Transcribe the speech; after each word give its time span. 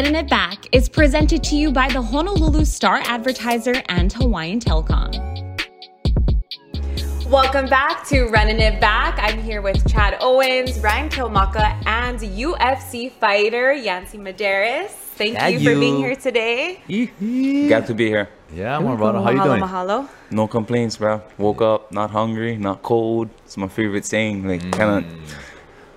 Running 0.00 0.14
It 0.14 0.30
Back 0.30 0.66
is 0.72 0.88
presented 0.88 1.44
to 1.44 1.56
you 1.56 1.70
by 1.70 1.86
the 1.90 2.00
Honolulu 2.00 2.64
Star 2.64 3.02
Advertiser 3.04 3.82
and 3.90 4.10
Hawaiian 4.10 4.58
Telcom. 4.58 5.12
Welcome 7.28 7.66
back 7.66 8.08
to 8.08 8.24
Running 8.28 8.60
It 8.60 8.80
Back. 8.80 9.18
I'm 9.18 9.42
here 9.42 9.60
with 9.60 9.86
Chad 9.86 10.16
Owens, 10.22 10.78
Ryan 10.78 11.10
Kilmaka, 11.10 11.86
and 11.86 12.18
UFC 12.18 13.12
fighter 13.12 13.74
Yancy 13.74 14.16
Medeiros. 14.16 14.88
Thank 14.88 15.34
Yeah, 15.34 15.48
you 15.48 15.58
for 15.58 15.78
being 15.78 15.98
here 15.98 16.16
today. 16.16 16.80
Glad 17.68 17.86
to 17.88 17.92
be 17.92 18.06
here. 18.08 18.30
Yeah, 18.54 18.78
my 18.78 18.96
brother. 18.96 19.20
How 19.20 19.32
you 19.32 19.38
mahalo, 19.38 19.44
doing? 19.44 19.60
Mahalo. 19.60 20.08
No 20.30 20.48
complaints, 20.48 20.96
bro. 20.96 21.20
Woke 21.36 21.60
up 21.60 21.92
not 21.92 22.10
hungry, 22.10 22.56
not 22.56 22.82
cold. 22.82 23.28
It's 23.44 23.58
my 23.58 23.68
favorite 23.68 24.06
saying. 24.06 24.48
Like 24.48 24.62
kind 24.72 25.04
of 25.04 25.12
mm. 25.12 25.49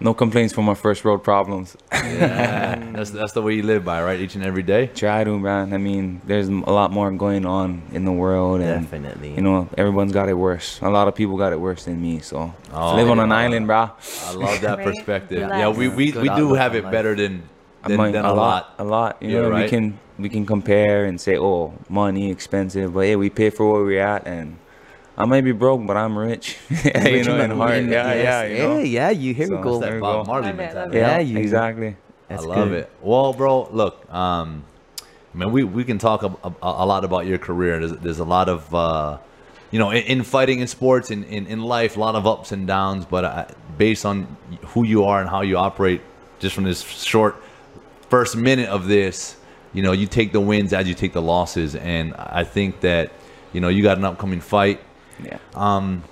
No 0.04 0.14
complaints 0.14 0.54
for 0.54 0.62
my 0.62 0.76
first 0.76 1.04
road 1.06 1.20
problems. 1.24 1.76
Yeah, 2.04 2.76
that's 2.92 3.10
that's 3.12 3.34
the 3.34 3.42
way 3.42 3.54
you 3.56 3.64
live 3.64 3.84
by, 3.84 4.04
right? 4.04 4.20
Each 4.20 4.36
and 4.36 4.44
every 4.46 4.62
day. 4.62 4.88
Try 4.88 5.24
to, 5.24 5.40
man. 5.40 5.74
I 5.74 5.78
mean, 5.78 6.22
there's 6.26 6.48
a 6.48 6.52
lot 6.80 6.92
more 6.92 7.10
going 7.12 7.46
on 7.46 7.82
in 7.92 8.06
the 8.06 8.12
world, 8.12 8.62
and 8.62 8.84
Definitely. 8.84 9.34
you 9.34 9.42
know, 9.42 9.68
everyone's 9.78 10.12
got 10.12 10.30
it 10.30 10.36
worse. 10.36 10.80
A 10.82 10.90
lot 10.90 11.08
of 11.08 11.16
people 11.16 11.36
got 11.38 11.54
it 11.54 11.60
worse 11.60 11.86
than 11.86 12.00
me. 12.02 12.20
So 12.20 12.54
Oh, 12.72 12.96
live 12.96 13.10
on 13.10 13.20
an 13.20 13.32
island, 13.32 13.66
bro. 13.68 13.90
I 14.28 14.34
love 14.34 14.62
that 14.62 14.78
Right? 14.80 14.86
perspective. 14.88 15.40
Relax. 15.42 15.58
Yeah, 15.60 15.70
we 15.70 15.88
we, 15.88 16.12
we 16.12 16.30
do 16.30 16.54
have 16.54 16.76
it 16.76 16.84
better 16.92 17.16
than 17.16 17.44
I 17.84 17.88
than, 17.90 18.12
than 18.12 18.26
a 18.26 18.34
lot. 18.34 18.76
a 18.78 18.84
lot. 18.84 19.18
You 19.22 19.30
Yeah, 19.30 19.42
know, 19.42 19.50
right? 19.50 19.64
we 19.64 19.70
can 19.70 20.00
we 20.20 20.30
can 20.30 20.46
compare 20.46 21.06
and 21.06 21.20
say, 21.20 21.38
oh, 21.38 21.74
money 21.90 22.30
expensive, 22.30 22.94
but 22.94 23.02
yeah, 23.08 23.16
we 23.16 23.30
pay 23.30 23.50
for 23.50 23.66
where 23.72 23.84
we're 23.84 24.04
at, 24.06 24.28
and 24.28 24.58
I 25.18 25.26
may 25.26 25.42
be 25.42 25.52
broke, 25.52 25.86
but 25.86 25.96
I'm 25.96 26.18
rich. 26.18 26.58
you 26.70 27.24
know, 27.24 27.40
in 27.40 27.52
heart. 27.52 27.84
Yeah, 27.84 28.14
yeah, 28.14 28.44
you 28.46 28.58
know. 28.58 28.78
yeah, 28.80 28.84
yeah. 28.84 29.10
You 29.12 29.34
here 29.34 29.48
So- 29.48 29.58
we 29.58 29.64
go. 29.64 29.80
That's 29.80 29.82
There 29.82 29.90
that 29.92 29.96
we 29.96 30.02
Bob 30.02 30.26
go. 30.26 30.32
Marley 30.32 30.48
Love 30.48 30.60
it, 30.60 30.64
love 30.64 30.68
mentality. 30.92 30.98
Yeah, 30.98 31.12
Yeah, 31.12 31.20
you- 31.20 31.38
exactly. 31.40 31.96
That's 32.30 32.44
I 32.44 32.48
love 32.48 32.70
good. 32.70 32.80
it. 32.80 32.90
Well, 33.02 33.34
bro, 33.34 33.68
look, 33.72 34.12
um, 34.14 34.64
mean, 35.36 35.52
we, 35.52 35.64
we 35.64 35.84
can 35.84 35.98
talk 36.00 36.24
a, 36.24 36.28
a, 36.44 36.54
a 36.64 36.86
lot 36.86 37.04
about 37.04 37.26
your 37.28 37.38
career. 37.38 37.80
There's, 37.80 38.00
there's 38.02 38.20
a 38.20 38.24
lot 38.24 38.50
of, 38.50 38.74
uh, 38.74 39.18
you 39.72 39.78
know, 39.80 39.92
in, 39.92 40.04
in 40.04 40.24
fighting, 40.24 40.60
in 40.60 40.68
sports, 40.68 41.12
in, 41.12 41.24
in, 41.26 41.46
in 41.48 41.62
life, 41.62 41.96
a 41.98 42.00
lot 42.00 42.16
of 42.16 42.26
ups 42.26 42.52
and 42.52 42.66
downs. 42.66 43.06
But 43.06 43.26
uh, 43.26 43.46
based 43.78 44.06
on 44.06 44.36
who 44.68 44.84
you 44.84 45.04
are 45.04 45.20
and 45.22 45.30
how 45.30 45.42
you 45.42 45.58
operate, 45.58 46.02
just 46.40 46.56
from 46.56 46.64
this 46.64 46.82
short 46.82 47.36
first 48.10 48.36
minute 48.36 48.70
of 48.70 48.88
this, 48.88 49.36
you 49.74 49.82
know, 49.84 49.92
you 49.92 50.08
take 50.08 50.32
the 50.32 50.40
wins 50.42 50.74
as 50.74 50.88
you 50.88 50.94
take 50.96 51.14
the 51.14 51.22
losses. 51.22 51.76
And 51.76 52.14
I 52.16 52.44
think 52.46 52.80
that, 52.82 53.12
you 53.52 53.62
know, 53.62 53.68
you 53.70 53.84
got 53.84 53.98
an 53.98 54.06
upcoming 54.06 54.40
fight. 54.42 54.80
Yeah. 55.24 55.38
Um, 55.56 56.04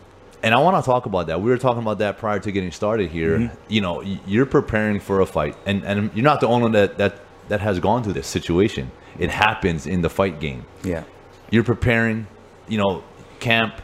and 0.44 0.54
I 0.56 0.60
want 0.60 0.84
to 0.84 0.86
talk 0.90 1.06
about 1.06 1.28
that. 1.28 1.40
We 1.42 1.50
were 1.52 1.58
talking 1.58 1.82
about 1.82 2.00
that 2.00 2.18
prior 2.18 2.40
to 2.40 2.52
getting 2.52 2.72
started 2.72 3.12
here. 3.12 3.38
Mm-hmm. 3.38 3.56
You 3.70 3.82
know, 3.82 4.02
you're 4.26 4.46
preparing 4.48 5.00
for 5.00 5.22
a 5.22 5.26
fight, 5.26 5.56
and 5.66 5.84
and 5.84 6.12
you're 6.16 6.24
not 6.24 6.42
the 6.42 6.48
only 6.48 6.64
one 6.64 6.72
that 6.74 6.98
that 6.98 7.20
that 7.50 7.62
has 7.62 7.80
gone 7.80 8.04
through 8.04 8.14
this 8.14 8.28
situation. 8.28 8.92
It 9.20 9.30
happens 9.30 9.86
in 9.88 10.02
the 10.02 10.10
fight 10.10 10.40
game. 10.40 10.66
Yeah. 10.84 11.04
You're 11.52 11.64
preparing, 11.66 12.26
you 12.68 12.78
know, 12.78 13.04
camp, 13.40 13.76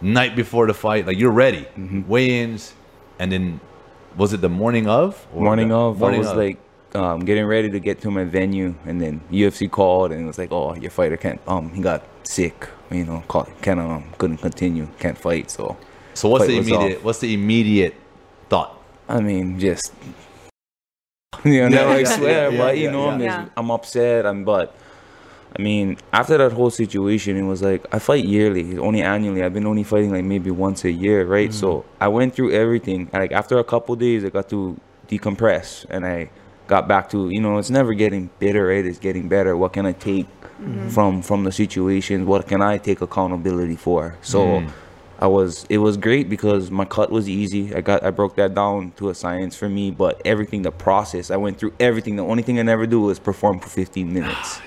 night 0.00 0.34
before 0.34 0.66
the 0.66 0.74
fight, 0.74 1.06
like 1.06 1.18
you're 1.18 1.30
ready, 1.30 1.66
Mm-hmm. 1.76 2.08
weigh-ins, 2.08 2.72
and 3.18 3.30
then 3.30 3.60
was 4.16 4.32
it 4.32 4.40
the 4.40 4.48
morning 4.48 4.88
of? 4.88 5.26
or 5.34 5.42
morning 5.44 5.68
the- 5.68 5.76
of, 5.76 5.98
morning 6.00 6.18
I 6.20 6.22
was 6.22 6.30
of? 6.30 6.36
like 6.38 6.58
um, 6.94 7.20
getting 7.20 7.44
ready 7.44 7.68
to 7.70 7.78
get 7.78 8.00
to 8.00 8.10
my 8.10 8.24
venue, 8.24 8.74
and 8.86 8.98
then 9.00 9.20
UFC 9.30 9.70
called, 9.70 10.10
and 10.12 10.22
it 10.22 10.26
was 10.26 10.38
like, 10.38 10.50
"Oh, 10.50 10.74
your 10.74 10.90
fighter 10.90 11.16
can't. 11.18 11.38
Um, 11.46 11.70
he 11.74 11.82
got 11.82 12.02
sick. 12.22 12.66
You 12.90 13.04
know, 13.04 13.22
called, 13.28 13.50
can't 13.62 13.80
um, 13.80 14.04
couldn't 14.18 14.38
continue, 14.38 14.88
can't 14.98 15.18
fight." 15.18 15.50
So, 15.50 15.76
so 16.14 16.28
what's 16.28 16.46
the 16.46 16.58
immediate? 16.58 17.02
What's 17.02 17.20
the 17.20 17.34
immediate 17.34 17.94
thought? 18.48 18.80
I 19.08 19.20
mean, 19.20 19.58
just 19.58 19.92
you 21.44 21.60
know, 21.62 21.68
never 21.68 22.00
yeah, 22.00 22.16
swear, 22.16 22.50
yeah, 22.52 22.58
but 22.58 22.78
you 22.78 22.84
yeah, 22.84 22.90
know, 22.90 23.08
I'm, 23.08 23.20
yeah. 23.20 23.42
just, 23.42 23.52
I'm 23.56 23.70
upset. 23.70 24.26
I'm 24.26 24.44
but. 24.44 24.74
I 25.58 25.62
mean, 25.62 25.96
after 26.12 26.36
that 26.36 26.52
whole 26.52 26.68
situation, 26.68 27.34
it 27.38 27.44
was 27.44 27.62
like 27.62 27.86
I 27.90 27.98
fight 27.98 28.26
yearly, 28.26 28.76
only 28.76 29.00
annually. 29.00 29.42
I've 29.42 29.54
been 29.54 29.66
only 29.66 29.84
fighting 29.84 30.12
like 30.12 30.24
maybe 30.24 30.50
once 30.50 30.84
a 30.84 30.90
year, 30.90 31.24
right? 31.24 31.54
So 31.54 31.86
I 31.98 32.08
went 32.08 32.34
through 32.34 32.52
everything. 32.52 33.08
Like 33.10 33.32
after 33.32 33.58
a 33.58 33.64
couple 33.64 33.96
days, 33.96 34.22
I 34.22 34.28
got 34.28 34.50
to 34.50 34.78
decompress, 35.08 35.86
and 35.88 36.04
I 36.04 36.28
got 36.66 36.88
back 36.88 37.08
to 37.10 37.30
you 37.30 37.40
know, 37.40 37.56
it's 37.56 37.70
never 37.70 37.94
getting 37.94 38.28
bitter, 38.38 38.66
right? 38.66 38.84
It's 38.84 38.98
getting 38.98 39.28
better. 39.28 39.56
What 39.56 39.72
can 39.72 39.86
I 39.86 39.92
take 39.92 40.26
Mm-hmm. 40.60 40.88
from 40.88 41.22
from 41.22 41.44
the 41.44 41.52
situation? 41.52 42.26
What 42.26 42.48
can 42.48 42.62
I 42.62 42.78
take 42.78 43.00
accountability 43.00 43.76
for? 43.76 44.16
So. 44.22 44.60
Mm. 44.60 44.70
I 45.18 45.28
was 45.28 45.64
it 45.70 45.78
was 45.78 45.96
great 45.96 46.28
because 46.28 46.70
my 46.70 46.84
cut 46.84 47.10
was 47.10 47.26
easy. 47.26 47.74
I 47.74 47.80
got 47.80 48.04
I 48.04 48.10
broke 48.10 48.36
that 48.36 48.54
down 48.54 48.92
to 48.98 49.08
a 49.08 49.14
science 49.14 49.56
for 49.56 49.66
me, 49.66 49.90
but 49.90 50.20
everything 50.26 50.60
the 50.60 50.70
process, 50.70 51.30
I 51.30 51.38
went 51.38 51.58
through 51.58 51.72
everything. 51.80 52.16
The 52.16 52.24
only 52.24 52.42
thing 52.42 52.58
I 52.58 52.62
never 52.62 52.86
do 52.86 53.00
was 53.00 53.18
perform 53.18 53.58
for 53.60 53.68
15 53.68 54.12
minutes. 54.12 54.60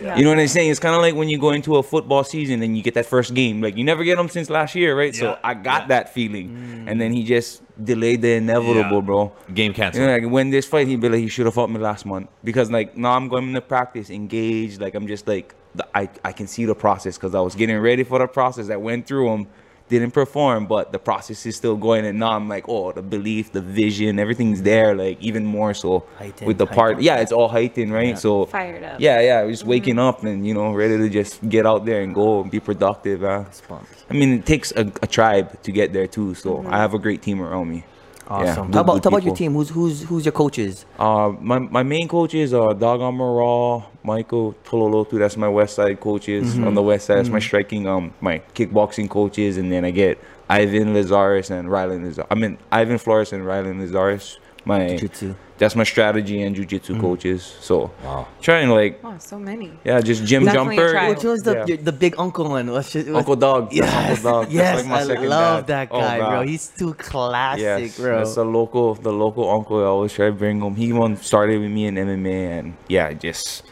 Yeah. 0.00 0.16
You 0.16 0.24
know 0.24 0.30
what 0.30 0.38
I'm 0.38 0.48
saying? 0.48 0.70
It's 0.70 0.80
kind 0.80 0.94
of 0.94 1.00
like 1.00 1.14
when 1.14 1.28
you 1.28 1.38
go 1.38 1.50
into 1.50 1.76
a 1.76 1.82
football 1.82 2.24
season 2.24 2.62
and 2.62 2.76
you 2.76 2.82
get 2.82 2.94
that 2.94 3.06
first 3.06 3.34
game. 3.34 3.60
Like 3.60 3.76
you 3.76 3.84
never 3.84 4.04
get 4.04 4.16
them 4.16 4.28
since 4.28 4.50
last 4.50 4.74
year, 4.74 4.96
right? 4.96 5.14
So 5.14 5.38
I 5.42 5.54
got 5.54 5.82
yeah. 5.82 5.88
that 5.88 6.14
feeling, 6.14 6.50
mm. 6.50 6.90
and 6.90 7.00
then 7.00 7.12
he 7.12 7.24
just 7.24 7.62
delayed 7.82 8.22
the 8.22 8.34
inevitable, 8.34 8.98
Yeah. 8.98 9.00
bro. 9.00 9.32
Game 9.52 9.72
canceled. 9.72 10.02
You 10.02 10.06
know, 10.08 10.18
like 10.18 10.30
when 10.30 10.50
this 10.50 10.66
fight, 10.66 10.86
he'd 10.86 11.00
be 11.00 11.08
like, 11.08 11.20
he 11.20 11.28
should 11.28 11.46
have 11.46 11.54
fought 11.54 11.70
me 11.70 11.78
last 11.78 12.06
month 12.06 12.28
because 12.42 12.70
like 12.70 12.96
now 12.96 13.12
I'm 13.12 13.28
going 13.28 13.52
to 13.54 13.60
practice, 13.60 14.10
engaged. 14.10 14.80
Like 14.80 14.94
I'm 14.94 15.06
just 15.06 15.26
like 15.26 15.54
the, 15.74 15.86
I 15.96 16.08
I 16.24 16.32
can 16.32 16.46
see 16.46 16.64
the 16.64 16.74
process 16.74 17.16
because 17.16 17.34
I 17.34 17.40
was 17.40 17.54
getting 17.54 17.78
ready 17.78 18.04
for 18.04 18.18
the 18.18 18.26
process. 18.26 18.70
I 18.70 18.76
went 18.76 19.06
through 19.06 19.28
them, 19.28 19.46
didn't 19.88 20.12
perform, 20.12 20.66
but 20.66 20.92
the 20.92 20.98
process 20.98 21.44
is 21.46 21.56
still 21.56 21.76
going. 21.76 22.06
And 22.06 22.18
now 22.18 22.32
I'm 22.32 22.48
like, 22.48 22.68
oh, 22.68 22.92
the 22.92 23.02
belief, 23.02 23.52
the 23.52 23.60
vision, 23.60 24.18
everything's 24.18 24.62
there. 24.62 24.94
Like 24.94 25.20
even 25.20 25.44
more 25.44 25.74
so 25.74 26.04
Heightened, 26.18 26.46
with 26.46 26.58
the 26.58 26.66
part. 26.66 26.94
heightened. 26.94 27.04
Yeah, 27.04 27.16
it's 27.18 27.32
all 27.32 27.48
heightened, 27.48 27.92
right? 27.92 28.18
So 28.18 28.46
Fired 28.46 28.82
up. 28.82 29.00
Yeah, 29.00 29.20
yeah. 29.20 29.46
Just 29.46 29.64
waking 29.64 29.98
up 29.98 30.22
and 30.24 30.46
you 30.46 30.54
know 30.54 30.72
ready 30.72 30.96
to 30.98 31.08
just 31.08 31.46
get 31.48 31.66
out 31.66 31.84
there 31.84 32.02
and 32.02 32.14
go 32.14 32.40
and 32.42 32.50
be 32.50 32.60
productive. 32.60 33.22
Uh. 33.24 33.50
Spunk. 33.50 33.86
I 34.10 34.14
mean, 34.14 34.32
it 34.38 34.46
takes 34.46 34.72
a, 34.72 34.90
a 35.02 35.06
tribe 35.06 35.62
to 35.62 35.72
get 35.72 35.92
there 35.92 36.06
too. 36.06 36.34
So 36.34 36.66
I 36.68 36.78
have 36.78 36.94
a 36.94 36.98
great 36.98 37.22
team 37.22 37.40
around 37.40 37.68
me. 37.70 37.84
Yeah, 38.26 38.34
Awesome. 38.36 38.66
good- 38.66 38.72
Talk 38.72 38.82
about 38.84 38.92
good 38.94 39.02
talk 39.02 39.12
about 39.12 39.22
your 39.24 39.34
team. 39.36 39.52
Who's 39.52 39.68
who's 39.68 40.02
who's 40.02 40.24
your 40.24 40.32
coaches? 40.32 40.86
Uh, 40.98 41.32
my, 41.40 41.58
my 41.58 41.82
main 41.82 42.08
coaches 42.08 42.54
are 42.54 42.72
Dagon 42.72 43.14
Moral, 43.16 43.84
Michael 44.02 44.54
Tololotu, 44.64 45.18
that's 45.18 45.36
my 45.36 45.48
West 45.48 45.74
Side 45.74 46.00
coaches 46.00 46.54
Mm-hmm. 46.54 46.66
on 46.66 46.74
the 46.74 46.82
West 46.82 47.06
Side. 47.06 47.18
That's 47.18 47.28
my 47.28 47.38
striking, 47.38 47.86
um, 47.86 48.12
my 48.20 48.40
kickboxing 48.54 49.10
coaches, 49.10 49.58
and 49.58 49.70
then 49.70 49.84
I 49.84 49.90
get 49.90 50.18
Ivan 50.48 50.94
Lazaris 50.94 51.50
and 51.50 51.68
Rylan 51.68 52.00
Lizares. 52.10 52.26
I 52.30 52.34
mean 52.34 52.56
Ivan 52.72 52.98
Flores 52.98 53.32
and 53.32 53.42
Rylan 53.44 53.76
Lizares. 53.86 54.38
My 54.64 54.88
Jiu-jitsu. 54.96 55.34
That's 55.58 55.76
my 55.76 55.84
strategy 55.84 56.42
and 56.42 56.56
jujitsu 56.56 57.00
coaches. 57.00 57.42
So 57.60 57.90
Wow. 58.04 58.26
trying 58.40 58.70
like 58.70 59.00
Oh, 59.04 59.14
so 59.18 59.38
many. 59.38 59.70
yeah, 59.84 60.00
just 60.00 60.24
gym 60.24 60.44
Definitely 60.44 60.76
jumper. 60.76 61.08
Which 61.14 61.24
one's 61.24 61.42
the 61.42 61.64
Yeah. 61.68 61.76
the 61.82 61.92
big 61.92 62.14
uncle 62.18 62.48
one? 62.50 62.70
What's 62.72 62.94
your, 62.94 63.04
what's, 63.04 63.16
Uncle 63.18 63.36
Dog. 63.36 63.62
That's 63.70 63.76
Yes, 63.76 63.94
Uncle 64.10 64.30
Dog. 64.32 64.42
That's 64.46 64.54
yes, 64.54 64.76
like 64.76 64.86
my 64.86 65.00
I 65.00 65.04
love 65.26 65.66
dad. 65.66 65.88
that 65.88 65.88
Oh, 65.94 66.00
guy, 66.00 66.18
bro. 66.18 66.42
He's 66.42 66.66
too 66.68 66.94
classic, 66.94 67.62
Yes, 67.62 67.98
bro. 67.98 68.18
that's 68.18 68.34
the 68.34 68.44
local, 68.44 68.94
the 68.94 69.12
local 69.12 69.48
uncle. 69.48 69.78
I 69.80 69.84
always 69.86 70.12
try 70.12 70.26
to 70.26 70.32
bring 70.32 70.60
him. 70.60 70.74
He 70.74 70.92
one 70.92 71.16
started 71.18 71.60
with 71.60 71.70
me 71.70 71.86
in 71.86 71.94
MMA, 71.96 72.58
and 72.58 72.74
yeah, 72.88 73.12
just 73.12 73.62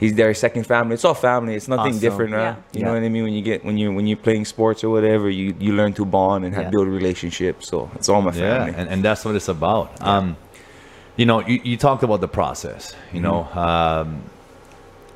he's 0.00 0.14
their 0.14 0.34
second 0.34 0.64
family. 0.66 0.94
It's 0.94 1.04
all 1.04 1.14
family. 1.14 1.54
It's 1.54 1.68
nothing 1.68 1.92
Awesome. 1.94 2.00
different, 2.00 2.32
right? 2.32 2.42
Yeah. 2.42 2.56
You 2.72 2.80
Yeah. 2.80 2.86
know 2.86 2.92
what 2.94 3.02
I 3.04 3.08
mean? 3.08 3.22
When 3.24 3.32
you 3.32 3.42
get 3.42 3.64
when 3.64 3.78
you 3.78 3.92
when 3.92 4.06
you're 4.08 4.16
playing 4.28 4.44
sports 4.46 4.82
or 4.82 4.90
whatever, 4.90 5.30
you 5.30 5.54
you 5.60 5.72
learn 5.72 5.92
to 5.94 6.04
bond 6.04 6.44
and 6.44 6.52
have 6.54 6.64
Yeah. 6.64 6.70
build 6.74 6.88
relationships. 6.88 7.68
So 7.68 7.88
it's 7.94 8.08
all 8.08 8.22
my 8.22 8.32
Yeah, 8.34 8.64
family. 8.66 8.74
and, 8.76 8.88
and 8.88 9.02
that's 9.04 9.24
what 9.24 9.36
it's 9.36 9.48
about. 9.48 9.86
Um, 10.02 10.36
you 11.16 11.26
know, 11.26 11.40
you, 11.46 11.60
you 11.62 11.76
talked 11.76 12.02
about 12.02 12.20
the 12.20 12.28
process. 12.28 12.94
You 13.12 13.20
know, 13.20 13.48
Mm-hmm. 13.50 13.58
um, 13.58 14.22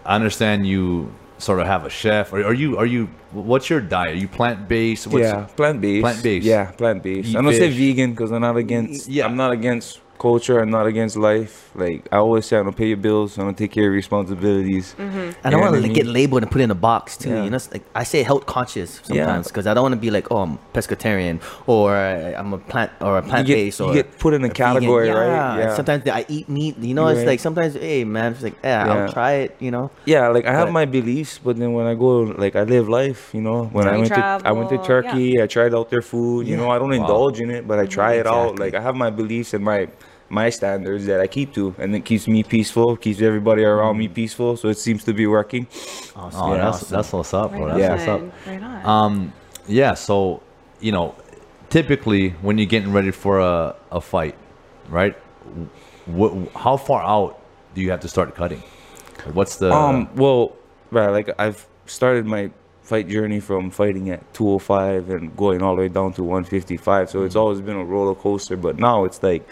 I 0.05 0.15
understand 0.15 0.67
you 0.67 1.13
sort 1.39 1.61
of 1.61 1.67
have 1.67 1.85
a 1.85 1.91
chef. 1.91 2.33
Or 2.33 2.45
are 2.45 2.55
you? 2.55 2.79
Are 2.79 2.87
you? 2.87 3.09
What's 3.33 3.69
your 3.69 3.81
diet? 3.81 4.15
Are 4.15 4.19
you 4.19 4.29
plant 4.29 4.69
based? 4.69 5.07
yeah, 5.09 5.47
plant 5.57 5.81
based. 5.81 6.03
Plant-based. 6.03 6.47
Yeah, 6.47 6.71
plant 6.73 7.03
based. 7.03 7.31
Eat 7.31 7.37
I 7.37 7.43
don't 7.43 7.53
say 7.53 7.71
vegan 7.71 8.13
because 8.13 8.31
I'm 8.31 8.41
not 8.43 8.57
against. 8.57 9.09
Yeah. 9.09 9.27
I'm 9.27 9.37
not 9.37 9.51
against 9.53 10.01
culture. 10.19 10.61
I'm 10.61 10.71
not 10.71 10.87
against 10.87 11.17
life. 11.17 11.71
Like 11.75 12.09
I 12.13 12.17
always 12.17 12.47
say, 12.47 12.57
I'm 12.57 12.65
gonna 12.65 12.77
pay 12.77 12.89
your 12.89 12.97
bills. 12.97 13.39
I'm 13.39 13.45
gonna 13.45 13.57
take 13.57 13.73
care 13.73 13.85
of 13.85 13.87
your 13.87 13.93
responsibilities. 13.93 14.95
Mm-hmm. 14.99 15.47
I 15.47 15.51
don't 15.51 15.61
want 15.61 15.83
to 15.83 15.89
get 15.89 16.07
labeled 16.07 16.43
and 16.43 16.51
put 16.51 16.61
in 16.61 16.71
a 16.71 16.75
box 16.75 17.17
too. 17.17 17.31
Yeah. 17.31 17.45
You 17.45 17.51
know, 17.51 17.59
like 17.73 17.85
I 17.95 18.05
say 18.05 18.23
health 18.23 18.47
conscious 18.47 19.01
sometimes 19.05 19.49
because 19.49 19.67
I 19.67 19.75
don't 19.75 19.83
want 19.83 19.95
to 19.95 20.01
be 20.01 20.11
like, 20.11 20.31
oh, 20.31 20.39
I'm 20.39 20.59
pescatarian 20.75 21.41
or 21.67 21.95
I'm 21.97 22.53
a 22.53 22.59
plant 22.59 22.93
or 23.01 23.19
a 23.19 23.23
You 23.23 23.29
plant 23.29 23.47
get, 23.47 23.55
based 23.55 23.81
you 23.81 23.93
get 23.93 24.19
put 24.19 24.35
in 24.35 24.43
a 24.43 24.49
vegan. 24.49 24.57
category, 24.57 25.09
yeah. 25.09 25.13
right? 25.13 25.61
and 25.63 25.77
Sometimes 25.77 26.09
I 26.09 26.25
eat 26.29 26.49
meat. 26.49 26.79
You 26.79 26.95
know, 26.95 27.09
it's 27.09 27.19
Right. 27.19 27.27
like 27.27 27.41
sometimes, 27.41 27.75
hey 27.75 28.05
man, 28.05 28.33
it's 28.33 28.43
like, 28.43 28.57
yeah, 28.63 28.87
Yeah. 28.87 28.93
I'll 28.93 29.13
try 29.13 29.33
it. 29.45 29.57
You 29.61 29.71
know, 29.71 29.91
Yeah, 30.05 30.29
like 30.29 30.47
I 30.47 30.53
have 30.53 30.69
But- 30.69 30.73
my 30.73 30.85
beliefs, 30.85 31.39
but 31.43 31.57
then 31.59 31.73
when 31.73 31.87
I 31.87 31.95
go, 31.95 32.21
like 32.21 32.57
I 32.57 32.63
live 32.63 32.89
life, 32.89 33.31
you 33.33 33.41
know. 33.41 33.65
When 33.73 33.87
I 33.87 33.93
You 33.93 33.99
went 34.01 34.15
to 34.15 34.41
I 34.45 34.53
went 34.53 34.69
to 34.71 34.79
travel, 34.79 34.87
Turkey, 34.87 35.41
I 35.43 35.47
tried 35.47 35.75
out 35.75 35.91
their 35.91 36.03
food. 36.03 36.47
You 36.47 36.57
know, 36.57 36.71
I 36.71 36.79
don't 36.79 36.93
indulge 36.93 37.41
in 37.41 37.51
it, 37.51 37.67
but 37.67 37.79
I 37.79 37.87
try 37.87 38.13
mm-hmm. 38.13 38.21
it 38.21 38.27
out. 38.27 38.59
Like 38.59 38.75
I 38.75 38.81
have 38.81 38.97
my 38.97 39.11
beliefs 39.11 39.55
and 39.55 39.65
my 39.65 39.89
my 40.29 40.51
standards 40.51 41.07
that 41.07 41.21
I 41.21 41.27
keep 41.27 41.55
to, 41.55 41.75
and 41.79 41.95
it 41.95 42.05
keeps 42.05 42.27
me 42.27 42.43
peaceful, 42.43 42.97
keeps 42.97 43.21
everybody 43.21 43.63
around 43.65 43.97
me 43.99 44.09
peaceful. 44.09 44.57
So 44.57 44.69
it 44.69 44.79
seems 44.79 45.05
to 45.05 45.13
be 45.15 45.27
working. 45.27 45.67
awesome. 46.17 46.41
Oh, 46.43 46.55
Yeah. 46.55 46.71
that's 46.71 46.81
that's 46.91 47.13
what's 47.13 47.33
up, 47.35 47.53
bro. 47.53 47.67
Right 47.67 47.79
That's 47.79 47.81
Yeah. 47.81 47.91
what's 47.93 48.09
up. 48.09 48.47
Right 48.47 48.63
on. 48.63 48.87
Um, 48.87 49.33
yeah. 49.69 49.95
So, 49.95 50.43
you 50.81 50.93
know, 50.93 51.15
typically 51.71 52.31
when 52.43 52.59
you're 52.59 52.67
getting 52.67 52.93
ready 52.93 53.11
for 53.13 53.39
a, 53.41 53.75
a 53.93 54.01
fight, 54.01 54.35
right? 54.89 55.15
What, 56.07 56.33
how 56.55 56.77
far 56.77 57.03
out 57.03 57.39
do 57.75 57.81
you 57.81 57.91
have 57.91 58.01
to 58.01 58.09
start 58.09 58.35
cutting? 58.35 58.63
What's 59.33 59.57
the 59.57 59.73
Um, 59.73 60.09
well, 60.15 60.53
right, 60.91 61.09
like 61.11 61.31
I've 61.39 61.67
started 61.87 62.27
my 62.27 62.51
fight 62.83 63.09
journey 63.09 63.41
from 63.41 63.71
fighting 63.71 64.11
at 64.11 64.23
205 64.35 65.11
and 65.11 65.37
going 65.37 65.61
all 65.63 65.75
the 65.75 65.83
way 65.83 65.89
down 65.89 66.13
to 66.15 66.23
155. 66.23 67.11
So 67.11 67.25
it's 67.25 67.35
always 67.35 67.61
been 67.61 67.77
a 67.77 67.85
roller 67.85 68.15
coaster. 68.15 68.57
But 68.57 68.79
now 68.79 69.05
it's 69.05 69.21
like 69.23 69.47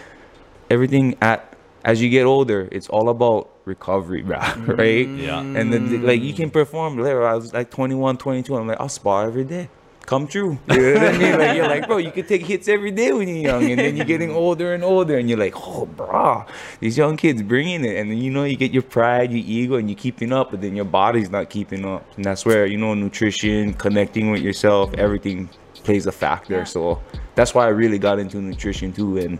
everything 0.69 1.15
at 1.21 1.55
as 1.85 2.01
you 2.01 2.09
get 2.09 2.25
older, 2.25 2.67
it's 2.71 2.89
all 2.89 3.09
about 3.09 3.49
recovery, 3.65 4.23
bro, 4.23 4.37
mm. 4.39 4.77
right? 4.77 5.07
Yeah. 5.07 5.39
And 5.39 5.71
then 5.71 5.87
mm. 5.87 6.03
like 6.03 6.21
you 6.21 6.33
can 6.33 6.49
perform. 6.49 6.97
Later, 6.97 7.25
I 7.25 7.35
was 7.35 7.53
like 7.53 7.69
21, 7.69 8.17
22. 8.17 8.55
I'm 8.55 8.67
like, 8.67 8.79
I'll 8.79 8.89
spar 8.89 9.27
every 9.27 9.43
day. 9.43 9.69
Come 10.05 10.27
true. 10.27 10.59
You 10.69 10.93
know 10.93 10.93
what 10.93 11.15
I 11.15 11.17
mean? 11.17 11.39
Like 11.39 11.55
you're 11.55 11.67
like, 11.67 11.87
bro, 11.87 11.97
you 11.97 12.11
can 12.11 12.27
take 12.27 12.45
hits 12.45 12.67
every 12.67 12.91
day 12.91 13.11
when 13.11 13.27
you're 13.27 13.37
young, 13.37 13.71
and 13.71 13.79
then 13.79 13.95
you're 13.95 14.05
getting 14.05 14.29
mm. 14.29 14.35
older 14.35 14.73
and 14.73 14.83
older, 14.83 15.17
and 15.17 15.29
you're 15.29 15.39
like, 15.39 15.53
oh, 15.55 15.85
bro, 15.85 16.45
these 16.79 16.97
young 16.97 17.17
kids 17.17 17.41
bringing 17.41 17.83
it, 17.83 17.97
and 17.97 18.11
then 18.11 18.17
you 18.17 18.29
know 18.29 18.43
you 18.43 18.55
get 18.55 18.71
your 18.71 18.83
pride, 18.83 19.31
your 19.31 19.43
ego, 19.45 19.75
and 19.75 19.89
you're 19.89 19.97
keeping 19.97 20.31
up, 20.31 20.51
but 20.51 20.61
then 20.61 20.75
your 20.75 20.85
body's 20.85 21.29
not 21.29 21.49
keeping 21.49 21.85
up, 21.85 22.03
and 22.15 22.25
that's 22.25 22.45
where 22.45 22.65
you 22.65 22.77
know 22.77 22.93
nutrition, 22.93 23.73
connecting 23.73 24.31
with 24.31 24.41
yourself, 24.41 24.93
everything 24.95 25.49
plays 25.83 26.05
a 26.05 26.11
factor. 26.11 26.65
So 26.65 27.01
that's 27.35 27.55
why 27.55 27.65
I 27.65 27.69
really 27.69 27.97
got 27.97 28.19
into 28.19 28.37
nutrition 28.37 28.93
too, 28.93 29.17
and 29.17 29.39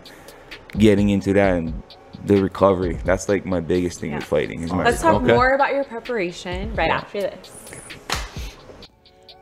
getting 0.78 1.10
into 1.10 1.32
that 1.34 1.56
and 1.58 1.82
the 2.24 2.42
recovery. 2.42 2.98
That's 3.04 3.28
like 3.28 3.46
my 3.46 3.60
biggest 3.60 4.00
thing 4.00 4.14
with 4.14 4.24
fighting. 4.24 4.62
Is 4.62 4.72
my 4.72 4.84
Let's 4.84 5.00
talk 5.00 5.22
Okay. 5.22 5.32
more 5.34 5.50
about 5.54 5.72
your 5.74 5.84
preparation 5.84 6.74
right 6.74 6.90
after 6.90 7.20
this. 7.20 7.50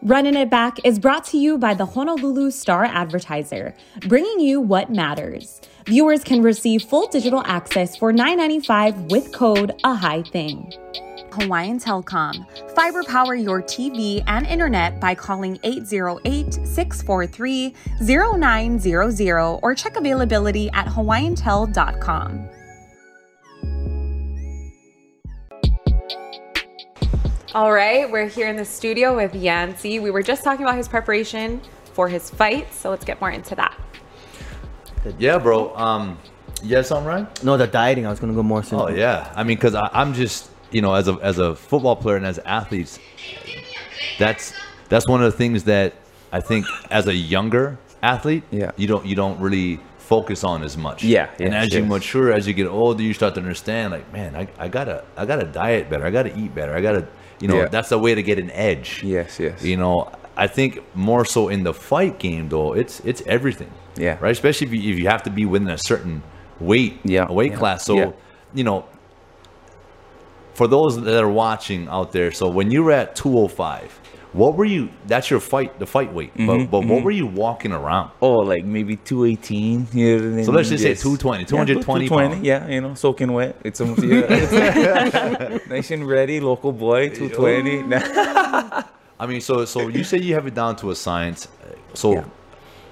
Running 0.03 0.35
It 0.35 0.51
Back 0.51 0.79
is 0.85 0.99
brought 0.99 1.25
to 1.27 1.39
you 1.39 1.57
by 1.57 1.73
the 1.73 1.87
Honolulu 1.87 2.51
Star 2.51 2.85
Advertiser, 2.85 3.75
bringing 4.07 4.39
you 4.39 4.61
what 4.61 4.91
matters. 4.91 5.63
Viewers 5.87 6.23
can 6.23 6.43
receive 6.43 6.83
full 6.83 7.07
digital 7.07 7.43
access 7.47 7.97
for 7.97 8.13
$9.95 8.13 9.11
with 9.11 9.33
code 9.33 9.73
A 9.83 9.95
High 9.95 10.23
Thing. 10.23 10.71
Hawaiian 11.35 11.79
Telcom. 11.79 12.47
Fiber 12.75 13.03
power 13.05 13.35
your 13.35 13.63
TV 13.63 14.23
and 14.27 14.47
internet 14.47 15.01
by 15.01 15.15
calling 15.15 15.59
808 15.63 16.55
643 16.67 17.75
0900 18.01 19.59
or 19.63 19.75
check 19.75 19.97
availability 19.97 20.71
at 20.71 20.87
hawaiiantel.com. 20.87 22.49
All 27.55 27.73
right, 27.73 28.11
we're 28.11 28.27
here 28.27 28.49
in 28.49 28.57
the 28.57 28.65
studio 28.65 29.15
with 29.15 29.33
Yancy. 29.33 30.01
We 30.01 30.11
were 30.11 30.25
just 30.25 30.43
talking 30.43 30.65
about 30.65 30.77
his 30.77 30.89
preparation 30.89 31.61
for 31.93 32.09
his 32.09 32.29
fight, 32.29 32.73
so 32.75 32.91
let's 32.91 33.05
get 33.05 33.21
more 33.21 33.31
into 33.31 33.55
that. 33.55 33.79
Yeah, 35.19 35.39
bro. 35.39 35.73
Um, 35.77 36.19
you 36.65 36.75
had 36.77 36.87
something, 36.87 37.07
right? 37.07 37.45
No, 37.45 37.57
the 37.57 37.67
dieting. 37.67 38.07
I 38.07 38.11
was 38.11 38.19
gonna 38.19 38.33
go 38.33 38.43
more. 38.43 38.65
Oh 38.73 38.89
yeah. 38.89 39.33
I 39.37 39.45
mean, 39.45 39.57
because 39.57 39.77
I'm 39.77 40.15
just 40.15 40.51
you 40.75 40.83
know 40.83 40.93
as 40.95 41.07
a 41.09 41.15
as 41.23 41.39
a 41.39 41.55
football 41.55 41.97
player 41.97 42.17
and 42.17 42.27
as 42.27 42.39
athletes, 42.41 42.99
that's 44.19 44.53
that's 44.89 45.09
one 45.09 45.23
of 45.23 45.31
the 45.33 45.37
things 45.39 45.65
that 45.65 45.95
I 46.33 46.41
think 46.41 46.67
as 46.91 47.07
a 47.07 47.15
younger 47.15 47.79
athlete, 48.03 48.43
Yeah. 48.51 48.73
you 48.77 48.87
don't 48.87 49.07
you 49.07 49.15
don't 49.15 49.41
really 49.41 49.81
focus 49.99 50.45
on 50.45 50.63
as 50.63 50.77
much. 50.77 51.03
Yeah, 51.03 51.31
And 51.41 51.53
yes, 51.55 51.67
as 51.69 51.75
you 51.75 51.85
mature, 51.87 52.31
as 52.33 52.47
you 52.47 52.53
get 52.53 52.67
older, 52.67 53.03
you 53.03 53.15
start 53.15 53.35
to 53.37 53.41
understand 53.41 53.93
like, 53.93 54.13
man, 54.13 54.37
I, 54.37 54.47
I 54.59 54.69
gotta 54.69 55.05
I 55.17 55.25
gotta 55.27 55.45
diet 55.47 55.89
better. 55.89 56.05
I 56.05 56.11
gotta 56.11 56.37
eat 56.39 56.55
better. 56.55 56.75
I 56.77 56.81
gotta 56.83 57.07
you 57.41 57.49
know 57.49 57.57
Yeah. 57.61 57.69
that's 57.69 57.89
the 57.89 57.99
way 57.99 58.15
to 58.15 58.23
get 58.23 58.39
an 58.39 58.51
edge. 58.51 59.03
Yes, 59.03 59.41
yes. 59.41 59.63
You 59.65 59.77
know, 59.77 60.11
I 60.37 60.47
think 60.49 60.81
more 60.95 61.25
so 61.25 61.49
in 61.49 61.63
the 61.65 61.73
fight 61.73 62.19
game 62.19 62.49
though, 62.49 62.75
it's 62.75 63.01
it's 63.01 63.23
everything. 63.27 63.71
Yeah. 63.97 64.19
Right. 64.21 64.33
Especially 64.33 64.67
if 64.67 64.73
you, 64.75 64.93
if 64.93 64.99
you 64.99 65.09
have 65.09 65.23
to 65.23 65.31
be 65.31 65.47
within 65.47 65.69
a 65.71 65.79
certain 65.79 66.23
weight, 66.61 66.99
Yeah. 67.05 67.27
a 67.29 67.33
weight 67.33 67.53
Yeah. 67.53 67.59
class. 67.59 67.85
So 67.85 67.95
Yeah. 67.97 68.11
you 68.53 68.65
know, 68.65 68.85
for 70.55 70.67
those 70.69 71.01
that 71.03 71.23
are 71.23 71.29
watching 71.31 71.89
out 71.89 72.13
there, 72.13 72.31
so 72.33 72.49
when 72.49 72.71
you 72.71 72.83
were 72.85 72.93
at 72.93 73.17
205, 73.17 74.01
what 74.33 74.57
were 74.57 74.65
you? 74.65 74.89
That's 75.07 75.31
your 75.31 75.39
fight, 75.41 75.79
the 75.79 75.87
fight 75.87 76.13
weight. 76.13 76.35
Mm-hmm, 76.35 76.47
But 76.47 76.71
but 76.71 76.87
what 76.89 77.05
were 77.05 77.13
you 77.13 77.27
walking 77.27 77.71
around? 77.73 78.11
Oh, 78.21 78.39
like 78.53 78.65
maybe 78.65 78.97
218. 78.97 79.87
You 79.93 80.17
know 80.19 80.25
what 80.25 80.33
I 80.33 80.37
mean? 80.37 80.45
So 80.45 80.53
let's 80.53 80.69
just 80.71 80.83
say 80.83 80.89
Yes. 80.91 81.03
220, 81.03 81.45
220 81.45 82.05
yeah, 82.05 82.09
pounds. 82.09 82.43
Yeah, 82.43 82.69
you 82.69 82.81
know, 82.81 82.95
soaking 82.95 83.33
wet. 83.33 83.57
It's 83.65 83.81
almost, 83.81 84.03
yeah. 84.05 85.59
nice 85.69 85.91
and 85.93 86.07
ready, 86.09 86.41
local 86.41 86.73
boy, 86.73 87.11
220. 87.11 87.95
I 89.21 89.27
mean, 89.27 89.41
so 89.41 89.65
so 89.65 89.87
you 89.89 90.03
say 90.03 90.19
you 90.19 90.35
have 90.35 90.47
it 90.49 90.55
down 90.55 90.75
to 90.77 90.91
a 90.91 90.95
science. 90.97 91.47
So 91.95 92.13
Yeah. 92.15 92.25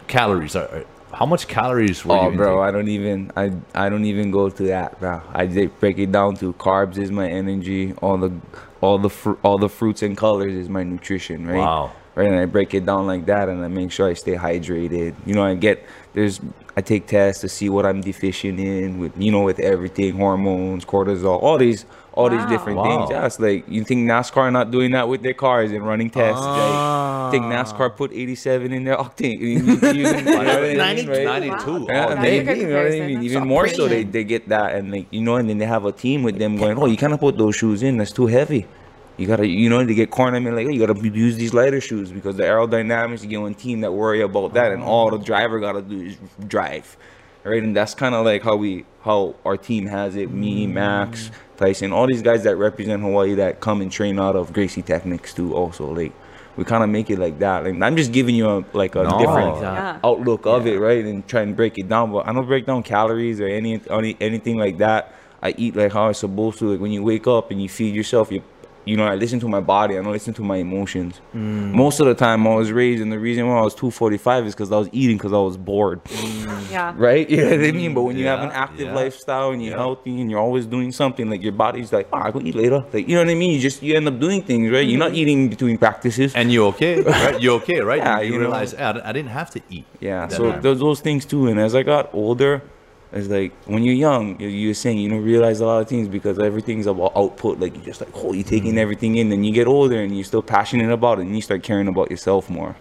calories 0.06 0.54
are. 0.54 0.84
How 1.12 1.26
much 1.26 1.46
calories 1.46 2.04
were 2.04 2.16
oh, 2.16 2.30
you? 2.30 2.36
bro? 2.36 2.62
I 2.62 2.70
don't 2.70 2.88
even, 2.88 3.30
I, 3.36 3.52
I 3.74 3.88
don't 3.88 4.04
even 4.04 4.30
go 4.30 4.48
to 4.48 4.62
that, 4.64 4.98
bro. 4.98 5.20
I 5.32 5.46
just 5.46 5.78
break 5.78 5.98
it 5.98 6.10
down 6.10 6.36
to 6.36 6.52
carbs 6.54 6.96
is 6.96 7.10
my 7.10 7.28
energy. 7.28 7.92
All 7.94 8.16
the, 8.16 8.32
all 8.80 8.98
the, 8.98 9.10
fru- 9.10 9.38
all 9.42 9.58
the 9.58 9.68
fruits 9.68 10.02
and 10.02 10.16
colors 10.16 10.54
is 10.54 10.68
my 10.68 10.82
nutrition, 10.82 11.46
right? 11.46 11.58
Wow. 11.58 11.92
right? 12.14 12.28
And 12.28 12.38
I 12.38 12.46
break 12.46 12.74
it 12.74 12.86
down 12.86 13.06
like 13.06 13.26
that, 13.26 13.48
and 13.48 13.62
I 13.62 13.68
make 13.68 13.92
sure 13.92 14.08
I 14.08 14.14
stay 14.14 14.34
hydrated. 14.34 15.14
You 15.26 15.34
know, 15.34 15.44
I 15.44 15.54
get 15.54 15.84
there's 16.14 16.40
I 16.76 16.80
take 16.80 17.06
tests 17.06 17.42
to 17.42 17.48
see 17.48 17.68
what 17.68 17.84
I'm 17.84 18.00
deficient 18.00 18.58
in 18.58 18.98
with 18.98 19.12
you 19.20 19.30
know 19.30 19.42
with 19.42 19.58
everything, 19.60 20.16
hormones, 20.16 20.84
cortisol, 20.84 21.42
all 21.42 21.58
these 21.58 21.84
all 22.14 22.28
these 22.30 22.44
different 22.46 22.78
Wow. 22.78 22.84
things. 23.06 23.10
Yeah, 23.10 23.26
it's 23.26 23.38
like 23.40 23.64
you 23.68 23.84
think 23.84 24.08
NASCAR 24.08 24.50
not 24.52 24.70
doing 24.70 24.92
that 24.92 25.08
with 25.08 25.22
their 25.22 25.34
cars 25.34 25.70
and 25.72 25.86
running 25.86 26.10
tests. 26.10 26.40
Right? 26.44 27.28
Think 27.30 27.44
NASCAR 27.44 27.86
ah. 27.86 27.88
put 27.90 28.12
87 28.12 28.72
in 28.72 28.84
their 28.84 28.96
octane. 28.96 29.38
You- 29.38 29.48
you- 29.48 29.58
you 29.58 30.02
know 30.22 30.36
what 30.38 30.48
I 30.48 30.72
92. 30.74 31.10
right? 31.10 31.24
92. 31.24 31.86
Yeah, 31.90 32.02
all 32.02 32.08
That's 32.08 32.20
a 32.20 32.22
day. 32.22 32.38
good 32.38 32.46
maybe, 32.46 32.60
you 32.60 32.66
know 32.68 32.82
what 32.82 32.92
I 32.92 33.00
mean? 33.06 33.22
Even 33.28 33.42
so 33.42 33.44
more 33.44 33.68
so, 33.68 33.88
they, 33.88 34.04
they 34.04 34.24
get 34.24 34.48
that, 34.48 34.74
and 34.74 34.90
like 34.92 35.06
you 35.10 35.20
know, 35.22 35.36
and 35.36 35.48
then 35.48 35.58
they 35.58 35.66
have 35.66 35.84
a 35.84 35.92
team 35.92 36.22
with 36.22 36.38
them 36.38 36.56
going, 36.56 36.78
"Oh, 36.78 36.86
you 36.86 36.96
cannot 36.96 37.20
put 37.20 37.36
those 37.38 37.56
shoes 37.56 37.82
in. 37.82 37.96
That's 37.98 38.12
too 38.12 38.26
heavy. 38.26 38.66
You 39.18 39.26
gotta, 39.26 39.46
you 39.46 39.68
know, 39.68 39.84
they 39.84 39.94
get 39.94 40.10
cornermen 40.10 40.54
like, 40.56 40.66
oh, 40.66 40.70
you 40.70 40.84
gotta 40.86 40.98
use 41.08 41.36
these 41.36 41.52
lighter 41.52 41.80
shoes 41.80 42.10
because 42.10 42.36
the 42.36 42.44
aerodynamics. 42.44 43.22
You 43.22 43.28
get 43.28 43.40
one 43.40 43.54
team 43.54 43.82
that 43.82 43.92
worry 43.92 44.22
about 44.22 44.54
that, 44.54 44.72
and 44.72 44.82
all 44.82 45.10
the 45.10 45.18
driver 45.18 45.60
gotta 45.60 45.82
do 45.82 46.00
is 46.00 46.16
drive, 46.48 46.96
right? 47.44 47.62
And 47.62 47.76
that's 47.76 47.94
kind 47.94 48.14
of 48.14 48.24
like 48.24 48.42
how 48.42 48.56
we, 48.56 48.86
how 49.02 49.34
our 49.44 49.56
team 49.58 49.86
has 49.86 50.16
it. 50.16 50.30
Me, 50.30 50.66
Max, 50.66 51.30
Tyson, 51.58 51.92
all 51.92 52.06
these 52.06 52.22
guys 52.22 52.42
that 52.44 52.56
represent 52.56 53.02
Hawaii 53.02 53.34
that 53.34 53.60
come 53.60 53.82
and 53.82 53.92
train 53.92 54.18
out 54.18 54.34
of 54.34 54.52
Gracie 54.52 54.82
Technics 54.82 55.34
too. 55.34 55.54
Also, 55.54 55.92
like 55.92 56.12
we 56.56 56.64
kind 56.64 56.82
of 56.82 56.88
make 56.88 57.10
it 57.10 57.18
like 57.18 57.38
that. 57.38 57.64
Like 57.64 57.80
I'm 57.80 57.96
just 57.96 58.12
giving 58.12 58.34
you 58.34 58.48
a 58.48 58.64
like 58.72 58.94
a 58.96 59.04
No. 59.04 59.18
different 59.18 59.56
Yeah. 59.60 59.98
outlook 60.02 60.46
of 60.46 60.66
it, 60.66 60.78
right? 60.78 61.04
And 61.04 61.26
try 61.28 61.42
and 61.42 61.54
break 61.54 61.76
it 61.78 61.88
down. 61.88 62.12
But 62.12 62.26
I 62.26 62.32
don't 62.32 62.46
break 62.46 62.64
down 62.66 62.82
calories 62.82 63.40
or 63.42 63.46
any, 63.46 63.78
any 63.90 64.16
anything 64.20 64.56
like 64.56 64.78
that. 64.78 65.12
I 65.42 65.54
eat 65.58 65.76
like 65.76 65.92
how 65.92 66.06
I'm 66.08 66.14
supposed 66.14 66.58
to. 66.60 66.70
Like 66.72 66.80
when 66.80 66.92
you 66.92 67.02
wake 67.02 67.26
up 67.26 67.50
and 67.50 67.62
you 67.62 67.68
feed 67.68 67.94
yourself, 67.94 68.32
you 68.32 68.42
you 68.84 68.96
know, 68.96 69.04
I 69.04 69.14
listen 69.14 69.38
to 69.40 69.48
my 69.48 69.60
body. 69.60 69.96
I 69.96 70.02
don't 70.02 70.12
listen 70.12 70.34
to 70.34 70.42
my 70.42 70.56
emotions. 70.56 71.20
Mm. 71.34 71.72
Most 71.72 72.00
of 72.00 72.06
the 72.06 72.14
time, 72.14 72.46
I 72.46 72.54
was 72.54 72.72
raised, 72.72 73.02
and 73.02 73.12
the 73.12 73.18
reason 73.18 73.46
why 73.46 73.58
I 73.58 73.62
was 73.62 73.74
245 73.74 74.46
is 74.46 74.54
because 74.54 74.72
I 74.72 74.78
was 74.78 74.88
eating 74.92 75.16
because 75.16 75.32
I 75.32 75.38
was 75.38 75.56
bored. 75.56 76.02
Mm. 76.04 76.70
Yeah. 76.70 76.94
Right? 76.96 77.28
You 77.32 77.38
know 77.38 77.56
what 77.56 77.66
I 77.66 77.72
mean? 77.72 77.94
But 77.94 78.02
when 78.02 78.18
you 78.18 78.26
have 78.26 78.40
an 78.40 78.50
active 78.50 78.88
yeah, 78.88 78.94
lifestyle 78.94 79.50
and 79.50 79.62
you're 79.62 79.72
yeah. 79.72 79.78
healthy 79.78 80.20
and 80.20 80.30
you're 80.30 80.38
always 80.38 80.66
doing 80.66 80.92
something, 80.92 81.30
like 81.30 81.42
your 81.42 81.52
body's 81.52 81.92
like, 81.92 82.08
oh, 82.12 82.18
I 82.18 82.30
will 82.30 82.46
eat 82.46 82.54
later. 82.54 82.84
Like, 82.92 83.08
you 83.08 83.14
know 83.14 83.22
what 83.22 83.30
I 83.30 83.34
mean? 83.34 83.54
You 83.54 83.60
just 83.60 83.82
you 83.82 83.96
end 83.96 84.06
up 84.06 84.20
doing 84.20 84.42
things, 84.42 84.70
right? 84.70 84.86
You're 84.86 84.98
not 84.98 85.12
mm. 85.12 85.16
eating 85.16 85.48
between 85.48 85.78
practices. 85.78 86.34
And 86.34 86.52
you're 86.52 86.66
okay, 86.68 87.00
right? 87.02 87.40
You 87.40 87.54
okay, 87.54 87.80
right? 87.80 87.98
Yeah, 87.98 88.20
you, 88.20 88.26
you 88.26 88.32
know. 88.32 88.40
realize 88.40 88.72
"Hey, 88.72 88.84
I, 88.84 89.08
I 89.08 89.12
didn't 89.12 89.30
have 89.30 89.50
to 89.52 89.62
eat. 89.70 89.86
Yeah, 90.00 90.28
so 90.28 90.52
time." 90.52 90.62
there's 90.62 90.78
those 90.78 91.00
things 91.00 91.24
too. 91.24 91.48
And 91.48 91.58
as 91.58 91.74
I 91.74 91.82
got 91.82 92.12
older, 92.12 92.62
it's 93.12 93.28
like 93.28 93.52
when 93.66 93.82
you're 93.82 93.94
young, 93.94 94.40
you- 94.40 94.48
you're 94.48 94.74
saying 94.74 94.98
you 94.98 95.08
don't 95.10 95.22
realize 95.22 95.60
a 95.60 95.66
lot 95.66 95.82
of 95.82 95.88
things 95.88 96.08
because 96.08 96.38
everything's 96.38 96.86
about 96.86 97.12
output. 97.14 97.60
Like 97.60 97.74
you're 97.74 97.84
just 97.84 98.00
like, 98.00 98.10
oh, 98.14 98.32
you're 98.32 98.42
taking 98.42 98.70
mm-hmm. 98.70 98.78
everything 98.78 99.16
in. 99.16 99.28
Then 99.28 99.44
you 99.44 99.52
get 99.52 99.66
older 99.66 100.00
and 100.00 100.14
you're 100.14 100.24
still 100.24 100.42
passionate 100.42 100.90
about 100.90 101.18
it, 101.18 101.22
and 101.26 101.34
you 101.36 101.42
start 101.42 101.62
caring 101.62 101.88
about 101.88 102.10
yourself 102.10 102.48
more, 102.48 102.74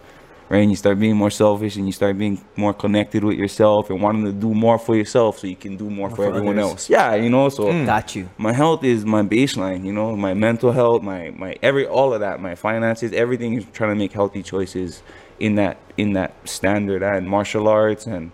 right? 0.47 0.59
And 0.59 0.69
you 0.69 0.77
start 0.77 0.99
being 0.99 1.17
more 1.17 1.29
selfish, 1.29 1.75
and 1.75 1.85
you 1.85 1.91
start 1.91 2.17
being 2.17 2.39
more 2.55 2.73
connected 2.73 3.25
with 3.25 3.37
yourself, 3.37 3.89
and 3.89 4.01
wanting 4.01 4.23
to 4.23 4.31
do 4.31 4.53
more 4.53 4.79
for 4.79 4.95
yourself 4.95 5.39
so 5.39 5.47
you 5.47 5.55
can 5.57 5.75
do 5.75 5.89
more, 5.89 6.09
for, 6.09 6.17
for 6.17 6.25
everyone 6.27 6.59
else. 6.59 6.89
Yeah, 6.89 7.13
you 7.15 7.29
know. 7.29 7.49
So 7.49 7.65
mm. 7.65 7.85
Got 7.85 8.15
you. 8.15 8.29
my 8.37 8.53
health 8.53 8.83
is 8.85 9.03
my 9.05 9.23
baseline 9.23 9.85
you 9.85 9.91
know 9.91 10.15
my 10.15 10.33
mental 10.33 10.71
health 10.71 11.01
my 11.03 11.31
my 11.35 11.57
every 11.61 11.85
all 11.85 12.13
of 12.13 12.19
that 12.21 12.39
my 12.41 12.55
finances 12.55 13.11
everything 13.11 13.53
is 13.55 13.65
trying 13.73 13.89
to 13.89 13.95
make 13.95 14.13
healthy 14.13 14.41
choices 14.41 15.03
in 15.39 15.55
that 15.55 15.77
in 15.97 16.13
that 16.13 16.31
standard 16.45 17.03
and 17.03 17.27
martial 17.27 17.67
arts 17.67 18.05
and 18.07 18.31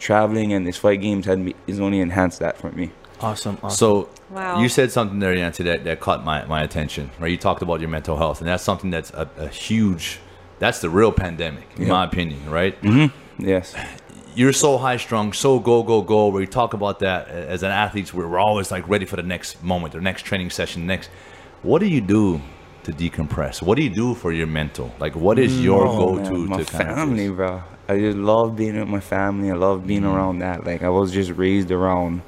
traveling 0.00 0.52
and 0.52 0.66
these 0.66 0.76
fight 0.78 1.00
games 1.00 1.26
had 1.26 1.38
me 1.38 1.54
is 1.66 1.78
only 1.78 2.00
enhanced 2.00 2.38
that 2.40 2.56
for 2.56 2.72
me 2.72 2.90
Awesome. 3.20 3.58
awesome. 3.62 3.76
So 3.76 4.08
Wow. 4.30 4.60
you 4.62 4.68
said 4.70 4.90
something 4.90 5.18
there, 5.18 5.34
Yancy, 5.34 5.62
that, 5.64 5.84
that 5.84 6.00
caught 6.00 6.24
my, 6.24 6.44
my 6.46 6.62
attention. 6.62 7.10
Right, 7.20 7.30
you 7.30 7.36
talked 7.36 7.60
about 7.62 7.80
your 7.80 7.90
mental 7.90 8.16
health, 8.16 8.40
and 8.40 8.48
that's 8.48 8.64
something 8.64 8.90
that's 8.90 9.10
a, 9.10 9.28
a 9.36 9.48
huge. 9.48 10.20
That's 10.58 10.80
the 10.80 10.88
real 10.88 11.12
pandemic, 11.12 11.66
in 11.76 11.82
Yeah. 11.82 11.88
my 11.96 12.04
opinion. 12.04 12.48
Right? 12.48 12.80
Mm-hmm. 12.80 13.46
yes 13.46 13.74
You're 14.34 14.54
so 14.54 14.78
high 14.78 14.96
strung, 14.96 15.34
so 15.34 15.58
go 15.58 15.82
go 15.82 16.00
go. 16.00 16.28
Where 16.28 16.40
you 16.40 16.46
talk 16.46 16.72
about 16.72 17.00
that 17.00 17.28
as 17.28 17.62
an 17.62 17.70
athlete, 17.72 18.14
we're, 18.14 18.26
we're 18.26 18.38
always 18.38 18.70
like 18.70 18.88
ready 18.88 19.04
for 19.04 19.16
the 19.16 19.22
next 19.34 19.62
moment, 19.62 19.92
the 19.92 20.00
next 20.00 20.22
training 20.22 20.48
session, 20.50 20.86
next. 20.86 21.10
What 21.62 21.80
do 21.80 21.88
you 21.88 22.00
do 22.00 22.40
to 22.84 22.92
decompress? 22.92 23.60
What 23.60 23.76
do 23.76 23.82
you 23.82 23.90
do 23.90 24.14
for 24.14 24.32
your 24.32 24.46
mental? 24.46 24.94
Like, 24.98 25.14
what 25.14 25.38
is 25.38 25.60
your 25.62 25.86
Oh, 25.86 25.98
go 25.98 26.14
man, 26.14 26.24
to 26.32 26.38
my 26.46 26.56
to 26.62 26.64
kind 26.64 26.88
of 26.88 26.96
family 26.96 27.26
just- 27.26 27.36
bro 27.36 27.62
i 27.90 27.98
just 28.06 28.18
love 28.32 28.48
being 28.56 28.76
with 28.78 28.88
my 28.88 29.00
family 29.00 29.48
i 29.50 29.54
love 29.66 29.78
being 29.86 30.02
Mm-hmm. 30.02 30.14
around 30.16 30.36
that 30.46 30.58
like 30.68 30.82
i 30.82 30.88
was 30.98 31.08
just 31.18 31.30
raised 31.44 31.70
around 31.78 32.22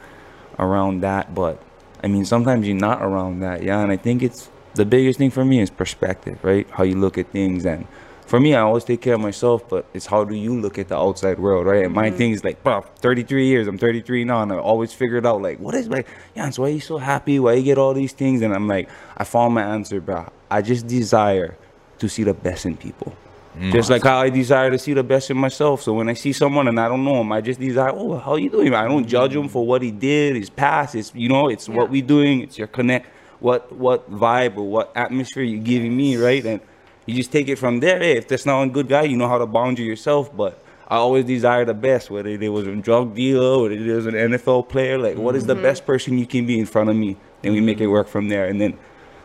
around 0.58 1.00
that 1.02 1.24
but 1.34 1.56
I 2.04 2.08
mean, 2.08 2.24
sometimes 2.24 2.66
you're 2.66 2.84
not 2.90 3.00
around 3.00 3.34
that, 3.46 3.62
yeah. 3.62 3.80
And 3.80 3.92
I 3.92 3.96
think 3.96 4.24
it's 4.24 4.50
the 4.74 4.84
biggest 4.84 5.16
thing 5.20 5.30
for 5.30 5.44
me 5.44 5.60
is 5.60 5.70
perspective, 5.70 6.36
right? 6.42 6.66
How 6.76 6.82
you 6.82 6.96
look 6.96 7.16
at 7.16 7.26
things. 7.30 7.64
And 7.64 7.86
for 8.26 8.40
me, 8.40 8.56
I 8.56 8.60
always 8.62 8.82
take 8.82 9.00
care 9.00 9.14
of 9.14 9.20
myself, 9.20 9.68
but 9.68 9.86
it's 9.94 10.06
how 10.06 10.24
do 10.24 10.34
you 10.34 10.52
look 10.64 10.78
at 10.82 10.88
the 10.88 10.96
outside 10.96 11.38
world, 11.38 11.64
right? 11.64 11.84
And 11.84 11.94
my 11.94 12.10
thing 12.10 12.32
is 12.32 12.42
like, 12.42 12.60
bro, 12.64 12.80
33 13.06 13.46
years, 13.46 13.68
I'm 13.68 13.78
33 13.78 14.24
now, 14.24 14.42
and 14.42 14.50
I 14.52 14.56
always 14.56 14.92
figured 14.92 15.24
out 15.24 15.40
like, 15.42 15.60
what 15.60 15.76
is 15.76 15.86
like, 15.88 16.08
yeah, 16.34 16.50
so 16.50 16.62
why 16.62 16.70
are 16.70 16.72
you 16.72 16.80
so 16.80 16.98
happy? 16.98 17.38
Why 17.38 17.52
you 17.52 17.62
get 17.62 17.78
all 17.78 17.94
these 17.94 18.12
things? 18.12 18.42
And 18.42 18.52
I'm 18.52 18.66
like, 18.66 18.88
I 19.16 19.22
found 19.22 19.54
my 19.54 19.62
answer, 19.62 20.00
bro. 20.00 20.26
I 20.50 20.60
just 20.60 20.88
desire 20.88 21.56
to 22.00 22.08
see 22.08 22.24
the 22.24 22.34
best 22.34 22.66
in 22.66 22.76
people. 22.76 23.14
Mm. 23.56 23.72
Just 23.72 23.90
like 23.90 24.02
how 24.02 24.18
I 24.18 24.30
desire 24.30 24.70
to 24.70 24.78
see 24.78 24.94
the 24.94 25.02
best 25.02 25.30
in 25.30 25.36
myself. 25.36 25.82
So 25.82 25.92
when 25.92 26.08
I 26.08 26.14
see 26.14 26.32
someone 26.32 26.68
and 26.68 26.80
I 26.80 26.88
don't 26.88 27.04
know 27.04 27.20
him, 27.20 27.32
I 27.32 27.42
just 27.42 27.60
desire, 27.60 27.90
oh, 27.92 28.16
how 28.16 28.36
you 28.36 28.48
doing? 28.48 28.74
I 28.74 28.88
don't 28.88 29.06
judge 29.06 29.36
him 29.36 29.48
for 29.48 29.66
what 29.66 29.82
he 29.82 29.90
did, 29.90 30.36
his 30.36 30.48
past. 30.48 30.94
It's 30.94 31.14
you 31.14 31.28
know, 31.28 31.48
it's 31.48 31.68
what 31.68 31.90
we 31.90 32.00
doing. 32.00 32.40
It's 32.40 32.56
your 32.56 32.68
connect, 32.68 33.06
what 33.40 33.70
what 33.72 34.10
vibe 34.10 34.56
or 34.56 34.62
what 34.62 34.92
atmosphere 34.96 35.42
you 35.42 35.58
giving 35.58 35.94
me, 35.94 36.16
right? 36.16 36.44
And 36.44 36.60
you 37.04 37.14
just 37.14 37.30
take 37.30 37.48
it 37.48 37.56
from 37.56 37.80
there. 37.80 37.98
Hey, 37.98 38.16
if 38.16 38.26
that's 38.26 38.46
not 38.46 38.62
a 38.62 38.68
good 38.68 38.88
guy, 38.88 39.02
you 39.02 39.16
know 39.16 39.28
how 39.28 39.38
to 39.38 39.46
boundary 39.46 39.84
yourself. 39.84 40.34
But 40.34 40.62
I 40.88 40.96
always 40.96 41.26
desire 41.26 41.66
the 41.66 41.74
best, 41.74 42.10
whether 42.10 42.30
it 42.30 42.48
was 42.48 42.66
a 42.66 42.74
drug 42.76 43.14
dealer, 43.14 43.62
whether 43.62 43.74
it 43.74 43.94
was 43.94 44.06
an 44.06 44.14
NFL 44.14 44.70
player. 44.70 44.96
Like, 44.98 45.16
what 45.16 45.36
is 45.36 45.44
the 45.44 45.54
mm-hmm. 45.54 45.62
best 45.62 45.84
person 45.84 46.16
you 46.16 46.26
can 46.26 46.46
be 46.46 46.58
in 46.58 46.64
front 46.64 46.88
of 46.88 46.96
me? 46.96 47.18
Then 47.42 47.52
we 47.52 47.60
make 47.60 47.80
it 47.80 47.88
work 47.88 48.08
from 48.08 48.28
there. 48.28 48.46
And 48.46 48.60
then 48.60 48.78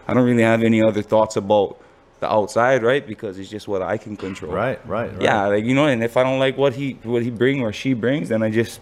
I 0.07 0.13
don't 0.13 0.25
really 0.25 0.43
have 0.43 0.63
any 0.63 0.81
other 0.81 1.01
thoughts 1.01 1.37
about 1.37 1.79
the 2.19 2.31
outside, 2.31 2.83
right? 2.83 3.05
Because 3.05 3.37
it's 3.39 3.49
just 3.49 3.67
what 3.67 3.81
I 3.81 3.97
can 3.97 4.17
control. 4.17 4.51
Right, 4.51 4.79
right, 4.87 5.11
right. 5.13 5.21
Yeah, 5.21 5.45
like 5.47 5.63
you 5.65 5.75
know, 5.75 5.85
and 5.87 6.03
if 6.03 6.17
I 6.17 6.23
don't 6.23 6.39
like 6.39 6.57
what 6.57 6.73
he 6.73 6.93
what 7.03 7.21
he 7.23 7.29
bring 7.29 7.61
or 7.61 7.71
she 7.73 7.93
brings, 7.93 8.29
then 8.29 8.41
I 8.43 8.49
just 8.49 8.79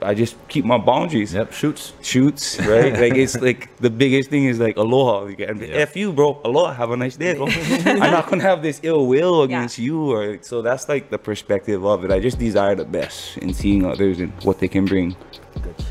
I 0.00 0.14
just 0.14 0.36
keep 0.46 0.64
my 0.64 0.78
boundaries. 0.78 1.34
Yep, 1.34 1.52
shoots. 1.52 1.92
Shoots, 2.02 2.60
right? 2.60 2.92
like 2.92 3.14
it's 3.16 3.34
like 3.48 3.76
the 3.78 3.90
biggest 3.90 4.30
thing 4.30 4.44
is 4.44 4.60
like 4.60 4.76
aloha. 4.76 5.24
Like, 5.26 5.40
and 5.40 5.60
Yeah. 5.60 5.82
F 5.90 5.96
you, 5.96 6.12
bro. 6.12 6.40
Aloha. 6.44 6.72
Have 6.72 6.92
a 6.92 6.96
nice 6.96 7.16
day. 7.16 7.34
bro. 7.34 7.46
I'm 7.84 8.12
not 8.12 8.28
gonna 8.30 8.44
have 8.44 8.62
this 8.62 8.78
ill 8.84 9.06
will 9.08 9.38
Yeah. 9.40 9.44
against 9.46 9.78
you, 9.78 10.12
or 10.12 10.38
so 10.42 10.62
that's 10.62 10.88
like 10.88 11.10
the 11.10 11.18
perspective 11.18 11.84
of 11.84 12.04
it. 12.04 12.12
I 12.12 12.20
just 12.20 12.38
desire 12.38 12.76
the 12.76 12.84
best 12.84 13.38
in 13.38 13.52
seeing 13.52 13.84
others 13.84 14.20
and 14.20 14.32
what 14.44 14.60
they 14.60 14.68
can 14.68 14.84
bring, 14.84 15.16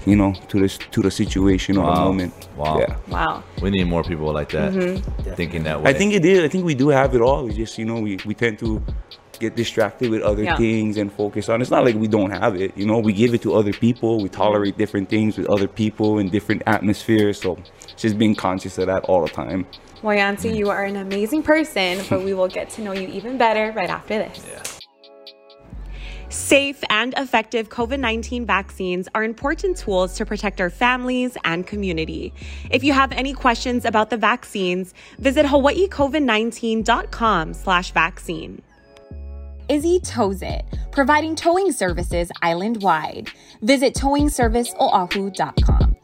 you 0.08 0.16
know, 0.16 0.34
to 0.48 0.60
this 0.60 0.78
to 0.78 1.02
the 1.02 1.12
situation 1.12 1.78
or 1.78 1.86
the 1.86 1.92
Wow. 1.92 2.06
moment. 2.06 2.34
Wow. 2.56 2.80
Yeah. 2.80 2.96
Wow. 3.10 3.44
We 3.62 3.70
need 3.70 3.88
more 3.88 4.04
people 4.04 4.32
like 4.32 4.50
that 4.52 4.72
mm-hmm. 4.72 5.34
thinking 5.34 5.64
that 5.64 5.82
way. 5.82 5.90
I 5.92 5.94
think 5.94 6.14
it 6.14 6.24
is. 6.24 6.40
I 6.44 6.48
think 6.48 6.64
we 6.66 6.76
do 6.76 6.88
have 6.90 7.14
it 7.14 7.22
all. 7.22 7.44
We 7.46 7.54
just, 7.54 7.78
you 7.78 7.86
know, 7.86 8.00
we, 8.00 8.18
we 8.26 8.34
tend 8.34 8.58
to 8.60 8.82
get 9.40 9.56
distracted 9.56 10.10
with 10.10 10.22
other 10.22 10.44
Yeah. 10.44 10.58
things 10.58 10.98
and 10.98 11.12
focus 11.12 11.50
on. 11.50 11.62
It's 11.62 11.70
not 11.70 11.84
like 11.84 11.96
we 11.96 12.08
don't 12.08 12.32
have 12.32 12.56
it. 12.56 12.76
You 12.78 12.86
know, 12.86 13.00
we 13.00 13.14
give 13.14 13.34
it 13.34 13.42
to 13.44 13.54
other 13.54 13.74
people. 13.74 14.22
We 14.22 14.30
tolerate 14.30 14.78
different 14.78 15.10
things 15.10 15.38
with 15.38 15.48
other 15.48 15.68
people 15.68 16.20
in 16.20 16.30
different 16.30 16.64
atmospheres. 16.66 17.42
So 17.42 17.58
just 17.98 18.18
being 18.18 18.36
conscious 18.36 18.78
of 18.78 18.88
that 18.88 19.04
all 19.04 19.22
the 19.22 19.30
time. 19.30 19.68
Well, 20.04 20.36
you 20.44 20.70
are 20.70 20.84
an 20.86 20.96
amazing 20.96 21.44
person, 21.44 22.04
but 22.10 22.24
we 22.24 22.34
will 22.34 22.48
get 22.48 22.70
to 22.72 22.82
know 22.82 22.94
you 22.94 23.08
even 23.08 23.38
better 23.38 23.74
right 23.76 23.90
after 23.90 24.20
this. 24.20 24.46
Safe 26.30 26.84
and 26.90 27.14
effective 27.18 27.70
COVID 27.70 28.00
19 28.00 28.46
vaccines 28.46 29.08
are 29.16 29.24
important 29.24 29.78
tools 29.78 30.14
to 30.16 30.26
protect 30.26 30.60
our 30.60 30.70
families 30.70 31.38
and 31.46 31.66
community. 31.66 32.34
If 32.70 32.84
you 32.84 32.92
have 32.92 33.14
any 33.14 33.32
questions 33.34 33.86
about 33.86 34.10
the 34.10 34.18
vaccines, 34.18 34.94
visit 35.20 35.46
hawaiicovid19.com 35.46 37.54
slash 37.54 37.92
vaccine. 37.92 38.62
Izzy 39.70 40.02
Tows 40.02 40.42
It, 40.42 40.66
providing 40.92 41.34
towing 41.36 41.72
services 41.72 42.30
island 42.42 42.84
wide. 42.84 43.30
Visit 43.62 43.94
towingserviceoahu.com. 43.94 45.96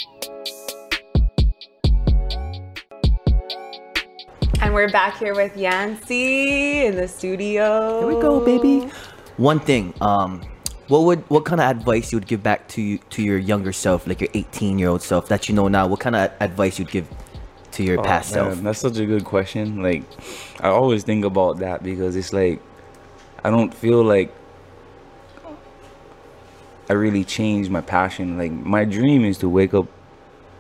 And 4.61 4.73
we're 4.73 4.89
back 4.89 5.17
here 5.17 5.35
with 5.35 5.57
Yancy 5.57 6.85
in 6.85 6.95
the 6.95 7.09
studio. 7.09 7.99
Here 7.99 8.07
we 8.07 8.13
go, 8.21 8.39
baby. 8.39 8.89
One 9.37 9.59
thing, 9.59 9.93
um, 10.01 10.41
what 10.87 11.03
would 11.03 11.29
what 11.29 11.45
kind 11.45 11.59
of 11.61 11.69
advice 11.69 12.11
you 12.11 12.17
would 12.17 12.27
give 12.27 12.43
back 12.43 12.67
to 12.69 12.81
you, 12.81 12.97
to 13.11 13.23
your 13.23 13.37
younger 13.37 13.73
self, 13.73 14.05
like 14.07 14.21
your 14.21 14.29
18 14.33 14.77
year 14.77 14.89
old 14.89 15.01
self 15.01 15.27
that 15.29 15.49
you 15.49 15.55
know 15.55 15.67
now? 15.67 15.87
What 15.87 15.99
kind 15.99 16.15
of 16.15 16.31
advice 16.39 16.77
you'd 16.77 16.91
give 16.91 17.07
to 17.71 17.83
your 17.83 18.03
past 18.03 18.35
Oh, 18.35 18.45
man, 18.45 18.53
self? 18.53 18.63
That's 18.63 18.79
such 18.79 18.97
a 18.97 19.05
good 19.05 19.25
question. 19.25 19.81
Like, 19.81 20.03
I 20.59 20.67
always 20.69 21.03
think 21.03 21.25
about 21.25 21.59
that 21.59 21.83
because 21.83 22.15
it's 22.15 22.33
like, 22.33 22.61
I 23.43 23.49
don't 23.49 23.73
feel 23.73 24.03
like 24.03 24.33
I 26.89 26.93
really 26.93 27.23
changed 27.23 27.71
my 27.71 27.81
passion. 27.81 28.37
Like, 28.37 28.51
my 28.51 28.85
dream 28.85 29.25
is 29.25 29.37
to 29.39 29.49
wake 29.49 29.73
up 29.73 29.87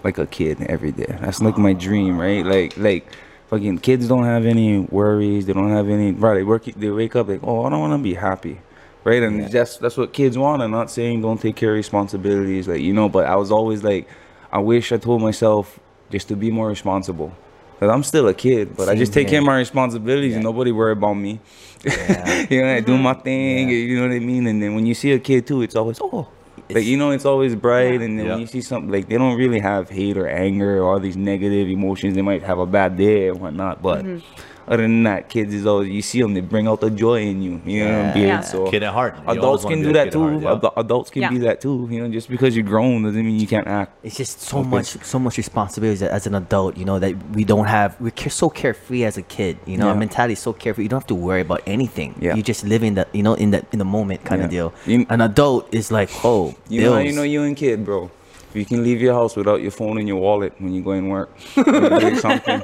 like 0.03 0.17
a 0.17 0.25
kid 0.25 0.61
every 0.63 0.91
day. 0.91 1.15
That's 1.21 1.41
like 1.41 1.57
my 1.57 1.73
dream, 1.73 2.17
right? 2.17 2.45
Like, 2.45 2.75
like 2.77 3.07
fucking 3.47 3.79
kids 3.79 4.07
don't 4.07 4.23
have 4.23 4.45
any 4.45 4.79
worries. 4.79 5.45
They 5.45 5.53
don't 5.53 5.69
have 5.69 5.89
any. 5.89 6.11
Right? 6.11 6.35
They 6.35 6.43
work. 6.43 6.65
They 6.65 6.89
wake 6.89 7.15
up 7.15 7.27
like, 7.27 7.41
oh, 7.43 7.65
I 7.65 7.69
don't 7.69 7.79
want 7.79 7.93
to 7.93 8.03
be 8.03 8.13
happy. 8.13 8.59
Right, 9.05 9.21
and 9.21 9.51
that's 9.51 9.77
that's 9.77 9.97
what 9.97 10.13
kids 10.13 10.37
want. 10.37 10.61
I'm 10.61 10.71
not 10.71 10.89
saying 10.89 11.21
don't 11.21 11.39
take 11.39 11.57
care 11.57 11.71
of 11.71 11.75
responsibilities, 11.75 12.69
like 12.69 12.79
you 12.79 12.93
know. 12.93 13.09
But 13.09 13.25
I 13.25 13.35
was 13.35 13.51
always 13.51 13.83
like, 13.83 14.07
I 14.49 14.59
wish 14.59 14.93
I 14.93 14.97
told 14.97 15.21
myself 15.21 15.77
just 16.09 16.29
to 16.29 16.37
be 16.37 16.51
more 16.51 16.69
responsible. 16.69 17.35
Cause 17.79 17.89
I'm 17.89 18.03
still 18.03 18.29
a 18.29 18.33
kid, 18.33 18.77
but 18.77 18.87
I 18.87 18.95
just 18.95 19.11
take 19.11 19.27
care 19.27 19.39
of 19.39 19.45
my 19.45 19.57
responsibilities 19.57 20.35
and 20.35 20.43
nobody 20.43 20.71
worry 20.71 20.93
about 20.93 21.15
me. 21.15 21.41
Yeah. 21.83 22.45
you 22.49 22.61
know, 22.61 22.73
I 22.75 22.79
do 22.79 22.93
mm-hmm. 22.93 23.03
my 23.03 23.13
thing. 23.13 23.69
You 23.69 23.97
know 23.97 24.07
what 24.07 24.15
I 24.15 24.19
mean? 24.19 24.47
And 24.47 24.63
then 24.63 24.73
when 24.73 24.85
you 24.85 24.93
see 24.93 25.11
a 25.11 25.19
kid 25.19 25.45
too, 25.45 25.63
it's 25.63 25.75
always 25.75 25.99
oh, 25.99 26.29
like 26.73 26.85
you 26.85 26.97
know, 26.97 27.11
it's 27.11 27.25
always 27.25 27.55
bright. 27.55 28.01
And 28.01 28.19
then 28.19 28.25
Yeah. 28.25 28.31
when 28.31 28.41
you 28.41 28.47
see 28.47 28.61
something 28.61 28.91
like 28.91 29.07
they 29.07 29.17
don't 29.17 29.37
really 29.37 29.59
have 29.59 29.89
hate 29.89 30.17
or 30.17 30.27
anger 30.27 30.79
or 30.79 30.89
all 30.89 30.99
these 30.99 31.17
negative 31.17 31.67
emotions. 31.69 32.15
They 32.15 32.21
might 32.21 32.43
have 32.43 32.59
a 32.59 32.65
bad 32.65 32.97
day 32.97 33.29
and 33.29 33.39
whatnot, 33.39 33.81
but 33.81 34.03
mm-hmm. 34.05 34.19
Other 34.67 34.83
than 34.83 35.03
that, 35.03 35.29
kids 35.29 35.53
is 35.53 35.65
always 35.65 35.89
you 35.89 36.01
see 36.01 36.21
them. 36.21 36.33
They 36.33 36.41
bring 36.41 36.67
out 36.67 36.79
the 36.81 36.89
joy 36.89 37.21
in 37.21 37.41
you. 37.41 37.61
You 37.65 37.85
know 37.85 37.91
what 37.97 38.05
I'm 38.05 38.13
mean? 38.15 38.27
Yeah. 38.27 38.41
So 38.41 38.69
Kid 38.71 38.83
at 38.83 38.93
heart. 38.93 39.15
You 39.25 39.31
adults 39.33 39.65
can 39.65 39.81
do 39.81 39.93
that 39.93 40.11
too. 40.11 40.39
heart, 40.39 40.61
yeah. 40.63 40.69
Adults 40.77 41.09
can 41.09 41.21
Yeah. 41.23 41.29
be 41.29 41.37
that 41.39 41.61
too. 41.61 41.87
You 41.91 42.01
know, 42.01 42.09
just 42.13 42.29
because 42.29 42.55
you're 42.55 42.65
grown 42.65 43.03
doesn't 43.03 43.25
mean 43.25 43.39
you 43.39 43.47
can't 43.47 43.67
act. 43.67 43.91
It's 44.03 44.15
just 44.17 44.41
so 44.41 44.59
Okay. 44.59 44.69
much, 44.69 44.85
so 45.03 45.19
much 45.19 45.37
responsibility 45.37 46.05
as, 46.05 46.11
as 46.11 46.27
an 46.27 46.35
adult. 46.35 46.77
You 46.77 46.85
know 46.85 46.99
that 46.99 47.13
we 47.33 47.43
don't 47.43 47.65
have. 47.65 47.99
We're 47.99 48.13
so 48.29 48.49
carefree 48.49 49.03
as 49.03 49.17
a 49.17 49.21
kid. 49.23 49.57
You 49.65 49.77
know, 49.77 49.87
our 49.87 49.93
Yeah. 49.93 49.99
mentality 49.99 50.33
is 50.33 50.39
so 50.39 50.53
carefree. 50.53 50.83
You 50.85 50.89
don't 50.89 50.99
have 51.01 51.07
to 51.07 51.15
worry 51.15 51.41
about 51.41 51.61
anything. 51.67 52.15
Yeah. 52.19 52.35
You 52.35 52.41
just 52.43 52.63
live 52.65 52.83
in 52.83 52.95
the, 52.95 53.07
you 53.13 53.23
know, 53.23 53.33
in 53.35 53.51
the 53.51 53.65
in 53.71 53.79
the 53.79 53.85
moment 53.85 54.23
kind 54.25 54.41
of 54.41 54.49
deal. 54.49 54.73
You- 54.85 55.05
An 55.09 55.21
adult 55.21 55.73
is 55.73 55.91
like, 55.91 56.09
oh, 56.23 56.55
You 56.69 56.81
know, 56.83 56.93
how 56.93 56.97
you 56.99 57.03
bills. 57.05 57.15
know 57.17 57.23
you 57.23 57.43
and 57.43 57.55
kid, 57.57 57.83
bro. 57.85 58.09
You 58.53 58.65
can 58.65 58.83
leave 58.83 59.01
your 59.01 59.13
house 59.15 59.35
without 59.35 59.61
your 59.63 59.71
phone 59.71 59.97
and 59.97 60.07
your 60.07 60.17
wallet 60.17 60.53
when 60.59 60.73
you 60.75 60.81
go 60.83 60.91
in 60.91 61.09
work, 61.09 61.29
when 61.55 61.65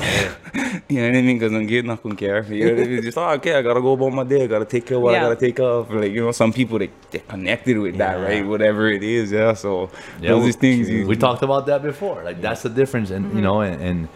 you're 0.54 0.62
doing 0.62 0.72
something. 0.74 0.82
you 0.88 1.00
know 1.02 1.08
what 1.08 1.16
I 1.16 1.22
mean? 1.22 1.38
Because 1.38 1.52
I'm 1.54 1.66
getting 1.66 1.86
not 1.88 2.02
gonna 2.02 2.16
care. 2.16 2.42
You 2.52 2.64
know 2.66 2.74
what 2.74 2.82
I 2.82 2.86
mean? 2.88 3.02
Just 3.02 3.18
oh, 3.18 3.28
okay, 3.30 3.54
I 3.54 3.62
gotta 3.62 3.80
go 3.80 3.92
about 3.92 4.12
my 4.12 4.24
day. 4.24 4.44
I 4.44 4.46
gotta 4.46 4.64
take 4.64 4.86
care 4.86 4.96
of 4.96 5.02
what 5.02 5.12
Yeah. 5.12 5.18
I 5.18 5.28
gotta 5.28 5.36
take 5.40 5.56
care 5.56 5.66
of. 5.66 5.90
Like 5.90 6.12
you 6.12 6.24
know, 6.24 6.32
some 6.32 6.52
people 6.52 6.78
they 6.78 6.90
they're 7.10 7.20
connected 7.22 7.78
with 7.78 7.96
that, 7.98 8.14
right? 8.14 8.46
Whatever 8.46 8.88
it 8.88 9.02
is, 9.02 9.32
yeah. 9.32 9.54
So 9.54 9.90
Yeah, 10.20 10.30
those 10.30 10.44
we- 10.44 10.52
things 10.52 10.88
you, 10.90 11.06
we 11.06 11.16
talked 11.16 11.42
about 11.42 11.66
that 11.66 11.82
before. 11.82 12.22
Like 12.24 12.40
that's 12.40 12.62
the 12.62 12.70
difference, 12.70 13.10
and 13.10 13.26
Mm-hmm. 13.26 13.36
you 13.36 13.42
know, 13.42 13.60
and, 13.60 13.82
and 13.82 14.08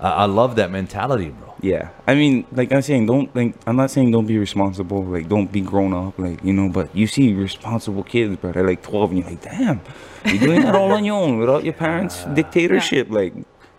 I 0.00 0.10
I 0.10 0.24
love 0.26 0.56
that 0.56 0.70
mentality, 0.70 1.30
bro. 1.30 1.54
Yeah, 1.62 1.88
I 2.06 2.14
mean, 2.14 2.44
like 2.52 2.70
I'm 2.70 2.82
saying, 2.82 3.06
don't 3.06 3.34
like 3.34 3.54
I'm 3.66 3.76
not 3.76 3.90
saying 3.90 4.10
don't 4.10 4.26
be 4.26 4.36
responsible, 4.38 5.02
like 5.04 5.26
don't 5.28 5.50
be 5.50 5.62
grown 5.62 5.94
up, 5.94 6.18
like 6.18 6.44
you 6.44 6.52
know. 6.52 6.68
But 6.68 6.94
you 6.94 7.06
see 7.06 7.32
responsible 7.32 8.02
kids, 8.02 8.36
bro. 8.36 8.52
They're 8.52 8.66
like 8.66 8.82
12, 8.82 9.10
and 9.10 9.18
you're 9.20 9.30
like, 9.30 9.40
damn, 9.42 9.80
you're 10.26 10.38
doing 10.38 10.60
that 10.62 10.74
all 10.74 10.92
on 10.92 11.02
your 11.04 11.16
own 11.16 11.38
without 11.38 11.64
your 11.64 11.72
parents' 11.72 12.24
dictatorship. 12.34 13.10
Like, 13.10 13.32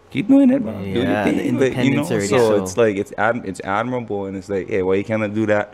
keep 0.10 0.28
doing 0.28 0.50
it, 0.50 0.62
bro. 0.64 0.74
Do 0.74 0.88
your 0.90 1.04
Yeah, 1.04 1.26
the 1.26 1.32
thing. 1.32 1.60
Like, 1.60 1.76
you 1.86 1.96
know, 1.96 2.04
so, 2.04 2.20
so- 2.20 2.64
it's 2.64 2.78
like 2.78 2.96
it's 2.98 3.14
ad- 3.18 3.44
it's 3.46 3.62
admirable, 3.64 4.26
and 4.26 4.36
it's 4.38 4.50
like, 4.50 4.68
hey, 4.70 4.82
why 4.84 4.96
you 4.96 5.04
cannot 5.04 5.34
do 5.34 5.46
that 5.48 5.74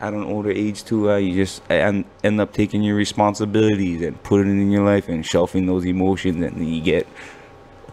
at 0.00 0.12
an 0.14 0.24
older 0.24 0.50
age 0.50 0.84
too? 0.84 1.10
Uh, 1.10 1.16
you 1.16 1.34
just 1.34 1.62
and 1.68 2.04
end 2.24 2.40
up 2.40 2.52
taking 2.52 2.82
your 2.82 2.96
responsibilities 2.96 4.02
and 4.02 4.20
putting 4.22 4.48
it 4.48 4.62
in 4.62 4.70
your 4.70 4.84
life 4.84 5.08
and 5.08 5.24
shelving 5.24 5.66
those 5.66 5.84
emotions, 5.84 6.42
and 6.44 6.56
then 6.56 6.66
you 6.66 6.80
get 6.80 7.06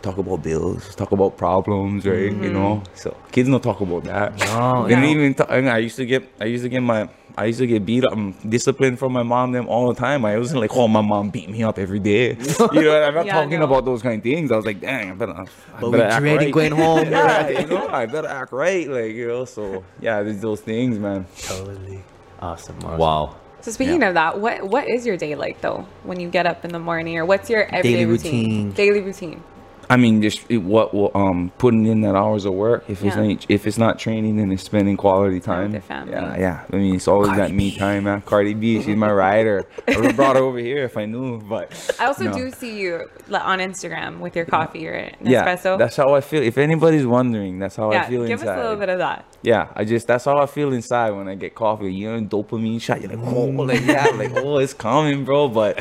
talk 0.01 0.17
about 0.17 0.43
bills, 0.43 0.95
talk 0.95 1.11
about 1.11 1.37
problems, 1.37 2.05
right? 2.05 2.23
You 2.23 2.31
mm-hmm. 2.31 2.53
know, 2.53 2.83
so 2.93 3.15
kids 3.31 3.49
don't 3.49 3.61
talk 3.61 3.81
about 3.81 4.03
that. 4.05 4.37
No, 4.39 4.87
they 4.87 4.95
don't 4.95 5.03
even. 5.05 5.33
Talk, 5.33 5.49
I, 5.49 5.61
mean, 5.61 5.69
I 5.69 5.79
used 5.79 5.97
to 5.97 6.05
get, 6.05 6.27
I 6.39 6.45
used 6.45 6.63
to 6.63 6.69
get 6.69 6.81
my, 6.81 7.09
I 7.37 7.45
used 7.45 7.59
to 7.59 7.67
get 7.67 7.85
beat 7.85 8.03
up, 8.05 8.17
disciplined 8.47 8.99
from 8.99 9.13
my 9.13 9.23
mom 9.23 9.51
them 9.51 9.67
all 9.67 9.87
the 9.91 9.99
time. 9.99 10.25
I 10.25 10.37
wasn't 10.37 10.61
like, 10.61 10.75
oh, 10.75 10.87
my 10.87 11.01
mom 11.01 11.29
beat 11.29 11.49
me 11.49 11.63
up 11.63 11.79
every 11.79 11.99
day. 11.99 12.37
You 12.73 12.83
know, 12.83 13.01
I'm 13.01 13.15
not 13.15 13.25
Yeah, 13.25 13.33
talking 13.33 13.59
no. 13.59 13.65
about 13.65 13.85
those 13.85 14.01
kind 14.01 14.17
of 14.17 14.23
things. 14.23 14.51
I 14.51 14.55
was 14.55 14.65
like, 14.65 14.79
dang, 14.79 15.11
I 15.11 15.13
better, 15.13 15.33
I 15.33 15.45
But 15.79 15.91
better 15.91 16.03
we're 16.03 16.03
act 16.03 16.19
dreading 16.21 16.47
right. 16.47 16.53
going 16.53 16.71
home. 16.71 17.11
yeah, 17.11 17.49
you 17.49 17.67
know, 17.67 17.87
I 17.87 18.05
better 18.05 18.27
act 18.27 18.51
right, 18.51 18.87
like 18.87 19.13
you 19.13 19.27
know. 19.27 19.45
So 19.45 19.83
yeah, 19.99 20.21
there's 20.23 20.41
those 20.41 20.61
things, 20.61 20.99
man. 20.99 21.25
Totally. 21.37 22.03
Awesome. 22.41 22.77
awesome. 22.83 22.97
Wow. 22.97 23.35
So 23.61 23.71
speaking 23.71 24.03
of 24.03 24.13
that, 24.13 24.39
what 24.39 24.63
what 24.63 24.87
is 24.87 25.05
your 25.05 25.17
day 25.17 25.35
like 25.35 25.59
though 25.61 25.85
when 26.03 26.19
you 26.19 26.29
get 26.29 26.45
up 26.45 26.63
in 26.63 26.71
the 26.71 26.79
morning, 26.79 27.17
or 27.17 27.25
what's 27.25 27.49
your 27.49 27.63
everyday 27.63 27.91
Daily 27.91 28.05
routine? 28.05 28.33
routine. 28.33 28.71
Daily 28.71 29.01
routine. 29.01 29.43
I 29.91 29.97
mean, 29.97 30.21
just 30.21 30.41
it, 30.49 30.57
what 30.57 30.93
what, 30.93 31.15
um 31.15 31.51
putting 31.57 31.85
in 31.87 32.01
that 32.01 32.15
hours 32.15 32.45
of 32.45 32.53
work. 32.53 32.83
If 32.87 33.03
it's 33.03 33.15
Yeah. 33.15 33.23
not 33.23 33.45
if 33.49 33.65
it's 33.65 33.77
not 33.79 33.97
training, 33.97 34.37
then 34.37 34.51
it's 34.51 34.63
spending 34.63 34.97
quality 34.97 35.39
time. 35.39 35.71
their 35.71 35.81
family. 35.81 36.11
Yeah, 36.13 36.37
yeah. 36.37 36.65
I 36.71 36.75
mean, 36.75 36.95
it's 36.95 37.07
always 37.07 37.35
that 37.35 37.51
me 37.51 37.75
time, 37.75 38.03
man. 38.03 38.21
Cardi 38.21 38.53
B, 38.53 38.81
she's 38.83 38.95
my 38.95 39.11
rider. 39.25 39.65
I 39.87 39.95
would 39.95 40.05
have 40.05 40.15
brought 40.15 40.35
her 40.35 40.43
over 40.43 40.59
here 40.59 40.83
if 40.83 40.95
I 40.95 41.05
knew, 41.05 41.39
but 41.41 41.73
I 41.99 42.05
also 42.05 42.25
no. 42.25 42.33
do 42.33 42.51
see 42.51 42.77
you 42.79 43.09
on 43.33 43.59
Instagram 43.59 44.19
with 44.19 44.35
your 44.35 44.45
coffee 44.45 44.87
or 44.87 45.11
Yeah, 45.21 45.55
that's 45.55 45.95
how 45.97 46.13
I 46.13 46.21
feel. 46.21 46.43
If 46.43 46.59
anybody's 46.59 47.07
wondering, 47.07 47.57
that's 47.57 47.75
how 47.75 47.91
yeah, 47.91 48.03
I 48.03 48.09
feel 48.09 48.21
give 48.27 48.41
inside. 48.41 48.45
Give 48.45 48.49
us 48.49 48.59
a 48.59 48.61
little 48.61 48.77
bit 48.79 48.89
of 48.89 48.99
that. 48.99 49.25
Yeah, 49.41 49.67
I 49.75 49.85
just 49.85 50.05
that's 50.05 50.25
how 50.25 50.37
I 50.37 50.45
feel 50.45 50.71
inside 50.71 51.11
when 51.11 51.27
I 51.27 51.33
get 51.33 51.55
coffee. 51.55 51.91
You 51.91 52.11
know, 52.11 52.27
dopamine 52.27 52.79
shot. 52.79 53.01
You're 53.01 53.09
like, 53.15 53.25
oh, 53.25 53.45
like 53.45 53.83
yeah, 53.85 54.05
like 54.13 54.33
oh, 54.35 54.59
it's 54.59 54.73
coming, 54.73 55.25
bro. 55.25 55.47
But 55.47 55.79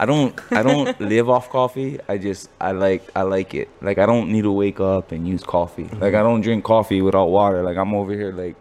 I 0.00 0.06
don't, 0.06 0.32
I 0.50 0.62
don't 0.62 0.98
live 1.14 1.28
off 1.28 1.50
coffee. 1.50 1.98
I 2.08 2.16
just, 2.16 2.48
I 2.60 2.72
like, 2.72 3.02
I 3.14 3.22
like 3.22 3.52
it. 3.54 3.68
Like 3.82 3.98
I 3.98 4.06
don't 4.06 4.30
need 4.32 4.42
to 4.42 4.52
wake 4.52 4.80
up 4.80 5.12
and 5.12 5.28
use 5.28 5.42
coffee. 5.44 5.84
Like 6.04 6.14
I 6.14 6.22
don't 6.22 6.40
drink 6.40 6.64
coffee 6.64 7.02
without 7.02 7.26
water. 7.26 7.62
Like 7.62 7.76
I'm 7.76 7.92
over 7.94 8.12
here, 8.12 8.32
like 8.32 8.56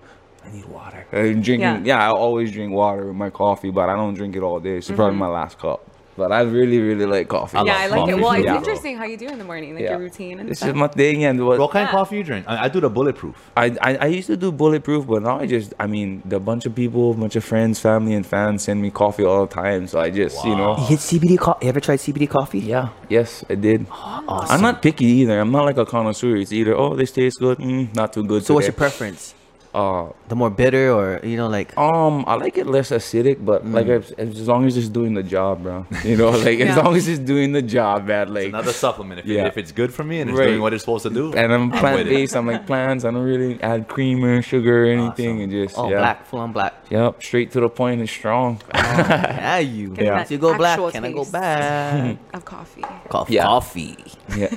I 0.46 0.51
need 0.51 0.65
water. 0.65 1.05
I'm 1.13 1.41
drinking. 1.48 1.60
Yeah. 1.62 1.79
Yeah, 1.84 2.03
I 2.08 2.10
always 2.10 2.51
drink 2.51 2.74
water 2.74 3.05
with 3.08 3.15
my 3.15 3.29
coffee, 3.29 3.72
but 3.72 3.88
I 3.88 3.96
don't 3.96 4.15
drink 4.15 4.36
it 4.36 4.43
all 4.43 4.60
day. 4.60 4.77
It's 4.77 4.88
probably 4.88 5.12
Mm-hmm. 5.12 5.19
my 5.19 5.27
last 5.27 5.58
cup. 5.60 5.79
But 6.19 6.31
I 6.33 6.41
really, 6.41 6.79
really 6.89 7.05
like 7.15 7.27
coffee. 7.29 7.57
I 7.57 7.63
yeah, 7.63 7.73
love 7.73 7.81
I 7.81 7.88
like 7.95 8.09
it. 8.11 8.15
Well, 8.21 8.31
it's 8.33 8.41
too, 8.41 8.47
bro. 8.47 8.55
interesting 8.57 8.97
how 8.97 9.05
you 9.05 9.17
do 9.17 9.27
in 9.27 9.38
the 9.43 9.45
morning, 9.51 9.73
like 9.75 9.83
Yeah. 9.85 9.91
your 9.91 9.99
routine 10.07 10.39
and 10.39 10.49
This 10.49 10.59
stuff. 10.59 10.69
is 10.69 10.75
my 10.75 10.89
thing, 11.01 11.23
and 11.23 11.38
what 11.47 11.57
What 11.63 11.71
kind 11.71 11.83
Yeah. 11.83 11.93
of 11.93 11.99
coffee 11.99 12.17
you 12.17 12.23
drink? 12.29 12.43
I, 12.47 12.65
I 12.65 12.67
do 12.75 12.79
the 12.88 12.89
bulletproof. 12.97 13.35
I, 13.55 13.65
I 13.89 13.91
I 14.05 14.07
used 14.17 14.27
to 14.33 14.38
do 14.45 14.51
bulletproof, 14.51 15.07
but 15.07 15.23
now 15.23 15.39
I 15.39 15.45
just 15.55 15.73
I 15.79 15.88
mean 15.95 16.21
the 16.33 16.39
bunch 16.49 16.65
of 16.69 16.75
people, 16.75 17.13
bunch 17.23 17.35
of 17.41 17.43
friends, 17.51 17.79
family, 17.79 18.13
and 18.19 18.25
fans 18.35 18.63
send 18.67 18.81
me 18.85 18.89
coffee 18.91 19.23
all 19.23 19.41
the 19.47 19.53
time. 19.61 19.88
So 19.88 19.95
I 20.05 20.09
just 20.21 20.43
you 20.43 20.51
You 20.51 20.57
know 20.61 20.71
You 20.77 20.85
hit 20.93 20.99
CBD 21.09 21.38
coffee? 21.45 21.65
You 21.65 21.69
ever 21.73 21.79
tried 21.88 21.99
CBD 22.05 22.25
coffee? 22.38 22.59
yeah 22.73 22.89
yes 23.17 23.43
I 23.49 23.55
did. 23.55 23.85
Awesome. 23.89 24.53
I'm 24.53 24.61
not 24.61 24.81
picky 24.81 25.05
either. 25.21 25.39
I'm 25.39 25.51
not 25.57 25.65
like 25.69 25.77
a 25.77 25.85
connoisseur. 25.95 26.35
It's 26.43 26.51
either 26.51 26.75
oh 26.75 26.95
this 27.01 27.11
tastes 27.11 27.39
good, 27.39 27.57
mm, 27.59 27.95
not 27.95 28.11
too 28.13 28.23
good. 28.31 28.41
So 28.45 28.53
what's 28.55 28.67
your 28.67 28.73
preference? 28.85 29.33
Uh, 29.73 30.09
The 30.29 30.35
more 30.35 30.49
bitter 30.49 30.89
or 30.91 31.19
you 31.23 31.38
know 31.38 31.47
like 31.47 31.77
um, 31.77 32.23
I 32.27 32.35
like 32.35 32.57
it 32.57 32.65
less 32.65 32.89
acidic, 32.89 33.38
but 33.45 33.65
like 33.65 33.85
as, 33.88 34.11
as 34.17 34.47
long 34.47 34.65
as 34.65 34.75
it's 34.77 34.89
doing 34.89 35.13
the 35.13 35.21
job, 35.21 35.61
bro. 35.63 35.85
You 36.03 36.17
know, 36.17 36.29
like 36.45 36.57
Yeah. 36.57 36.71
as 36.73 36.77
long 36.77 36.95
as 36.95 37.07
it's 37.07 37.19
doing 37.19 37.51
the 37.53 37.61
job, 37.61 38.05
man. 38.07 38.33
Like 38.33 38.47
Another 38.49 38.73
supplement. 38.73 39.19
If, 39.21 39.25
it- 39.25 39.31
Yeah. 39.31 39.45
if 39.45 39.57
it's 39.57 39.71
good 39.71 39.93
for 39.93 40.03
me 40.03 40.21
and 40.21 40.29
it's 40.31 40.39
Right. 40.39 40.47
doing 40.47 40.61
what 40.61 40.73
it's 40.73 40.83
supposed 40.83 41.03
to 41.03 41.13
do. 41.13 41.33
and 41.33 41.53
I'm 41.53 41.69
plant 41.69 42.09
based. 42.09 42.35
I'm 42.35 42.47
like 42.47 42.65
plants. 42.71 43.05
I 43.05 43.11
don't 43.11 43.21
really 43.23 43.61
add 43.61 43.88
cream 43.88 44.23
or 44.25 44.41
sugar 44.41 44.85
or 44.85 44.89
anything, 44.89 45.38
awesome. 45.38 45.41
and 45.43 45.51
just 45.51 45.77
oh 45.77 45.89
yeah. 45.89 45.97
black, 46.01 46.25
full 46.25 46.39
on 46.39 46.51
black. 46.51 46.73
Yep, 46.89 47.21
straight 47.21 47.51
to 47.53 47.59
the 47.61 47.69
point 47.69 47.99
and 48.01 48.09
strong. 48.09 48.61
yeah, 48.73 49.59
you. 49.59 49.89
Getting 49.89 50.13
that 50.13 50.27
So 50.27 50.33
you 50.33 50.39
go 50.39 50.57
black, 50.57 50.79
actual 50.81 50.91
can 50.91 51.05
I 51.05 51.11
go 51.11 51.19
taste. 51.21 51.31
back? 51.33 52.17
of 52.33 52.43
coffee. 52.45 52.81
coffee. 53.09 53.33
Yeah. 53.35 53.43
Coffee. 53.43 53.97
Yeah. 54.35 54.49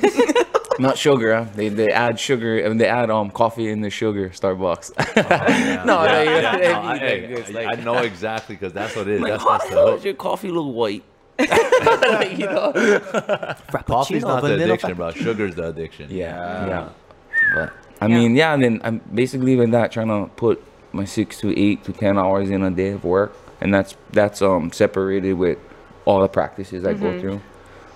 Not 0.78 0.96
sugar. 0.96 1.36
Huh? 1.36 1.44
They 1.54 1.68
they 1.68 1.92
add 1.92 2.18
sugar 2.18 2.58
and 2.58 2.80
they 2.80 2.88
add 2.88 3.10
um 3.10 3.28
coffee 3.30 3.68
in 3.68 3.82
the 3.82 3.90
sugar. 3.90 4.30
Starbucks. 4.30 4.90
no, 5.16 6.04
Yeah, 6.04 6.12
like, 6.12 6.26
yeah, 6.26 6.72
no, 6.72 6.80
I, 6.80 6.82
like, 6.92 7.00
hey, 7.00 7.18
it's 7.24 7.50
I- 7.50 7.52
like- 7.52 7.78
I 7.78 7.82
know 7.82 7.98
exactly 7.98 8.56
because 8.56 8.72
that's 8.72 8.94
what 8.96 9.08
it 9.08 9.14
is. 9.14 9.20
like, 9.20 9.32
that's, 9.32 9.42
how 9.44 9.50
that's 9.58 9.68
the 9.70 9.74
the 9.74 9.80
hook. 9.82 9.94
does 9.96 10.04
your 10.04 10.14
coffee 10.14 10.50
look 10.50 10.74
white? 10.74 11.02
Like, 11.38 12.38
you 12.38 12.46
know? 12.46 12.72
Coffee's 13.86 14.22
not 14.22 14.42
the 14.42 14.54
addiction, 14.54 14.94
bro. 14.94 15.10
Sugar's 15.12 15.54
the 15.54 15.68
addiction. 15.68 16.08
Yeah, 16.10 16.66
yeah. 16.66 16.88
But 17.54 17.72
I 18.00 18.06
Yeah. 18.06 18.14
mean, 18.16 18.36
yeah. 18.36 18.54
And 18.54 18.62
then 18.62 18.80
I'm 18.84 18.98
basically 19.12 19.56
with 19.56 19.70
that 19.72 19.90
trying 19.92 20.08
to 20.08 20.30
put 20.36 20.62
my 20.92 21.04
six 21.04 21.38
to 21.40 21.58
eight 21.58 21.84
to 21.84 21.92
ten 21.92 22.18
hours 22.18 22.50
in 22.50 22.62
a 22.62 22.70
day 22.70 22.88
of 22.90 23.04
work, 23.04 23.34
and 23.60 23.72
that's 23.72 23.96
that's 24.12 24.42
um 24.42 24.70
separated 24.72 25.32
with 25.34 25.58
all 26.04 26.20
the 26.20 26.28
practices 26.28 26.84
I 26.84 26.92
go 26.94 27.18
through. 27.18 27.40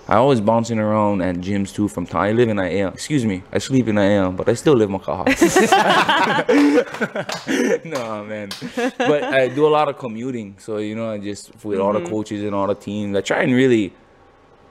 I 0.09 0.15
always 0.15 0.39
bouncing 0.39 0.79
around 0.79 1.21
at 1.21 1.35
gyms 1.37 1.73
too 1.75 1.87
from 1.89 2.05
time. 2.05 2.29
I 2.29 2.31
live 2.31 2.47
in 2.49 2.57
IAM. 2.59 2.93
Excuse 2.93 3.25
me, 3.25 3.43
I 3.51 3.57
sleep 3.57 3.87
in 3.89 3.97
IAM, 3.97 4.37
but 4.37 4.47
I 4.47 4.53
still 4.53 4.75
live 4.75 4.89
in 4.89 4.99
Kaha. 4.99 5.25
no 7.85 8.23
man, 8.23 8.49
but 8.97 9.23
I 9.23 9.47
do 9.49 9.65
a 9.67 9.71
lot 9.77 9.89
of 9.89 9.97
commuting. 9.97 10.55
So 10.59 10.77
you 10.77 10.95
know, 10.95 11.11
I 11.11 11.17
just 11.17 11.51
with 11.65 11.79
all 11.79 11.93
the 11.93 12.05
coaches 12.07 12.43
and 12.43 12.53
all 12.55 12.67
the 12.67 12.75
teams, 12.75 13.17
I 13.17 13.21
try 13.21 13.41
and 13.43 13.53
really 13.53 13.93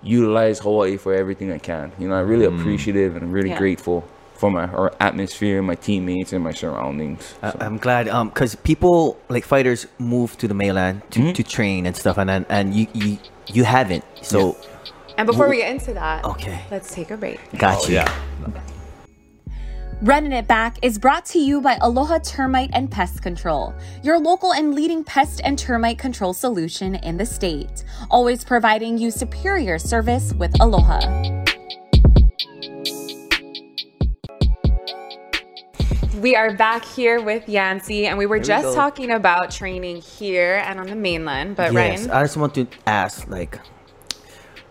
utilize 0.03 0.59
Hawaii 0.61 0.97
for 0.97 1.13
everything 1.15 1.53
I 1.53 1.59
can. 1.59 1.93
You 1.99 2.09
know, 2.09 2.15
I'm 2.15 2.29
really 2.29 2.45
appreciative 2.47 3.15
and 3.17 3.25
I'm 3.25 3.33
really 3.33 3.51
Yeah. 3.51 3.59
grateful 3.59 4.05
for 4.35 4.51
my 4.51 4.67
our 4.69 4.93
atmosphere, 5.01 5.63
my 5.63 5.75
teammates, 5.75 6.33
and 6.33 6.45
my 6.45 6.53
surroundings. 6.53 7.35
I, 7.43 7.51
So- 7.51 7.59
I'm 7.61 7.79
glad, 7.79 8.09
um, 8.09 8.29
because 8.29 8.55
people 8.55 9.19
like 9.29 9.45
fighters 9.45 9.87
move 9.99 10.37
to 10.39 10.49
the 10.49 10.55
mainland 10.55 11.03
to, 11.13 11.21
Mm-hmm. 11.21 11.33
to 11.33 11.43
train 11.43 11.87
and 11.87 11.97
stuff, 11.97 12.17
and 12.19 12.31
and, 12.31 12.47
and 12.49 12.75
you 12.75 12.87
you 12.95 13.19
you 13.53 13.65
haven't. 13.65 14.05
So 14.23 14.57
And 15.19 15.27
before 15.27 15.49
we 15.49 15.59
get 15.59 15.71
into 15.71 15.95
that, 15.95 16.25
Okay. 16.25 16.61
let's 16.71 16.93
take 16.95 17.11
a 17.11 17.17
break. 17.17 17.41
got 17.59 17.79
Oh, 17.85 17.89
yeah. 17.89 18.11
Running 20.03 20.33
It 20.33 20.47
Back 20.47 20.77
is 20.83 20.99
brought 20.99 21.25
to 21.27 21.39
you 21.39 21.63
by 21.63 21.79
Aloha 21.81 22.19
Termite 22.19 22.69
and 22.75 22.91
Pest 22.91 23.23
Control, 23.23 23.73
your 24.03 24.19
local 24.19 24.53
and 24.53 24.75
leading 24.75 25.03
pest 25.03 25.41
and 25.43 25.59
termite 25.59 25.99
control 25.99 26.35
solution 26.35 26.97
in 26.97 27.17
the 27.17 27.25
state. 27.25 27.83
Always 28.11 28.45
providing 28.45 28.99
you 28.99 29.11
superior 29.11 29.79
service 29.79 30.35
with 30.35 30.53
Aloha. 30.61 31.01
We 36.21 36.35
are 36.35 36.55
back 36.55 36.85
here 36.85 37.23
with 37.23 37.49
Yancy, 37.49 38.07
and 38.07 38.19
we 38.19 38.27
were 38.27 38.37
Here 38.37 38.43
we 38.43 38.47
just 38.49 38.65
go. 38.65 38.75
talking 38.75 39.11
about 39.11 39.51
training 39.51 40.01
here 40.01 40.63
and 40.67 40.81
on 40.81 40.87
the 40.89 40.97
mainland. 40.97 41.57
But 41.57 41.73
yes, 41.73 42.07
Ryan, 42.07 42.11
I 42.11 42.23
just 42.23 42.37
want 42.37 42.55
to 42.55 42.67
ask, 42.87 43.29
like, 43.29 43.59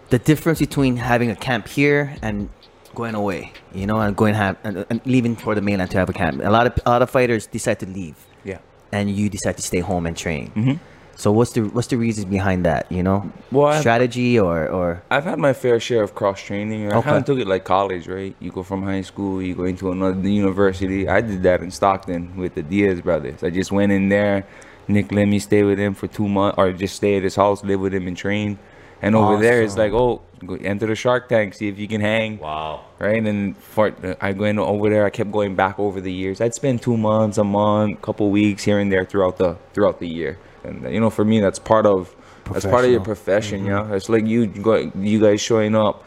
the 0.10 0.20
difference 0.20 0.60
between 0.60 0.98
having 0.98 1.30
a 1.32 1.36
camp 1.36 1.68
here 1.68 2.16
and 2.22 2.50
going 2.94 3.16
away, 3.16 3.52
you 3.74 3.86
know, 3.86 3.98
and 4.00 4.16
going 4.16 4.34
have 4.36 4.58
and, 4.64 4.86
and 4.90 5.02
leaving 5.06 5.36
for 5.36 5.56
the 5.56 5.62
mainland 5.62 5.92
to 5.92 5.98
have 5.98 6.10
a 6.10 6.14
camp. 6.14 6.42
A 6.44 6.50
lot 6.50 6.68
of 6.68 6.74
a 6.86 6.90
lot 6.90 7.02
of 7.02 7.10
fighters 7.10 7.48
decide 7.48 7.80
to 7.80 7.86
leave, 7.86 8.16
yeah. 8.44 8.60
and 8.92 9.10
you 9.12 9.30
decide 9.30 9.58
to 9.58 9.64
stay 9.64 9.80
home 9.80 10.06
and 10.06 10.16
train. 10.16 10.52
Mhm. 10.56 10.80
So 11.18 11.32
what's 11.32 11.52
the 11.54 11.62
what's 11.62 11.88
the 11.88 11.98
reasons 11.98 12.26
behind 12.26 12.66
that? 12.66 12.92
You 12.92 13.02
know, 13.02 13.32
Well, 13.52 13.80
strategy 13.80 14.38
or 14.40 14.68
or 14.68 15.02
I've 15.10 15.24
had 15.24 15.40
my 15.40 15.54
fair 15.54 15.80
share 15.80 16.04
of 16.04 16.14
cross 16.14 16.42
training. 16.42 16.92
I 16.92 16.98
Okay. 16.98 17.06
kind 17.10 17.18
of 17.18 17.26
took 17.26 17.40
it 17.40 17.48
like 17.48 17.64
college, 17.64 18.08
right? 18.08 18.36
You 18.40 18.52
go 18.52 18.64
from 18.64 18.84
high 18.84 19.02
school, 19.02 19.42
you 19.42 19.56
go 19.56 19.64
into 19.64 19.92
another 19.92 20.28
university. 20.28 21.08
I 21.08 21.22
did 21.22 21.42
that 21.44 21.62
in 21.62 21.72
Stockton 21.72 22.36
with 22.38 22.56
the 22.56 22.64
Diaz 22.64 23.00
brothers. 23.02 23.44
I 23.44 23.50
just 23.50 23.72
went 23.72 23.92
in 23.92 24.10
there. 24.10 24.46
Nick 24.88 25.12
let 25.12 25.26
me 25.28 25.40
stay 25.40 25.64
with 25.64 25.80
him 25.80 25.94
for 25.96 26.08
two 26.08 26.28
months, 26.28 26.56
or 26.60 26.72
just 26.72 26.96
stay 26.96 27.16
at 27.18 27.24
his 27.24 27.36
house, 27.36 27.64
live 27.64 27.80
with 27.80 27.94
him, 27.94 28.08
and 28.08 28.16
train. 28.16 28.60
And 29.02 29.16
over 29.16 29.42
there, 29.42 29.62
it's 29.62 29.78
like, 29.78 29.94
oh, 29.94 30.22
go 30.46 30.56
enter 30.56 30.88
the 30.88 30.96
Shark 30.96 31.30
Tank, 31.30 31.54
see 31.54 31.68
if 31.68 31.78
you 31.78 31.88
can 31.88 32.02
hang. 32.02 32.40
Wow. 32.40 32.86
right? 33.00 33.24
And 33.24 33.58
for 33.58 33.94
I 34.22 34.34
going 34.34 34.58
over 34.58 34.90
there, 34.90 35.06
I 35.06 35.10
kept 35.10 35.32
going 35.32 35.56
back 35.56 35.80
over 35.80 36.02
the 36.02 36.12
years. 36.12 36.42
I'd 36.42 36.54
spend 36.54 36.82
two 36.82 36.98
months, 36.98 37.38
a 37.38 37.44
month, 37.44 38.02
couple 38.02 38.30
weeks 38.30 38.64
here 38.64 38.80
and 38.80 38.92
there 38.92 39.06
throughout 39.06 39.38
the 39.38 39.58
throughout 39.74 40.00
the 40.00 40.08
year. 40.08 40.38
And 40.64 40.92
you 40.92 41.00
know, 41.00 41.10
for 41.10 41.26
me, 41.26 41.40
that's 41.40 41.60
part 41.60 41.86
of 41.86 42.16
that's 42.52 42.66
part 42.66 42.86
of 42.86 42.92
your 42.92 43.02
profession. 43.02 43.62
Mm-hmm. 43.62 43.92
Yeah, 43.92 43.96
it's 43.96 44.10
like 44.10 44.26
you 44.26 44.48
go, 44.48 44.92
you 45.00 45.20
guys 45.20 45.42
showing 45.42 45.76
up 45.76 46.04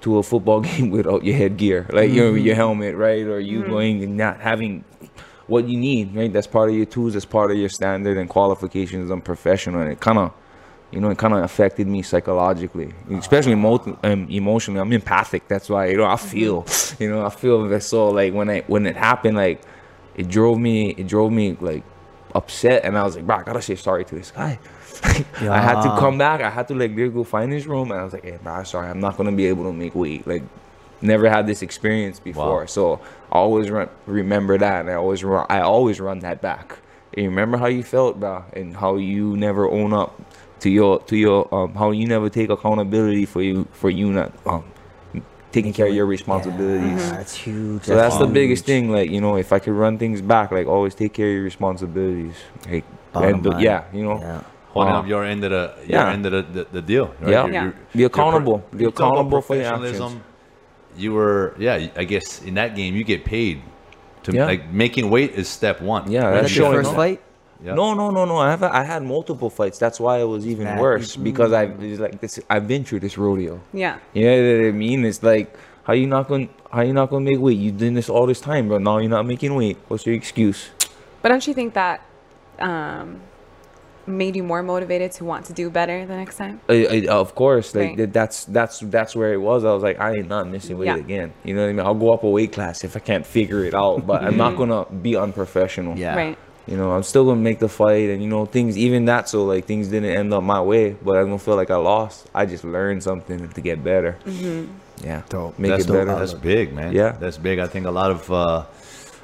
to 0.00 0.18
a 0.18 0.22
football 0.22 0.60
game 0.68 0.90
without 0.90 1.24
your 1.24 1.36
headgear, 1.36 1.86
like 1.92 2.10
your 2.12 2.36
your 2.36 2.54
helmet, 2.54 2.96
right? 2.96 3.24
Or 3.24 3.40
you 3.40 3.60
mm-hmm. 3.60 3.70
going 3.70 4.04
and 4.04 4.16
not 4.16 4.40
having 4.40 4.84
what 5.46 5.68
you 5.68 5.78
need, 5.78 6.14
right? 6.14 6.32
That's 6.32 6.46
part 6.46 6.70
of 6.70 6.76
your 6.76 6.86
tools. 6.86 7.14
That's 7.14 7.24
part 7.24 7.50
of 7.50 7.56
your 7.56 7.68
standard 7.68 8.16
and 8.16 8.28
qualifications 8.28 9.10
and 9.10 9.24
professional. 9.24 9.80
And 9.80 9.92
it 9.92 10.00
kind 10.00 10.18
of 10.18 10.32
you 10.92 11.00
know, 11.00 11.10
it 11.10 11.18
kind 11.18 11.32
of 11.34 11.42
affected 11.42 11.86
me 11.86 12.02
psychologically, 12.02 12.92
especially 13.12 13.52
emo- 13.52 13.98
um, 14.02 14.28
emotionally. 14.28 14.80
I'm 14.80 14.92
empathic. 14.92 15.48
That's 15.48 15.68
why, 15.70 15.86
you 15.86 15.96
know, 15.96 16.04
I 16.04 16.16
feel, 16.16 16.66
you 16.98 17.08
know, 17.10 17.24
I 17.24 17.30
feel 17.30 17.66
that. 17.68 17.82
So 17.82 18.10
like 18.10 18.32
when 18.34 18.48
I 18.50 18.60
when 18.66 18.86
it 18.86 18.96
happened, 18.96 19.36
like 19.36 19.62
it 20.14 20.28
drove 20.28 20.58
me, 20.58 20.90
it 20.90 21.06
drove 21.08 21.32
me 21.32 21.56
like 21.60 21.82
upset, 22.34 22.84
and 22.84 22.96
I 22.98 23.02
was 23.04 23.16
like, 23.16 23.26
bro, 23.26 23.36
I 23.36 23.42
gotta 23.42 23.62
say 23.62 23.74
sorry 23.76 24.04
to 24.04 24.14
this 24.14 24.30
guy. 24.30 24.58
I 25.04 25.60
had 25.60 25.82
to 25.82 25.88
come 25.98 26.18
back. 26.18 26.40
I 26.42 26.50
had 26.50 26.68
to 26.68 26.74
like 26.74 26.94
go 26.94 27.24
find 27.24 27.50
his 27.52 27.66
room, 27.66 27.90
and 27.90 28.00
I 28.00 28.04
was 28.04 28.12
like, 28.12 28.24
hey, 28.24 28.38
bro, 28.42 28.62
sorry, 28.64 28.88
I'm 28.88 29.00
not 29.00 29.16
gonna 29.16 29.32
be 29.32 29.46
able 29.46 29.64
to 29.64 29.72
make 29.72 29.94
weight. 29.94 30.26
Like, 30.26 30.42
never 31.00 31.28
had 31.28 31.46
this 31.46 31.62
experience 31.62 32.20
before, 32.20 32.60
Wow. 32.60 32.66
so 32.66 33.00
I 33.32 33.36
always 33.38 33.70
run, 33.70 33.88
remember 34.06 34.58
that, 34.58 34.80
and 34.82 34.90
I 34.90 34.94
always 34.94 35.24
run, 35.24 35.46
I 35.48 35.60
always 35.60 36.00
run 36.00 36.20
that 36.20 36.40
back. 36.42 36.78
And 37.14 37.26
remember 37.26 37.56
how 37.58 37.66
you 37.66 37.82
felt, 37.82 38.20
bro, 38.20 38.44
and 38.52 38.76
how 38.76 38.96
you 38.96 39.36
never 39.36 39.68
own 39.68 39.92
up 39.92 40.18
to 40.62 40.70
your 40.70 41.00
to 41.10 41.16
your 41.16 41.52
um 41.54 41.74
how 41.74 41.90
you 41.90 42.06
never 42.06 42.28
take 42.30 42.48
accountability 42.50 43.26
for 43.26 43.42
you 43.42 43.66
for 43.72 43.90
you 43.90 44.12
not 44.12 44.30
um 44.46 44.64
taking 45.52 45.72
care 45.74 45.86
of 45.86 45.94
your 45.94 46.06
responsibilities. 46.06 47.02
Yeah, 47.02 47.16
that's 47.18 47.34
huge. 47.34 47.82
So 47.84 47.94
that's 47.94 48.16
the 48.16 48.24
huge. 48.24 48.34
biggest 48.34 48.64
thing. 48.64 48.90
Like 48.90 49.10
you 49.10 49.20
know, 49.20 49.36
if 49.36 49.52
I 49.52 49.58
could 49.58 49.74
run 49.74 49.98
things 49.98 50.22
back, 50.22 50.50
like 50.50 50.66
always 50.66 50.94
take 50.94 51.12
care 51.12 51.28
of 51.28 51.34
your 51.34 51.42
responsibilities. 51.44 52.36
Like 52.70 52.84
and, 53.14 53.42
the- 53.44 53.58
yeah, 53.58 53.84
you 53.92 54.04
know, 54.04 54.18
Yeah. 54.18 54.40
Holding 54.72 54.94
Uh, 54.94 54.98
up 55.00 55.06
your 55.06 55.22
end 55.24 55.44
of 55.44 55.50
the 55.50 55.64
your 55.84 56.00
yeah. 56.00 56.12
end 56.16 56.24
of 56.24 56.32
the, 56.32 56.42
the, 56.56 56.66
the 56.72 56.80
deal. 56.80 57.06
Right? 57.20 57.30
Yeah. 57.30 57.42
You're- 57.44 57.52
Yeah. 57.52 57.62
you're- 57.64 57.76
Be 57.92 57.98
you're 57.98 58.06
accountable. 58.06 58.58
Be 58.74 58.84
you 58.84 58.90
talk 58.90 58.96
about 58.96 59.12
accountable 59.12 59.40
for 59.42 59.54
your 59.56 59.64
professionalism, 59.68 60.12
actions. 60.16 61.02
You 61.02 61.12
were 61.12 61.54
yeah. 61.58 61.88
I 62.02 62.04
guess 62.04 62.40
in 62.48 62.54
that 62.54 62.74
game 62.74 62.96
you 62.96 63.04
get 63.04 63.24
paid. 63.26 63.60
To 64.24 64.32
Yeah. 64.32 64.46
like 64.46 64.72
making 64.72 65.10
weight 65.10 65.32
is 65.34 65.48
step 65.48 65.82
one. 65.82 66.08
Yeah, 66.10 66.24
right? 66.24 66.40
That's 66.40 66.56
your 66.56 66.66
showing 66.66 66.78
first 66.78 66.90
up. 66.90 66.96
fight? 66.96 67.20
Yeah. 67.64 67.74
No, 67.74 67.94
no, 67.94 68.10
no, 68.10 68.24
no. 68.24 68.36
I 68.38 68.50
have 68.50 68.62
I 68.62 68.82
had 68.82 69.02
multiple 69.02 69.50
fights. 69.50 69.78
That's 69.78 70.00
why 70.00 70.18
it 70.20 70.24
was 70.28 70.46
even 70.46 70.64
That- 70.64 70.80
worse 70.80 71.16
because 71.16 71.52
I've 71.52 71.80
like 72.00 72.20
this. 72.20 72.40
I've 72.50 72.66
been 72.66 72.84
through 72.84 73.00
this 73.00 73.16
rodeo. 73.16 73.60
yeah, 73.72 73.98
You 74.14 74.24
know 74.26 74.58
what 74.62 74.68
I 74.68 74.72
mean? 74.72 75.04
It's 75.04 75.22
like 75.22 75.54
How 75.84 75.94
you 75.94 76.06
not 76.06 76.28
gonna 76.28 76.48
how 76.70 76.82
you 76.82 76.92
not 76.92 77.10
gonna 77.10 77.24
make 77.30 77.38
weight? 77.40 77.58
You 77.58 77.70
doing 77.72 77.94
this 77.94 78.08
all 78.08 78.26
this 78.26 78.40
time, 78.40 78.68
bro. 78.68 78.78
Now 78.78 78.98
you're 78.98 79.10
not 79.10 79.26
making 79.26 79.52
weight. 79.54 79.78
What's 79.88 80.06
your 80.06 80.14
excuse? 80.14 80.70
But 81.22 81.28
don't 81.30 81.44
you 81.46 81.54
think 81.54 81.74
that 81.74 82.00
um, 82.60 83.20
made 84.06 84.34
you 84.36 84.42
more 84.42 84.62
motivated 84.62 85.10
to 85.12 85.24
want 85.24 85.46
to 85.46 85.52
do 85.52 85.70
better 85.70 86.06
the 86.06 86.16
next 86.16 86.36
time? 86.36 86.60
I, 86.68 86.86
I, 86.86 87.06
of 87.08 87.34
course, 87.34 87.74
like 87.74 87.98
Right. 87.98 88.12
that's 88.12 88.44
that's 88.46 88.78
that's 88.96 89.14
where 89.16 89.32
it 89.32 89.40
was. 89.40 89.64
I 89.64 89.72
was 89.72 89.82
like, 89.82 89.98
I 90.00 90.14
ain't 90.16 90.28
not 90.28 90.48
missing 90.48 90.78
weight 90.78 90.86
Yeah. 90.86 90.96
again. 90.96 91.32
You 91.44 91.54
know 91.54 91.62
what 91.62 91.70
I 91.70 91.72
mean? 91.72 91.86
I'll 91.86 91.94
go 91.94 92.12
up 92.12 92.22
a 92.24 92.30
weight 92.30 92.52
class 92.52 92.84
if 92.84 92.96
I 92.96 93.00
can't 93.00 93.26
figure 93.26 93.64
it 93.64 93.74
out, 93.74 94.06
but 94.06 94.22
I'm 94.24 94.36
not 94.36 94.56
gonna 94.60 94.84
be 94.86 95.16
unprofessional. 95.16 95.96
Yeah. 95.98 96.14
Right. 96.16 96.38
You 96.66 96.76
know, 96.76 96.92
I'm 96.92 97.02
still 97.02 97.24
gonna 97.24 97.40
make 97.40 97.58
the 97.58 97.68
fight, 97.68 98.08
and 98.10 98.22
you 98.22 98.28
know 98.28 98.46
things. 98.46 98.78
Even 98.78 99.06
that, 99.06 99.28
so 99.28 99.44
like 99.44 99.64
things 99.64 99.88
didn't 99.88 100.10
end 100.10 100.32
up 100.32 100.44
my 100.44 100.60
way, 100.62 100.92
but 100.92 101.16
I 101.16 101.20
don't 101.24 101.38
feel 101.40 101.56
like 101.56 101.70
I 101.70 101.76
lost. 101.76 102.28
I 102.34 102.46
just 102.46 102.62
learned 102.62 103.02
something 103.02 103.48
to 103.48 103.60
get 103.60 103.82
better. 103.82 104.16
Yeah, 105.02 105.22
Dope. 105.28 105.58
make 105.58 105.70
that's 105.72 105.84
it 105.84 105.88
dope. 105.88 105.96
better. 106.06 106.18
That's 106.18 106.34
big, 106.34 106.72
man. 106.72 106.92
Yeah. 106.92 107.12
that's 107.12 107.36
big. 107.36 107.58
I 107.58 107.66
think 107.66 107.86
a 107.86 107.90
lot 107.90 108.12
of 108.12 108.30
uh, 108.30 108.64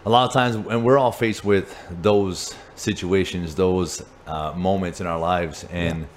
a 0.04 0.10
lot 0.10 0.26
of 0.26 0.32
times, 0.32 0.56
and 0.56 0.84
we're 0.84 0.98
all 0.98 1.12
faced 1.12 1.44
with 1.44 1.76
those 2.02 2.54
situations, 2.74 3.54
those 3.54 4.02
uh, 4.26 4.52
moments 4.56 5.00
in 5.00 5.06
our 5.06 5.18
lives, 5.20 5.64
and 5.70 6.08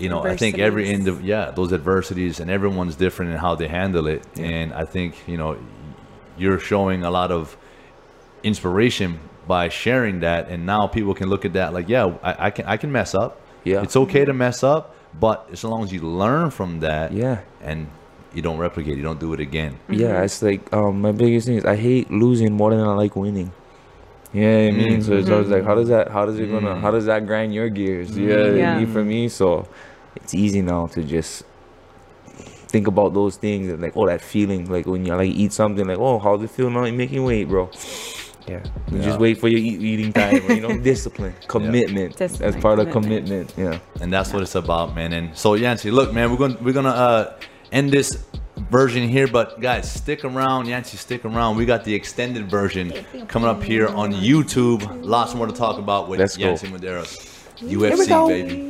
you 0.00 0.08
know, 0.08 0.24
I 0.24 0.36
think 0.36 0.58
every 0.58 0.88
Adversities. 0.90 1.18
end 1.18 1.24
yeah, 1.26 1.52
those 1.52 1.72
adversities, 1.72 2.40
and 2.40 2.50
everyone's 2.50 2.96
different 2.96 3.30
in 3.30 3.38
how 3.38 3.54
they 3.54 3.68
handle 3.68 4.08
it. 4.08 4.24
And 4.36 4.72
I 4.72 4.84
think 4.84 5.14
you 5.28 5.36
know, 5.36 5.56
you're 6.36 6.58
showing 6.58 7.04
a 7.04 7.10
lot 7.10 7.30
of 7.30 7.56
inspiration 8.42 9.20
by 9.46 9.68
sharing 9.68 10.20
that, 10.20 10.48
and 10.48 10.66
now 10.66 10.86
people 10.86 11.14
can 11.14 11.28
look 11.28 11.44
at 11.44 11.54
that 11.54 11.72
like, 11.72 11.88
yeah, 11.88 12.14
I, 12.22 12.46
I 12.46 12.50
can 12.50 12.66
I 12.66 12.76
can 12.76 12.92
mess 12.92 13.14
up. 13.14 13.40
Yeah. 13.62 13.82
it's 13.82 13.96
okay 13.96 14.24
to 14.24 14.32
mess 14.32 14.62
up, 14.64 14.94
but 15.18 15.46
as 15.52 15.64
long 15.64 15.84
as 15.84 15.92
you 15.92 16.00
learn 16.00 16.50
from 16.50 16.80
that, 16.80 17.12
Yeah. 17.12 17.40
and 17.62 17.88
you 18.32 18.40
don't 18.42 18.58
replicate, 18.58 18.96
you 18.96 19.02
don't 19.02 19.20
do 19.20 19.34
it 19.34 19.40
again. 19.40 19.78
Yeah, 19.88 20.08
mm-hmm. 20.08 20.24
it's 20.24 20.42
like 20.42 20.72
um 20.72 21.00
my 21.00 21.12
biggest 21.12 21.46
thing 21.46 21.56
is 21.56 21.64
I 21.64 21.76
hate 21.76 22.10
losing 22.10 22.52
more 22.52 22.70
than 22.70 22.80
I 22.80 22.94
like 22.94 23.16
winning. 23.16 23.52
Yeah, 24.32 24.68
I 24.68 24.70
mean, 24.70 25.00
mm. 25.00 25.04
so 25.04 25.14
it's 25.14 25.28
always 25.28 25.48
like, 25.48 25.64
how 25.64 25.74
does 25.74 25.88
that, 25.88 26.08
how 26.08 26.24
does 26.24 26.38
it 26.38 26.46
gonna, 26.46 26.76
mm. 26.76 26.80
how 26.80 26.92
does 26.92 27.06
that 27.06 27.26
grind 27.26 27.52
your 27.52 27.68
gears? 27.68 28.16
Yeah, 28.16 28.50
Yeah. 28.52 28.78
me 28.78 28.86
for 28.86 29.04
me. 29.04 29.28
So 29.28 29.66
it's 30.14 30.34
easy 30.34 30.62
now 30.62 30.86
to 30.88 31.02
just 31.02 31.42
think 32.68 32.86
about 32.86 33.12
those 33.12 33.36
things 33.36 33.68
and 33.68 33.82
like, 33.82 33.96
oh, 33.96 34.06
that 34.06 34.20
feeling, 34.20 34.70
like 34.70 34.86
when 34.86 35.04
you 35.04 35.14
like 35.16 35.30
eat 35.30 35.52
something, 35.52 35.84
like, 35.86 35.98
oh, 35.98 36.20
how's 36.20 36.42
it 36.44 36.50
feel 36.50 36.70
now? 36.70 36.84
You're 36.84 36.94
making 36.94 37.24
weight, 37.24 37.48
bro. 37.48 37.70
Yeah, 38.48 38.60
you 38.90 38.98
Yeah. 38.98 39.04
just 39.04 39.20
wait 39.20 39.38
for 39.38 39.48
your 39.48 39.58
eat, 39.60 39.80
eating 39.80 40.12
time. 40.12 40.42
you 40.50 40.60
know, 40.60 40.76
discipline, 40.92 41.34
commitment. 41.46 42.16
That's 42.16 42.32
Discipline, 42.38 42.62
part 42.62 42.78
of 42.78 42.90
commitment. 42.90 43.50
commitment. 43.54 43.80
Yeah. 43.82 44.02
and 44.02 44.12
that's 44.12 44.32
what 44.32 44.42
it's 44.42 44.54
about, 44.54 44.94
man. 44.94 45.12
And 45.12 45.36
so 45.36 45.54
Yancy, 45.54 45.90
look, 45.90 46.12
man, 46.12 46.30
we're 46.30 46.36
gonna 46.38 46.56
we're 46.60 46.72
gonna 46.74 46.88
uh, 46.90 47.32
end 47.72 47.90
this 47.90 48.24
version 48.70 49.08
here, 49.08 49.26
but 49.26 49.60
guys, 49.60 49.90
stick 49.90 50.24
around, 50.24 50.66
Yancy, 50.66 50.96
stick 50.96 51.24
around. 51.24 51.56
We 51.56 51.64
got 51.66 51.84
the 51.84 51.94
extended 51.94 52.48
version 52.50 52.92
coming 53.28 53.48
up 53.48 53.62
here 53.62 53.88
on 53.88 54.12
YouTube. 54.12 54.82
Lots 55.04 55.34
more 55.34 55.46
to 55.46 55.52
talk 55.52 55.78
about 55.78 56.08
with 56.08 56.20
Let's 56.20 56.36
go. 56.36 56.44
Yancy 56.46 56.66
Medeiros, 56.68 57.16
UFC, 57.60 58.28
baby. 58.28 58.69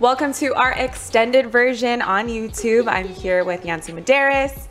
Welcome 0.00 0.32
to 0.34 0.54
our 0.54 0.72
extended 0.72 1.52
version 1.52 2.00
on 2.00 2.28
YouTube. 2.28 2.88
I'm 2.88 3.06
here 3.08 3.44
with 3.44 3.66
Yancy 3.66 3.92
Medeiros, 3.92 4.66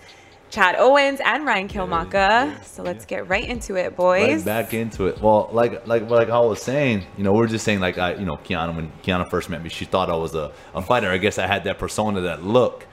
Chad 0.49 0.75
Owens, 0.79 1.19
and 1.23 1.45
Ryan 1.45 1.67
Kilmaka. 1.67 2.63
So 2.63 2.81
let's 2.81 3.05
get 3.05 3.27
right 3.27 3.47
into 3.47 3.75
it, 3.75 3.83
Right 3.89 3.95
boys. 3.95 4.43
back 4.43 4.73
into 4.73 5.05
it. 5.05 5.21
Well, 5.21 5.49
like 5.51 5.85
like 5.85 6.09
like 6.09 6.29
I 6.29 6.39
was 6.39 6.61
saying, 6.61 7.05
you 7.15 7.23
know, 7.23 7.33
we're 7.33 7.45
just 7.47 7.63
saying 7.63 7.79
like 7.79 7.99
I, 7.99 8.15
you 8.15 8.25
know, 8.25 8.37
Kiana 8.37 8.75
when 8.75 8.91
Kiana 9.03 9.29
first 9.29 9.49
met 9.51 9.61
me, 9.61 9.69
she 9.69 9.85
thought 9.85 10.09
I 10.09 10.15
was 10.15 10.33
a, 10.33 10.51
a 10.73 10.81
fighter. 10.81 11.11
I 11.11 11.17
guess 11.17 11.37
I 11.37 11.45
had 11.45 11.63
that 11.65 11.77
persona, 11.77 12.21
that 12.21 12.43
look. 12.43 12.87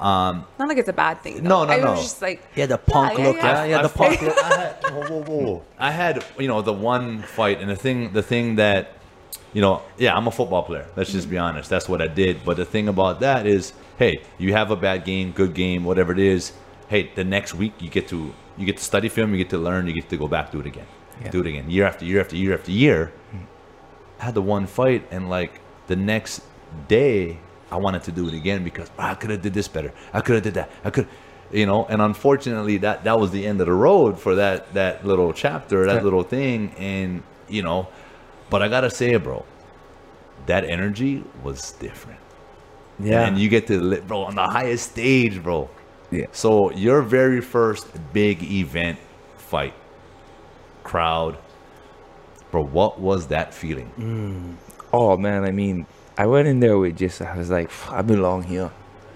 Um, 0.00 0.46
Not 0.58 0.68
like 0.68 0.78
it's 0.78 0.88
a 0.88 0.92
bad 0.94 1.20
thing. 1.22 1.42
No, 1.44 1.60
though. 1.60 1.66
no, 1.66 1.72
I 1.74 1.76
no. 1.78 1.90
was 1.92 2.02
just 2.02 2.22
like, 2.22 2.42
Yeah, 2.56 2.66
the 2.66 2.78
punk 2.78 3.18
look. 3.18 3.36
Yeah, 3.36 3.64
yeah, 3.64 3.82
the 3.82 3.88
I- 3.88 3.92
punk 3.92 4.22
look. 4.22 4.36
I 4.42 4.56
had, 4.56 4.84
whoa, 4.92 5.22
whoa, 5.22 5.42
whoa. 5.44 5.62
I 5.78 5.90
had, 5.92 6.24
you 6.40 6.48
know, 6.48 6.60
the 6.62 6.72
one 6.72 7.22
fight, 7.22 7.60
and 7.60 7.70
the 7.70 7.76
thing, 7.76 8.12
the 8.12 8.22
thing 8.22 8.56
that, 8.56 8.96
you 9.52 9.60
know, 9.60 9.82
yeah, 9.98 10.16
I'm 10.16 10.26
a 10.26 10.30
football 10.30 10.62
player. 10.62 10.86
Let's 10.96 11.12
just 11.12 11.28
be 11.28 11.38
honest. 11.38 11.68
That's 11.68 11.88
what 11.88 12.00
I 12.00 12.06
did. 12.06 12.44
But 12.44 12.56
the 12.56 12.64
thing 12.64 12.88
about 12.88 13.20
that 13.20 13.46
is, 13.46 13.72
hey, 13.98 14.22
you 14.38 14.52
have 14.52 14.70
a 14.70 14.76
bad 14.76 15.04
game, 15.04 15.32
good 15.32 15.54
game, 15.54 15.84
whatever 15.84 16.12
it 16.12 16.18
is. 16.18 16.52
Hey, 16.88 17.10
the 17.14 17.24
next 17.24 17.54
week 17.54 17.74
you 17.80 17.88
get 17.88 18.08
to 18.08 18.34
you 18.56 18.66
get 18.66 18.76
to 18.76 18.84
study 18.84 19.08
film, 19.08 19.32
you 19.32 19.38
get 19.38 19.50
to 19.50 19.58
learn, 19.58 19.86
you 19.86 19.92
get 19.92 20.08
to 20.10 20.16
go 20.16 20.28
back 20.28 20.50
do 20.50 20.60
it 20.60 20.66
again, 20.66 20.86
yeah. 21.20 21.30
do 21.30 21.40
it 21.40 21.46
again, 21.46 21.70
year 21.70 21.86
after 21.86 22.04
year 22.04 22.20
after 22.20 22.36
year 22.36 22.54
after 22.54 22.70
year. 22.70 23.12
I 24.20 24.24
had 24.26 24.34
the 24.34 24.42
one 24.42 24.66
fight, 24.66 25.06
and 25.10 25.28
like 25.30 25.60
the 25.86 25.96
next 25.96 26.42
day, 26.86 27.38
I 27.70 27.76
wanted 27.76 28.02
to 28.04 28.12
do 28.12 28.28
it 28.28 28.34
again 28.34 28.62
because 28.62 28.90
"Ah, 28.98 29.10
I 29.10 29.14
could 29.14 29.30
have 29.30 29.42
did 29.42 29.54
this 29.54 29.68
better. 29.68 29.92
I 30.12 30.20
could 30.20 30.34
have 30.34 30.44
did 30.44 30.54
that. 30.54 30.70
I 30.84 30.90
could, 30.90 31.08
you 31.50 31.66
know. 31.66 31.86
And 31.86 32.02
unfortunately, 32.02 32.76
that 32.78 33.04
that 33.04 33.18
was 33.18 33.30
the 33.30 33.46
end 33.46 33.60
of 33.60 33.66
the 33.66 33.72
road 33.72 34.18
for 34.18 34.34
that 34.36 34.72
that 34.74 35.04
little 35.06 35.32
chapter, 35.32 35.86
that 35.86 36.04
little 36.04 36.22
thing. 36.22 36.74
And 36.78 37.22
you 37.48 37.62
know, 37.62 37.88
but 38.52 38.62
I 38.62 38.68
gotta 38.68 38.90
say, 38.90 39.16
bro, 39.16 39.44
that 40.44 40.64
energy 40.64 41.24
was 41.42 41.72
different. 41.72 42.20
Yeah. 43.00 43.26
And 43.26 43.38
you 43.38 43.48
get 43.48 43.66
to, 43.68 43.80
li- 43.80 44.00
bro, 44.00 44.24
on 44.24 44.34
the 44.34 44.46
highest 44.46 44.90
stage, 44.90 45.42
bro. 45.42 45.70
Yeah. 46.10 46.26
So 46.32 46.70
your 46.72 47.00
very 47.00 47.40
first 47.40 47.86
big 48.12 48.42
event 48.42 48.98
fight, 49.38 49.72
crowd, 50.84 51.38
bro. 52.50 52.62
What 52.62 53.00
was 53.00 53.28
that 53.28 53.54
feeling? 53.54 53.90
Mm. 53.98 54.56
Oh 54.92 55.16
man, 55.16 55.44
I 55.44 55.50
mean, 55.50 55.86
I 56.18 56.26
went 56.26 56.46
in 56.46 56.60
there 56.60 56.78
with 56.78 56.98
just 56.98 57.22
I 57.22 57.34
was 57.34 57.48
like, 57.50 57.70
I 57.90 58.02
belong 58.02 58.42
here. 58.42 58.70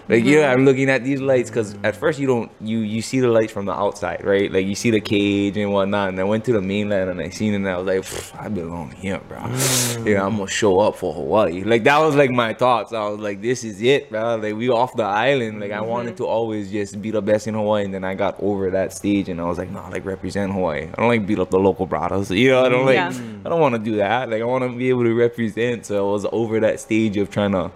Like 0.09 0.23
yeah, 0.23 0.43
mm-hmm. 0.43 0.59
I'm 0.59 0.65
looking 0.65 0.89
at 0.89 1.03
these 1.03 1.19
lights 1.19 1.49
because 1.49 1.75
at 1.83 1.95
first 1.95 2.17
you 2.17 2.27
don't 2.27 2.49
you 2.61 2.79
you 2.79 3.01
see 3.01 3.19
the 3.19 3.27
lights 3.27 3.51
from 3.51 3.65
the 3.65 3.73
outside, 3.73 4.23
right? 4.23 4.49
Like 4.49 4.65
you 4.65 4.75
see 4.75 4.89
the 4.89 5.01
cage 5.01 5.57
and 5.57 5.73
whatnot. 5.73 6.09
And 6.09 6.19
I 6.19 6.23
went 6.23 6.45
to 6.45 6.53
the 6.53 6.61
mainland 6.61 7.09
and 7.09 7.19
I 7.19 7.29
seen 7.29 7.53
it 7.53 7.57
and 7.57 7.67
I 7.67 7.77
was 7.77 7.87
like, 7.87 8.41
I 8.41 8.47
belong 8.47 8.91
here, 8.91 9.19
bro. 9.27 9.39
Mm. 9.39 10.07
Yeah, 10.07 10.25
I'm 10.25 10.37
gonna 10.37 10.49
show 10.49 10.79
up 10.79 10.95
for 10.95 11.13
Hawaii. 11.13 11.63
Like 11.63 11.83
that 11.83 11.99
was 11.99 12.15
like 12.15 12.31
my 12.31 12.53
thoughts. 12.53 12.93
I 12.93 13.07
was 13.09 13.19
like, 13.19 13.41
this 13.41 13.65
is 13.65 13.81
it, 13.81 14.09
bro. 14.09 14.37
Like 14.37 14.55
we 14.55 14.69
off 14.69 14.95
the 14.95 15.03
island. 15.03 15.59
Like 15.59 15.71
I 15.71 15.81
wanted 15.81 16.15
mm-hmm. 16.15 16.23
to 16.23 16.27
always 16.27 16.71
just 16.71 17.01
be 17.01 17.11
the 17.11 17.21
best 17.21 17.47
in 17.47 17.55
Hawaii. 17.55 17.83
And 17.83 17.93
then 17.93 18.05
I 18.05 18.15
got 18.15 18.41
over 18.41 18.71
that 18.71 18.93
stage 18.93 19.27
and 19.27 19.41
I 19.41 19.43
was 19.43 19.57
like, 19.57 19.69
no, 19.69 19.87
like 19.89 20.05
represent 20.05 20.53
Hawaii. 20.53 20.83
I 20.83 20.95
don't 20.95 21.09
like 21.09 21.27
beat 21.27 21.39
up 21.39 21.49
the 21.49 21.59
local 21.59 21.85
brothers. 21.85 22.31
You 22.37 22.51
know, 22.51 22.65
I 22.65 22.69
don't 22.69 22.83
mm, 22.83 22.85
like. 22.85 22.95
Yeah. 22.95 23.37
I 23.45 23.49
don't 23.49 23.59
want 23.59 23.75
to 23.75 23.79
do 23.79 23.97
that. 23.97 24.29
Like 24.29 24.41
I 24.41 24.45
want 24.45 24.63
to 24.63 24.77
be 24.77 24.89
able 24.89 25.03
to 25.03 25.13
represent. 25.13 25.85
So 25.85 26.07
I 26.07 26.11
was 26.11 26.25
over 26.31 26.59
that 26.59 26.79
stage 26.79 27.17
of 27.17 27.29
trying 27.31 27.53
to 27.53 27.71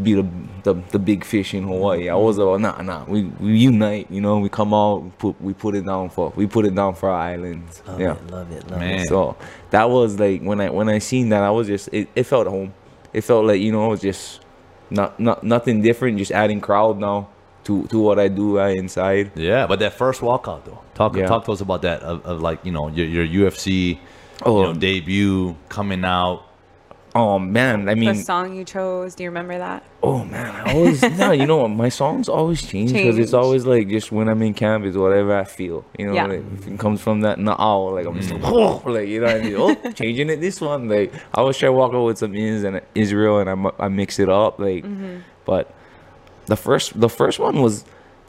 be 0.00 0.14
the 0.14 0.26
the, 0.62 0.74
the 0.90 0.98
big 0.98 1.24
fish 1.24 1.54
in 1.54 1.64
Hawaii. 1.64 2.08
I 2.08 2.14
was 2.14 2.38
like, 2.38 2.60
nah, 2.60 2.80
nah. 2.82 3.04
We 3.04 3.24
we 3.24 3.58
unite. 3.58 4.10
You 4.10 4.20
know, 4.20 4.38
we 4.38 4.48
come 4.48 4.72
out. 4.72 5.02
We 5.02 5.10
put 5.10 5.40
we 5.40 5.52
put 5.54 5.74
it 5.74 5.84
down 5.84 6.08
for 6.10 6.32
we 6.36 6.46
put 6.46 6.64
it 6.64 6.74
down 6.74 6.94
for 6.94 7.10
our 7.10 7.20
island. 7.20 7.64
Love 7.86 8.00
yeah. 8.00 8.12
it, 8.12 8.26
love 8.30 8.52
it, 8.52 8.70
love 8.70 8.80
Man. 8.80 9.00
it. 9.00 9.08
So 9.08 9.36
that 9.70 9.90
was 9.90 10.18
like 10.18 10.42
when 10.42 10.60
I 10.60 10.70
when 10.70 10.88
I 10.88 10.98
seen 10.98 11.28
that 11.30 11.42
I 11.42 11.50
was 11.50 11.66
just 11.66 11.88
it, 11.92 12.08
it 12.14 12.24
felt 12.24 12.46
home. 12.46 12.72
It 13.12 13.22
felt 13.22 13.44
like 13.44 13.60
you 13.60 13.72
know 13.72 13.86
it 13.86 13.90
was 13.90 14.00
just 14.00 14.40
not 14.90 15.18
not 15.20 15.42
nothing 15.44 15.82
different. 15.82 16.18
Just 16.18 16.32
adding 16.32 16.60
crowd 16.60 16.98
now 16.98 17.28
to 17.64 17.86
to 17.88 17.98
what 17.98 18.18
I 18.18 18.28
do 18.28 18.58
uh, 18.60 18.68
inside. 18.68 19.32
Yeah, 19.34 19.66
but 19.66 19.78
that 19.80 19.92
first 19.94 20.20
walkout 20.20 20.64
though. 20.64 20.80
Talk 20.94 21.16
Yeah. 21.16 21.26
talk 21.26 21.44
to 21.46 21.52
us 21.52 21.60
about 21.60 21.82
that 21.82 22.02
of, 22.02 22.24
of 22.24 22.40
like 22.40 22.64
you 22.64 22.72
know 22.72 22.88
your 22.88 23.06
your 23.06 23.50
UFC 23.50 23.98
Oh. 24.44 24.60
you 24.60 24.66
know, 24.72 24.74
debut 24.74 25.56
coming 25.68 26.04
out. 26.04 26.44
Oh 27.14 27.38
man, 27.38 27.90
I 27.90 27.94
the 27.94 28.00
mean, 28.00 28.14
song 28.14 28.54
you 28.56 28.64
chose, 28.64 29.14
do 29.14 29.22
you 29.22 29.28
remember 29.28 29.58
that? 29.58 29.84
Oh 30.02 30.24
man, 30.24 30.50
I 30.66 30.72
always 30.72 31.02
no, 31.18 31.32
you 31.32 31.46
know 31.46 31.58
what? 31.58 31.68
My 31.68 31.90
songs 31.90 32.26
always 32.26 32.62
change 32.66 32.90
because 32.90 33.18
it's 33.18 33.34
always 33.34 33.66
like 33.66 33.88
just 33.90 34.10
when 34.10 34.30
I'm 34.30 34.40
in 34.40 34.54
camp 34.54 34.86
is 34.86 34.96
whatever 34.96 35.36
I 35.36 35.44
feel. 35.44 35.84
You 35.98 36.06
know, 36.06 36.14
Yeah. 36.14 36.24
like, 36.26 36.42
if 36.54 36.66
it 36.68 36.78
comes 36.78 37.02
from 37.02 37.20
that 37.20 37.38
now, 37.38 37.90
like 37.90 38.06
I'm 38.06 38.16
just 38.18 38.32
like, 38.32 38.40
oh, 38.44 38.82
like 38.86 39.08
you 39.08 39.20
know, 39.20 39.26
what 39.26 39.36
I 39.36 39.42
mean? 39.42 39.56
oh, 39.58 39.92
changing 39.94 40.30
it 40.30 40.40
this 40.40 40.58
one. 40.58 40.88
Like 40.88 41.12
I 41.34 41.42
was 41.42 41.58
trying 41.58 41.72
to 41.72 41.76
walk 41.76 41.92
out 41.92 42.04
with 42.04 42.16
some 42.16 42.34
ins 42.34 42.64
and 42.64 42.80
Israel, 42.94 43.40
and 43.40 43.50
I 43.50 43.54
mu- 43.56 43.76
I 43.78 43.88
mix 43.88 44.18
it 44.18 44.30
up, 44.30 44.58
like. 44.58 44.84
But 45.44 45.70
the 46.46 46.56
first 46.56 46.98
the 46.98 47.10
first 47.10 47.38
one 47.38 47.60
was. 47.60 47.84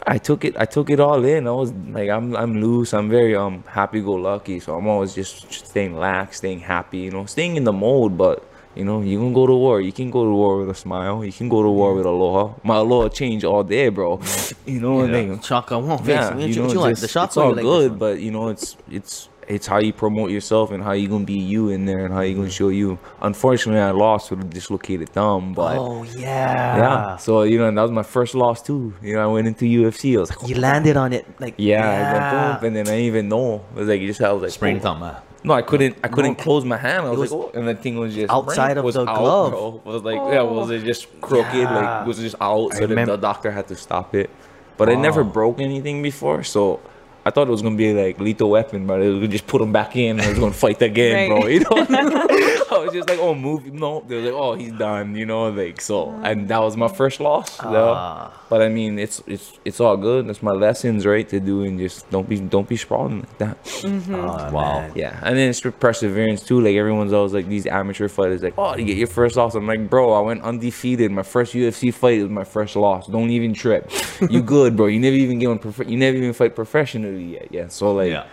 I 0.05 0.17
took 0.17 0.43
it. 0.43 0.57
I 0.57 0.65
took 0.65 0.89
it 0.89 0.99
all 0.99 1.23
in. 1.23 1.47
I 1.47 1.51
was 1.51 1.71
like, 1.71 2.09
I'm, 2.09 2.35
I'm 2.35 2.59
loose. 2.59 2.93
I'm 2.93 3.09
very 3.09 3.37
um 3.37 3.63
happy-go-lucky. 3.69 4.59
So 4.59 4.75
I'm 4.75 4.85
always 4.87 5.15
just 5.15 5.49
staying 5.53 5.97
lax, 5.97 6.39
staying 6.39 6.59
happy. 6.59 6.97
You 6.97 7.11
know, 7.11 7.25
staying 7.25 7.55
in 7.55 7.63
the 7.63 7.71
mode. 7.71 8.17
But 8.17 8.43
you 8.75 8.83
know, 8.83 9.01
you 9.01 9.19
can 9.19 9.33
go 9.33 9.45
to 9.45 9.53
war. 9.53 9.81
You 9.81 9.91
can 9.91 10.09
go 10.09 10.23
to 10.23 10.31
war 10.31 10.59
with 10.59 10.69
a 10.69 10.75
smile. 10.75 11.23
You 11.23 11.31
can 11.31 11.49
go 11.49 11.61
to 11.61 11.69
war 11.69 11.93
with 11.93 12.05
aloha. 12.05 12.55
My 12.63 12.77
aloha 12.77 13.09
change 13.09 13.43
all 13.43 13.63
day, 13.63 13.89
bro. 13.89 14.19
You 14.65 14.79
know, 14.79 14.95
what 14.95 15.09
Yeah. 15.09 15.11
then 15.11 15.41
Shaka 15.41 15.77
won't 15.77 16.05
yeah, 16.05 16.37
you 16.37 16.47
You, 16.47 16.61
know, 16.63 16.71
you 16.73 16.79
like 16.79 16.97
the 16.97 17.07
shots 17.07 17.31
it's 17.31 17.37
all 17.37 17.53
like 17.53 17.61
good, 17.63 17.99
but 17.99 18.19
you 18.19 18.31
know, 18.31 18.47
it's 18.47 18.77
it's 18.89 19.29
it's 19.47 19.67
how 19.67 19.79
you 19.79 19.91
promote 19.91 20.31
yourself 20.31 20.71
and 20.71 20.81
how 20.81 20.93
you 20.93 21.07
gonna 21.07 21.25
be 21.25 21.33
you 21.33 21.69
in 21.69 21.85
there 21.85 22.05
and 22.05 22.13
how 22.13 22.21
you 22.21 22.35
gonna 22.35 22.49
show 22.49 22.69
you. 22.69 22.97
Unfortunately, 23.21 23.81
I 23.81 23.91
lost 23.91 24.31
with 24.31 24.41
a 24.41 24.45
dislocated 24.45 25.09
thumb, 25.09 25.53
but 25.53 25.77
Oh 25.77 26.03
yeah. 26.03 26.77
yeah. 26.77 27.17
So 27.17 27.43
you 27.43 27.57
know, 27.57 27.67
and 27.67 27.77
that 27.77 27.81
was 27.83 27.91
my 27.91 28.03
first 28.03 28.35
loss 28.35 28.61
too. 28.61 28.93
You 29.01 29.15
know, 29.15 29.23
I 29.23 29.27
went 29.31 29.47
into 29.47 29.65
UFC. 29.65 30.15
I 30.15 30.19
was 30.21 30.29
like, 30.29 30.47
You 30.49 30.55
landed 30.55 30.97
on 30.97 31.13
it 31.13 31.25
like 31.39 31.55
yeah, 31.57 32.55
I 32.57 32.59
boom, 32.59 32.67
and 32.67 32.75
then 32.75 32.87
I 32.87 32.91
didn't 32.91 33.05
even 33.05 33.29
know. 33.29 33.65
It 33.75 33.79
was 33.79 33.87
like 33.89 34.01
you 34.01 34.07
just 34.07 34.21
I 34.21 34.31
was 34.31 34.43
like 34.43 34.51
Spring 34.51 34.77
oh. 34.77 34.79
thumb, 34.79 35.03
ah. 35.03 35.21
No, 35.43 35.53
I 35.53 35.61
couldn't. 35.61 35.97
I 36.03 36.07
couldn't 36.07 36.37
No. 36.37 36.43
close 36.43 36.63
my 36.63 36.77
hand. 36.77 37.05
I 37.05 37.09
was, 37.09 37.19
was 37.19 37.31
like, 37.31 37.51
oh, 37.55 37.57
and 37.59 37.67
the 37.67 37.75
thing 37.75 37.97
was 37.97 38.15
just 38.15 38.31
outside 38.31 38.77
of 38.77 38.85
was 38.85 38.95
the 38.95 39.01
out, 39.09 39.17
glove. 39.19 39.51
bro. 39.51 39.81
It 39.85 39.85
was 39.85 40.03
like, 40.03 40.15
yeah, 40.15 40.41
was 40.41 40.69
it 40.69 40.83
just 40.83 41.07
crooked? 41.21 41.53
Yeah. 41.53 41.75
Like, 41.99 42.07
was 42.07 42.19
it 42.19 42.23
just 42.23 42.35
out? 42.41 42.73
I 42.73 42.77
So 42.79 42.87
then 42.87 43.07
the 43.07 43.17
doctor 43.17 43.51
had 43.51 43.67
to 43.67 43.75
stop 43.75 44.15
it. 44.15 44.29
But 44.77 44.89
it 44.89 44.97
never 44.97 45.23
broke 45.23 45.59
anything 45.59 46.01
before, 46.01 46.43
so 46.43 46.79
I 47.25 47.29
thought 47.29 47.47
it 47.47 47.51
was 47.51 47.61
gonna 47.61 47.75
be 47.75 47.93
like 47.93 48.19
lethal 48.19 48.49
weapon, 48.49 48.85
but 48.87 49.01
it 49.01 49.11
would 49.13 49.31
just 49.31 49.47
put 49.47 49.61
him 49.61 49.71
back 49.71 49.95
in 49.95 50.19
and 50.19 50.25
it 50.27 50.29
was 50.29 50.39
gonna 50.39 50.51
fight 50.53 50.81
again, 50.81 51.29
bro. 51.29 51.45
You 51.47 51.59
know, 51.61 51.69
I 52.83 52.85
was 52.87 52.93
just 52.93 53.09
like, 53.09 53.19
oh, 53.19 53.33
move. 53.33 53.65
No, 53.73 54.03
they're 54.07 54.21
like, 54.21 54.33
oh, 54.33 54.53
he's 54.55 54.73
done. 54.73 55.15
You 55.15 55.25
know, 55.25 55.49
like 55.49 55.79
so, 55.81 56.09
and 56.23 56.47
that 56.49 56.59
was 56.59 56.75
my 56.75 56.87
first 56.87 57.19
loss. 57.19 57.57
though. 57.57 57.93
Ah. 57.95 58.39
But 58.49 58.61
I 58.61 58.69
mean, 58.69 58.99
it's 58.99 59.23
it's 59.25 59.53
it's 59.65 59.79
all 59.79 59.97
good. 59.97 60.27
That's 60.27 60.43
my 60.43 60.51
lessons, 60.51 61.05
right? 61.05 61.27
To 61.29 61.39
do 61.39 61.63
and 61.63 61.79
just 61.79 62.09
don't 62.11 62.27
be 62.27 62.39
don't 62.39 62.67
be 62.67 62.77
sprawling 62.77 63.21
like 63.21 63.37
that. 63.39 63.63
Mm-hmm. 63.63 64.15
Ah, 64.15 64.19
ah, 64.19 64.47
oh, 64.49 64.53
Wow. 64.53 64.79
man. 64.81 64.91
Yeah, 64.95 65.19
and 65.23 65.37
then 65.37 65.49
it's 65.49 65.59
for 65.61 65.71
perseverance 65.71 66.43
too. 66.43 66.59
Like 66.61 66.75
everyone's 66.75 67.13
always 67.13 67.33
like 67.33 67.47
these 67.47 67.65
amateur 67.65 68.07
fighters, 68.09 68.43
like, 68.43 68.53
oh, 68.57 68.75
you 68.77 68.85
get 68.85 68.97
your 68.97 69.07
first 69.07 69.35
loss. 69.37 69.55
I'm 69.55 69.65
like, 69.65 69.89
bro, 69.89 70.13
I 70.13 70.19
went 70.19 70.43
undefeated. 70.43 71.09
My 71.11 71.23
first 71.23 71.53
UFC 71.53 71.91
fight 71.93 72.21
was 72.21 72.29
my 72.29 72.43
first 72.43 72.75
loss. 72.75 73.07
Don't 73.07 73.29
even 73.31 73.53
trip. 73.53 73.89
You 74.29 74.41
good, 74.55 74.75
bro? 74.77 74.87
You 74.87 74.99
never 74.99 75.15
even 75.15 75.39
get 75.39 75.47
on. 75.47 75.57
Prof- 75.59 75.87
you 75.87 75.97
never 75.97 76.17
even 76.17 76.33
fight 76.33 76.55
professionally 76.55 77.23
yet. 77.35 77.47
Yeah, 77.51 77.67
so 77.69 77.93
like, 77.93 78.11
Yeah. 78.11 78.25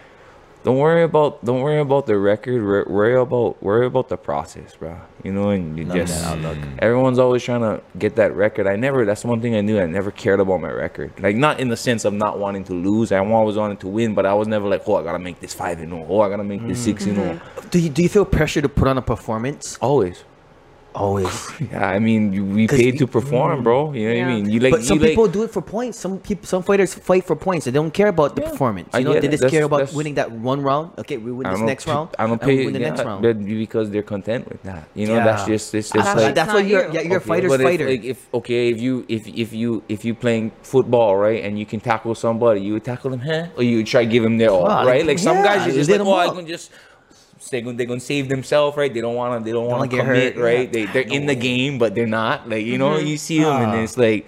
Don't 0.62 0.76
worry 0.76 1.02
about 1.02 1.42
don't 1.44 1.60
worry 1.62 1.80
about 1.80 2.06
the 2.06 2.18
record. 2.18 2.62
Worry 2.88 3.16
about 3.16 3.62
worry 3.62 3.86
about 3.86 4.08
the 4.08 4.16
process, 4.16 4.74
bro. 4.76 5.00
You 5.24 5.32
know, 5.32 5.50
and 5.50 5.78
you 5.78 5.84
Love 5.84 5.96
just 5.96 6.24
everyone's 6.78 7.18
always 7.18 7.42
trying 7.42 7.62
to 7.62 7.82
get 7.98 8.16
that 8.16 8.34
record. 8.34 8.66
I 8.66 8.76
never. 8.76 9.04
That's 9.06 9.24
one 9.24 9.40
thing 9.40 9.54
I 9.54 9.62
knew. 9.62 9.80
I 9.80 9.86
never 9.86 10.10
cared 10.10 10.40
about 10.40 10.60
my 10.60 10.70
record. 10.70 11.12
Like 11.18 11.36
not 11.36 11.60
in 11.60 11.68
the 11.68 11.76
sense 11.76 12.04
of 12.04 12.12
not 12.12 12.38
wanting 12.38 12.64
to 12.64 12.74
lose. 12.74 13.10
I 13.10 13.18
always 13.18 13.56
wanted 13.56 13.80
to 13.80 13.88
win, 13.88 14.14
but 14.14 14.26
I 14.26 14.34
was 14.34 14.48
never 14.48 14.68
like, 14.68 14.82
oh, 14.86 14.96
I 14.96 15.02
gotta 15.02 15.18
make 15.18 15.40
this 15.40 15.54
five 15.54 15.80
and 15.80 15.92
oh, 15.94 16.06
oh, 16.08 16.20
I 16.20 16.28
gotta 16.28 16.44
make 16.44 16.66
this 16.66 16.84
six 16.84 17.06
and 17.06 17.18
oh. 17.18 17.40
Do 17.70 17.78
you 17.78 17.88
do 17.88 18.02
you 18.02 18.08
feel 18.08 18.24
pressure 18.24 18.60
to 18.60 18.68
put 18.68 18.86
on 18.86 18.98
a 18.98 19.02
performance? 19.02 19.78
Always. 19.80 20.24
Always. 20.94 21.30
Yeah, 21.70 21.86
I 21.86 21.98
mean, 22.00 22.30
we 22.32 22.40
we 22.40 22.66
'Cause 22.66 22.78
paid 22.78 22.98
to 22.98 23.06
perform, 23.06 23.52
mm-hmm. 23.54 23.62
bro. 23.62 23.92
You 23.92 24.08
know 24.08 24.14
what 24.24 24.30
I 24.30 24.34
mean? 24.34 24.50
You 24.50 24.58
like, 24.60 24.72
but 24.72 24.82
some 24.82 24.96
you 24.98 25.02
like- 25.02 25.10
people 25.12 25.28
do 25.28 25.42
it 25.44 25.50
for 25.52 25.62
points. 25.62 25.98
Some 25.98 26.18
people, 26.18 26.46
some 26.46 26.62
fighters 26.64 26.94
fight 26.94 27.24
for 27.24 27.36
points. 27.36 27.66
They 27.66 27.70
don't 27.70 27.92
care 27.92 28.08
about 28.08 28.34
the 28.34 28.42
performance. 28.42 28.88
You 28.94 29.04
know, 29.04 29.12
they 29.12 29.28
just 29.28 29.42
That's- 29.42 29.52
care 29.52 29.64
about 29.64 29.92
winning 29.92 30.14
that 30.14 30.32
one 30.32 30.62
round. 30.62 30.98
Okay, 30.98 31.16
we 31.16 31.30
win 31.30 31.48
this 31.48 31.60
next 31.60 31.86
round. 31.86 32.08
I 32.18 32.26
don't 32.26 32.40
and 32.42 32.50
we 32.50 32.56
pay 32.56 32.64
win 32.64 32.74
the 32.74 32.80
yeah, 32.80 32.88
next 32.90 33.04
round. 33.04 33.22
but 33.22 33.38
because 33.44 33.90
they're 33.90 34.02
content 34.02 34.48
with 34.50 34.62
that. 34.64 34.88
You 34.94 35.06
know, 35.06 35.16
that's 35.16 35.44
just 35.46 35.74
it's 35.74 35.90
just 35.90 36.06
That's- 36.06 36.16
like 36.24 36.34
that's 36.34 36.52
what 36.52 36.66
you're. 36.66 36.90
Yeah, 36.92 37.02
you're 37.02 37.18
a 37.18 37.22
Okay, 37.22 37.28
fighter's 37.32 37.50
but 37.52 37.60
if, 37.60 37.66
fighter. 37.66 37.88
like, 37.88 38.04
if 38.04 38.18
okay, 38.34 38.68
if 38.70 38.80
you 38.80 39.04
if 39.08 39.28
if 39.28 39.52
you 39.52 39.82
if 39.88 40.04
you 40.04 40.14
playing 40.14 40.50
football 40.62 41.16
right 41.16 41.44
and 41.44 41.58
you 41.58 41.66
can 41.66 41.78
tackle 41.78 42.14
somebody, 42.16 42.62
you 42.62 42.72
would 42.74 42.84
tackle 42.84 43.10
them, 43.10 43.20
huh? 43.20 43.46
Or 43.56 43.62
you 43.62 43.76
would 43.78 43.86
try 43.86 44.04
to 44.04 44.10
give 44.10 44.24
them 44.24 44.38
their 44.38 44.50
all, 44.50 44.66
right? 44.86 45.06
Like 45.06 45.18
some 45.20 45.36
guys 45.44 45.68
are 45.68 45.72
just 45.72 45.88
lit 45.88 46.00
like, 46.00 46.06
'em 46.08 46.12
oh, 46.12 46.16
I 46.18 46.26
up. 46.26 46.34
can 46.34 46.46
just. 46.46 46.72
They're 47.50 47.60
gonna, 47.60 47.76
they're 47.76 47.86
gonna 47.86 48.00
save 48.00 48.28
themselves, 48.28 48.76
right? 48.76 48.92
They 48.92 49.00
don't 49.00 49.14
wanna 49.16 49.44
they 49.44 49.52
don't 49.52 49.64
wanna 49.66 49.78
wanna 49.78 49.88
get 49.90 50.04
commit, 50.04 50.34
hurt, 50.36 50.42
right? 50.42 50.66
yeah. 50.68 50.72
They 50.72 50.86
they're 50.86 51.12
in 51.12 51.26
the 51.26 51.34
game, 51.34 51.78
but 51.78 51.94
they're 51.94 52.06
not. 52.06 52.48
Like 52.48 52.64
you 52.64 52.74
Mm-hmm. 52.74 52.78
know, 52.80 52.98
you 52.98 53.16
see 53.16 53.40
them, 53.40 53.62
and 53.62 53.72
Ah. 53.72 53.82
it's 53.82 53.98
like 53.98 54.26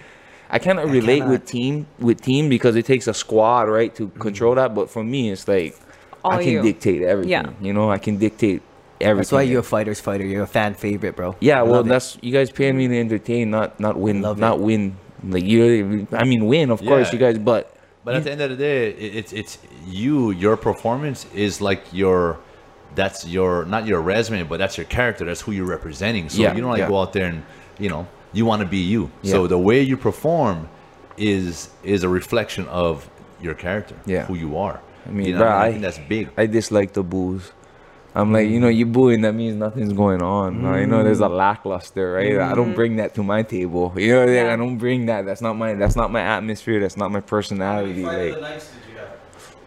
I 0.49 0.59
cannot 0.59 0.89
relate 0.89 1.19
cannot. 1.19 1.29
with 1.31 1.45
team 1.45 1.87
with 1.99 2.21
team 2.21 2.49
because 2.49 2.75
it 2.75 2.85
takes 2.85 3.07
a 3.07 3.13
squad, 3.13 3.63
right, 3.69 3.93
Mm-hmm. 3.95 4.13
to 4.13 4.19
control 4.19 4.55
that. 4.55 4.75
But 4.75 4.89
for 4.89 5.03
me, 5.03 5.31
it's 5.31 5.47
like 5.47 5.75
All 6.23 6.33
I 6.33 6.43
can 6.43 6.51
you. 6.53 6.61
dictate 6.61 7.01
everything. 7.01 7.31
Yeah. 7.31 7.49
You 7.61 7.73
know, 7.73 7.89
I 7.89 7.97
can 7.97 8.17
dictate 8.17 8.61
everything. 9.01 9.17
That's 9.17 9.31
why 9.31 9.41
you're 9.43 9.61
a 9.61 9.63
fighter's 9.63 9.99
fighter. 10.01 10.25
You're 10.25 10.43
a 10.43 10.47
fan 10.47 10.73
favorite, 10.73 11.15
bro. 11.15 11.35
Yeah, 11.39 11.59
I 11.59 11.63
well, 11.63 11.73
love 11.75 11.85
it. 11.87 11.89
that's 11.89 12.17
you 12.21 12.31
guys 12.31 12.51
paying 12.51 12.77
me 12.77 12.87
to 12.87 12.97
entertain, 12.99 13.49
not 13.51 13.79
not 13.79 13.97
win, 13.97 14.21
Love 14.21 14.37
not 14.37 14.57
it. 14.57 14.61
win. 14.63 14.97
Like 15.25 15.45
you, 15.45 16.05
I 16.11 16.25
mean, 16.25 16.45
win, 16.47 16.69
of 16.69 16.81
course, 16.81 17.13
you 17.13 17.19
guys, 17.19 17.37
but 17.39 17.73
But 18.03 18.15
at 18.15 18.23
the 18.25 18.31
end 18.33 18.41
of 18.41 18.49
the 18.49 18.57
day, 18.57 18.89
it's 18.91 19.31
it's 19.31 19.57
you. 19.87 20.31
Your 20.31 20.57
performance 20.57 21.25
is 21.33 21.61
like 21.61 21.81
your. 21.93 22.37
That's 22.95 23.25
your 23.27 23.65
not 23.65 23.85
your 23.87 24.01
resume, 24.01 24.43
but 24.43 24.57
that's 24.59 24.77
your 24.77 24.85
character. 24.85 25.25
That's 25.25 25.41
who 25.41 25.51
you're 25.51 25.65
representing. 25.65 26.29
So 26.29 26.41
Yeah, 26.41 26.53
you 26.53 26.61
don't 26.61 26.69
like 26.71 26.79
yeah. 26.79 26.87
go 26.89 26.99
out 27.01 27.13
there 27.13 27.25
and 27.27 27.43
you 27.79 27.89
know 27.89 28.07
you 28.33 28.45
want 28.45 28.61
to 28.61 28.67
be 28.67 28.79
you. 28.79 29.11
Yeah. 29.21 29.31
So 29.31 29.47
the 29.47 29.57
way 29.59 29.81
you 29.81 29.97
perform 29.97 30.69
is 31.17 31.69
is 31.83 32.03
a 32.03 32.09
reflection 32.09 32.67
of 32.67 33.09
your 33.41 33.53
character. 33.53 33.95
Yeah. 34.05 34.25
who 34.25 34.35
you 34.35 34.57
are. 34.57 34.79
I 35.05 35.09
mean, 35.09 35.27
you 35.27 35.33
know, 35.35 35.41
bruh, 35.41 35.45
what 35.45 35.51
I, 35.51 35.65
I- 35.67 35.71
think 35.71 35.81
that's 35.81 35.99
big. 35.99 36.29
I 36.37 36.45
dislike 36.45 36.93
the 36.93 37.03
booze. 37.03 37.51
I'm 38.15 38.31
like, 38.31 38.47
you 38.47 38.59
know, 38.59 38.67
you 38.67 38.85
booing, 38.85 39.21
that 39.21 39.33
means 39.33 39.55
nothing's 39.55 39.91
going 39.91 40.21
on. 40.21 40.63
Uh, 40.63 40.75
You 40.75 40.85
know, 40.85 41.03
there's 41.03 41.19
a 41.19 41.27
lackluster, 41.27 42.13
right? 42.13 42.37
I 42.39 42.53
don't 42.53 42.75
bring 42.75 42.97
that 42.97 43.15
to 43.15 43.23
my 43.23 43.41
table. 43.41 43.91
You 43.97 44.13
know, 44.13 44.25
Yeah. 44.27 44.53
I 44.53 44.55
don't 44.55 44.77
bring 44.77 45.07
that. 45.07 45.25
That's 45.25 45.41
not 45.41 45.55
my. 45.57 45.73
That's 45.73 45.95
not 45.95 46.11
my 46.11 46.21
atmosphere. 46.21 46.79
That's 46.79 46.95
not 46.95 47.09
my 47.11 47.21
personality. 47.21 48.03
Like, 48.05 48.37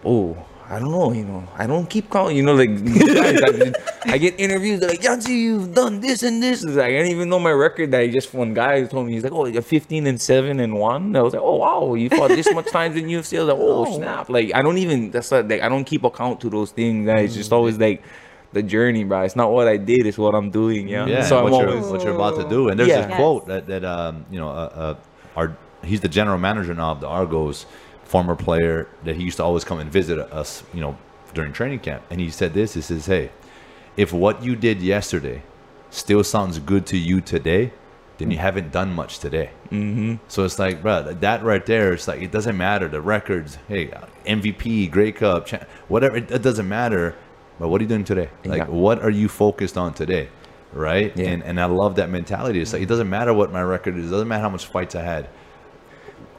oh, 0.05 0.37
I 0.69 0.81
don't 0.81 0.91
know. 0.91 1.13
You 1.13 1.25
know, 1.25 1.45
I 1.57 1.67
don't 1.67 1.89
keep 1.89 2.11
calling. 2.11 2.37
You 2.37 2.43
know, 2.43 2.55
like 2.55 2.71
guys, 2.85 3.41
I, 3.43 3.73
I 4.07 4.19
get 4.19 4.39
interviews. 4.41 4.81
They're 4.81 4.89
like, 4.91 5.03
Yancy, 5.03 5.35
you've 5.35 5.73
done 5.75 6.01
this 6.01 6.23
and 6.25 6.43
this. 6.43 6.65
It's 6.65 6.75
like, 6.75 6.87
I 6.87 6.91
didn't 6.91 7.13
even 7.13 7.29
know 7.29 7.39
my 7.39 7.53
record. 7.53 7.93
That 7.93 8.01
I 8.01 8.09
just 8.09 8.35
one 8.35 8.53
guy 8.53 8.83
told 8.85 9.07
me 9.07 9.13
he's 9.13 9.23
like, 9.23 9.33
oh, 9.33 9.47
you're 9.47 9.63
15 9.63 10.07
and 10.09 10.21
seven 10.21 10.59
and 10.59 10.75
one. 10.75 11.15
I 11.15 11.23
was 11.23 11.35
like, 11.35 11.43
oh 11.43 11.57
wow, 11.57 11.95
you 11.95 12.09
fought 12.09 12.29
this 12.31 12.53
much 12.53 12.67
times 12.73 12.97
in 12.97 13.07
UFC. 13.07 13.39
I 13.39 13.45
was 13.45 13.49
like, 13.55 13.59
oh 13.61 13.97
snap. 13.97 14.29
Like 14.29 14.53
I 14.55 14.63
don't 14.63 14.79
even. 14.79 15.11
That's 15.13 15.31
not, 15.31 15.47
like 15.49 15.63
I 15.63 15.69
don't 15.69 15.85
keep 15.85 16.03
account 16.05 16.41
to 16.41 16.51
those 16.51 16.73
things. 16.73 17.07
That 17.07 17.21
It's 17.21 17.35
just 17.35 17.53
always 17.53 17.79
like. 17.79 18.03
The 18.53 18.63
journey, 18.63 19.05
bro. 19.05 19.21
It's 19.23 19.37
not 19.37 19.51
what 19.51 19.69
I 19.69 19.77
did; 19.77 20.07
it's 20.07 20.17
what 20.17 20.35
I'm 20.35 20.51
doing. 20.51 20.89
Yeah. 20.89 21.05
Yeah, 21.07 21.25
So 21.25 21.39
I'm 21.45 21.51
what, 21.51 21.61
you're, 21.61 21.69
always 21.77 21.87
what 21.91 22.03
you're 22.03 22.15
about 22.15 22.37
to 22.37 22.49
do. 22.49 22.69
And 22.71 22.79
there's 22.79 22.89
Yeah. 22.89 23.01
this 23.03 23.09
Yes. 23.11 23.17
quote 23.19 23.47
that 23.49 23.67
that 23.67 23.85
um, 23.85 24.25
you 24.31 24.39
know, 24.39 24.49
uh, 24.49 24.71
uh, 24.75 24.95
our 25.37 25.57
he's 25.85 26.01
the 26.01 26.09
general 26.09 26.39
manager 26.39 26.73
now 26.73 26.93
of 26.93 27.01
the 27.01 27.07
Argos, 27.09 27.67
former 28.07 28.37
player 28.37 28.89
that 29.05 29.17
he 29.17 29.25
used 29.25 29.37
to 29.37 29.45
always 29.45 29.65
come 29.65 29.79
and 29.79 29.91
visit 29.91 30.19
us, 30.19 30.63
you 30.73 30.81
know, 30.81 30.97
during 31.35 31.53
training 31.53 31.81
camp. 31.81 32.03
And 32.11 32.21
he 32.21 32.31
said 32.31 32.55
this: 32.55 32.75
He 32.75 32.81
says, 32.81 33.07
"Hey, 33.07 33.31
if 33.97 34.13
what 34.13 34.43
you 34.43 34.57
did 34.57 34.81
yesterday 34.81 35.43
still 35.91 36.25
sounds 36.25 36.59
good 36.59 36.87
to 36.87 36.97
you 36.97 37.21
today, 37.21 37.73
then 38.19 38.31
you 38.31 38.39
haven't 38.39 38.73
done 38.73 38.95
much 38.95 39.19
today." 39.19 39.51
Mm-hmm. 39.71 40.15
So 40.29 40.45
it's 40.45 40.59
like, 40.59 40.83
bro, 40.83 41.03
that 41.03 41.43
right 41.43 41.65
there, 41.67 41.93
it's 41.93 42.09
like 42.09 42.23
it 42.23 42.31
doesn't 42.31 42.57
matter 42.57 42.89
the 42.89 43.01
records. 43.01 43.59
Hey, 43.69 43.89
MVP, 44.25 44.91
Grey 44.91 45.13
Cup, 45.13 45.49
whatever. 45.89 46.17
It, 46.17 46.31
it 46.31 46.43
doesn't 46.43 46.69
matter. 46.69 47.15
But 47.59 47.69
what 47.69 47.81
are 47.81 47.85
you 47.85 47.89
doing 47.89 48.05
today? 48.05 48.29
Like, 48.45 48.59
Yeah. 48.59 48.69
what 48.69 49.03
are 49.03 49.11
you 49.11 49.29
focused 49.29 49.79
on 49.79 49.95
today? 49.95 50.29
Right? 50.73 51.17
Yeah. 51.17 51.29
And 51.31 51.43
and 51.43 51.61
I 51.61 51.65
love 51.67 51.97
that 51.97 52.11
mentality. 52.11 52.61
It's 52.61 52.73
like 52.73 52.83
it 52.83 52.87
doesn't 52.89 53.09
matter 53.09 53.33
what 53.35 53.51
my 53.53 53.63
record 53.63 53.97
is. 53.97 54.07
It 54.09 54.11
doesn't 54.11 54.29
matter 54.29 54.43
how 54.43 54.51
much 54.51 54.67
fights 54.67 54.95
I 54.95 55.03
had. 55.03 55.29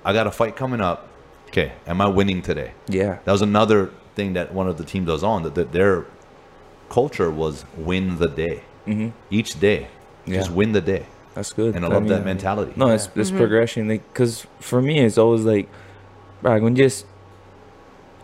I 0.06 0.14
got 0.14 0.28
a 0.28 0.32
fight 0.32 0.56
coming 0.56 0.80
up. 0.80 1.10
Okay, 1.48 1.74
am 1.86 2.02
I 2.02 2.08
winning 2.08 2.42
today? 2.42 2.74
Yeah. 2.88 3.20
That 3.26 3.32
was 3.32 3.42
another 3.42 3.92
thing 4.16 4.34
that 4.34 4.54
one 4.54 4.68
of 4.68 4.78
the 4.78 4.84
teams 4.84 5.08
was 5.08 5.24
on. 5.24 5.44
That, 5.44 5.56
that 5.56 5.72
their 5.72 6.06
culture 6.90 7.32
was 7.32 7.66
win 7.76 8.18
the 8.18 8.28
day. 8.28 8.64
Mm-hmm. 8.86 9.10
Each 9.30 9.60
day, 9.60 9.88
just 10.26 10.52
win 10.52 10.72
the 10.72 10.82
day. 10.82 11.06
That's 11.36 11.54
good. 11.54 11.76
And 11.76 11.86
I 11.86 11.90
love 11.90 12.08
that 12.08 12.26
mentality. 12.26 12.74
No, 12.76 12.90
it's 12.90 13.10
it's 13.16 13.32
progression. 13.32 13.88
Like, 13.88 14.14
cause 14.14 14.48
for 14.60 14.82
me, 14.82 15.00
it's 15.00 15.18
always 15.18 15.44
like, 15.44 15.70
bro, 16.42 16.54
I'm 16.54 16.62
gonna 16.62 16.76
just 16.76 17.06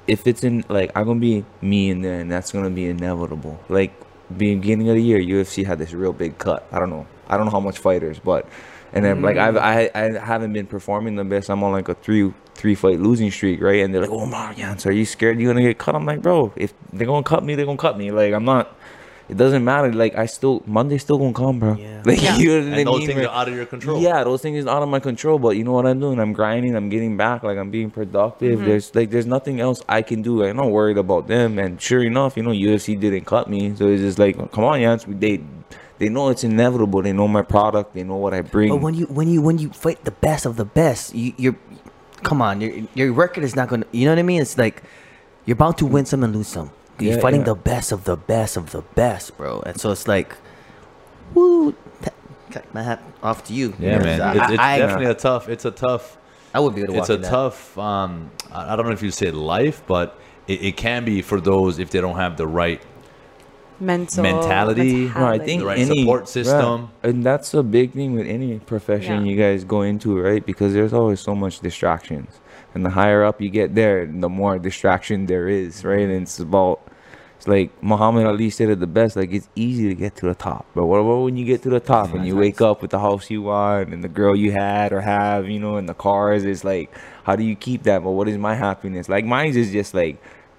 if 0.07 0.27
it's 0.27 0.43
in 0.43 0.65
like 0.69 0.91
I'm 0.95 1.05
gonna 1.05 1.19
be 1.19 1.45
me 1.61 1.89
in 1.89 2.01
there, 2.01 2.19
and 2.19 2.31
that's 2.31 2.51
gonna 2.51 2.69
be 2.69 2.87
inevitable. 2.87 3.59
Like 3.69 3.93
beginning 4.35 4.89
of 4.89 4.95
the 4.95 5.01
year, 5.01 5.19
UFC 5.19 5.65
had 5.65 5.79
this 5.79 5.93
real 5.93 6.13
big 6.13 6.37
cut. 6.37 6.67
I 6.71 6.79
don't 6.79 6.89
know. 6.89 7.07
I 7.27 7.37
don't 7.37 7.45
know 7.45 7.51
how 7.51 7.59
much 7.59 7.79
fighters, 7.79 8.19
but 8.19 8.47
and 8.93 9.03
then 9.03 9.21
like 9.21 9.37
I've 9.37 9.55
mm-hmm. 9.55 9.97
I 9.97 10.19
I 10.19 10.25
haven't 10.25 10.53
been 10.53 10.67
performing 10.67 11.15
the 11.15 11.23
best. 11.23 11.49
I'm 11.49 11.63
on 11.63 11.71
like 11.71 11.89
a 11.89 11.95
three 11.95 12.33
three 12.55 12.75
fight 12.75 12.99
losing 12.99 13.31
streak, 13.31 13.61
right? 13.61 13.83
And 13.83 13.93
they're 13.93 14.01
like, 14.01 14.09
"Oh, 14.11 14.25
my, 14.25 14.53
Marians, 14.53 14.85
are 14.85 14.91
you 14.91 15.05
scared 15.05 15.39
you're 15.39 15.51
gonna 15.51 15.65
get 15.65 15.77
cut?" 15.77 15.95
I'm 15.95 16.05
like, 16.05 16.21
"Bro, 16.21 16.53
if 16.55 16.73
they're 16.91 17.07
gonna 17.07 17.23
cut 17.23 17.43
me, 17.43 17.55
they're 17.55 17.65
gonna 17.65 17.77
cut 17.77 17.97
me. 17.97 18.11
Like 18.11 18.33
I'm 18.33 18.45
not." 18.45 18.75
It 19.29 19.37
doesn't 19.37 19.63
matter. 19.63 19.91
Like 19.91 20.15
I 20.15 20.25
still 20.25 20.61
Monday's 20.65 21.01
still 21.01 21.17
gonna 21.17 21.33
come, 21.33 21.59
bro. 21.59 21.75
Yeah. 21.75 22.01
Like 22.05 22.21
Yeah. 22.21 22.35
you 22.37 22.49
know 22.49 22.65
what 22.65 22.73
I 22.73 22.77
and 22.79 22.87
those 22.87 22.99
mean? 22.99 23.07
things 23.07 23.25
are 23.25 23.29
out 23.31 23.47
of 23.47 23.55
your 23.55 23.65
control. 23.65 24.01
yeah, 24.01 24.21
those 24.25 24.41
things 24.41 24.65
are 24.65 24.69
out 24.69 24.83
of 24.83 24.89
my 24.89 24.99
control. 24.99 25.39
But 25.39 25.51
you 25.55 25.63
know 25.63 25.71
what 25.71 25.87
I'm 25.87 25.99
doing? 25.99 26.19
I'm 26.19 26.33
grinding. 26.33 26.75
I'm 26.75 26.89
getting 26.89 27.15
back. 27.15 27.41
Like 27.41 27.57
I'm 27.57 27.71
being 27.71 27.89
productive. 27.89 28.59
Mm-hmm. 28.59 28.67
There's 28.67 28.93
like 28.93 29.09
there's 29.11 29.25
nothing 29.25 29.61
else 29.61 29.81
I 29.87 30.01
can 30.01 30.21
do. 30.21 30.43
I'm 30.43 30.57
not 30.57 30.69
worried 30.71 30.97
about 30.97 31.27
them. 31.27 31.57
And 31.57 31.81
sure 31.81 32.03
enough, 32.03 32.35
you 32.35 32.43
know, 32.43 32.51
UFC 32.51 32.99
didn't 32.99 33.23
cut 33.25 33.49
me. 33.49 33.73
So 33.75 33.87
it's 33.87 34.01
just 34.01 34.19
like, 34.19 34.35
come 34.51 34.65
on, 34.65 34.81
Jans. 34.81 35.05
They 35.07 35.41
they 35.99 36.09
know 36.09 36.29
it's 36.29 36.43
inevitable. 36.43 37.01
They 37.01 37.13
know 37.13 37.27
my 37.27 37.41
product. 37.43 37.93
They 37.93 38.03
know 38.03 38.17
what 38.17 38.33
I 38.33 38.41
bring. 38.41 38.69
But 38.69 38.81
when 38.81 38.93
you 38.93 39.05
when 39.07 39.27
you 39.29 39.41
when 39.41 39.57
you 39.59 39.69
fight 39.69 40.03
the 40.05 40.11
best 40.11 40.45
of 40.45 40.55
the 40.57 40.65
best, 40.65 41.13
you, 41.15 41.33
you're 41.37 41.55
come 42.23 42.41
on, 42.41 42.61
your 42.61 42.71
your 42.95 43.13
record 43.13 43.43
is 43.43 43.55
not 43.55 43.69
gonna. 43.69 43.85
You 43.91 44.05
know 44.05 44.11
what 44.11 44.19
I 44.19 44.23
mean? 44.23 44.41
It's 44.41 44.57
like 44.57 44.83
you're 45.45 45.55
bound 45.55 45.77
to 45.79 45.85
win 45.85 46.05
some 46.05 46.23
and 46.23 46.35
lose 46.35 46.47
some. 46.47 46.71
You're 46.99 47.15
Yeah, 47.15 47.19
fighting 47.21 47.41
yeah. 47.41 47.45
the 47.53 47.55
best 47.55 47.91
of 47.91 48.03
the 48.05 48.15
best 48.15 48.57
of 48.57 48.71
the 48.71 48.81
best, 48.95 49.35
bro. 49.37 49.61
And 49.65 49.79
so 49.79 49.91
it's 49.91 50.07
like, 50.07 50.35
woo, 51.33 51.75
cut 52.51 52.71
my 52.73 52.83
hat 52.83 53.01
off 53.21 53.43
to 53.45 53.53
you. 53.53 53.73
Yeah, 53.79 53.99
man. 53.99 54.21
I, 54.21 54.31
It's, 54.43 54.51
it's 54.51 54.59
I, 54.59 54.77
definitely 54.77 55.05
a 55.07 55.13
tough. 55.15 55.49
It's 55.49 55.65
a 55.65 55.71
tough. 55.71 56.17
I 56.53 56.59
would 56.59 56.75
be 56.75 56.81
able 56.81 56.93
to 56.93 56.99
It's 56.99 57.09
a 57.09 57.17
that. 57.17 57.29
tough. 57.29 57.77
Um, 57.77 58.31
I 58.51 58.73
I 58.73 58.75
don't 58.75 58.85
know 58.85 58.91
if 58.91 59.01
you 59.01 59.11
say 59.11 59.31
life, 59.31 59.81
but 59.87 60.19
it, 60.47 60.61
it 60.63 60.77
can 60.77 61.03
be 61.05 61.21
for 61.21 61.41
those 61.41 61.79
if 61.79 61.89
they 61.89 61.99
don't 62.01 62.17
have 62.17 62.37
the 62.37 62.47
right 62.47 62.81
Mental 63.83 64.23
Mentality. 64.23 65.11
No, 65.15 65.25
I 65.25 65.37
think 65.39 65.61
The 65.61 65.65
right 65.67 65.79
any 65.79 66.01
support 66.01 66.27
system. 66.27 66.81
right, 67.03 67.09
and 67.09 67.23
that's 67.23 67.53
a 67.53 67.63
big 67.63 67.91
thing 67.93 68.13
with 68.15 68.27
any 68.27 68.59
profession 68.59 69.25
Yeah. 69.25 69.31
you 69.31 69.37
guys 69.37 69.63
go 69.63 69.81
into, 69.81 70.19
right? 70.19 70.45
Because 70.45 70.73
there's 70.73 70.93
always 70.93 71.19
so 71.19 71.35
much 71.35 71.59
distractions, 71.59 72.39
and 72.73 72.85
the 72.85 72.89
higher 72.91 73.23
up 73.23 73.41
you 73.41 73.49
get 73.49 73.75
there, 73.75 74.05
the 74.05 74.29
more 74.29 74.57
distraction 74.59 75.25
there 75.27 75.47
is, 75.47 75.83
right? 75.85 75.99
Mm-hmm. 75.99 76.11
And 76.11 76.21
it's 76.23 76.39
about 76.39 76.79
It's 77.37 77.47
like 77.49 77.71
Muhammad 77.83 78.25
Ali 78.25 78.49
said 78.49 78.69
it 78.69 78.79
the 78.79 78.87
best. 78.87 79.17
Like 79.17 79.33
it's 79.33 79.49
easy 79.53 79.89
to 79.89 79.95
get 79.95 80.15
to 80.21 80.25
the 80.27 80.33
top, 80.35 80.65
but 80.73 80.85
what 80.85 80.99
about 81.03 81.23
when 81.25 81.35
you 81.35 81.43
get 81.43 81.61
to 81.63 81.69
the 81.69 81.81
top 81.81 82.13
and 82.13 82.25
you 82.25 82.37
wake 82.37 82.61
up 82.61 82.81
with 82.81 82.91
the 82.91 82.99
house 82.99 83.29
you 83.29 83.41
want 83.41 83.91
and 83.93 84.01
the 84.01 84.07
girl 84.07 84.33
you 84.33 84.53
had 84.53 84.93
or 84.93 85.01
have, 85.01 85.49
you 85.49 85.59
know, 85.59 85.75
and 85.75 85.89
the 85.89 85.93
cars? 85.93 86.45
It's 86.45 86.63
like, 86.63 86.87
how 87.25 87.35
do 87.35 87.43
you 87.43 87.57
keep 87.57 87.83
that? 87.83 88.01
But 88.01 88.11
what 88.11 88.29
is 88.29 88.37
my 88.37 88.55
happiness? 88.55 89.09
Like 89.09 89.25
mine 89.25 89.53
is 89.57 89.71
just 89.73 89.93
like. 89.93 90.15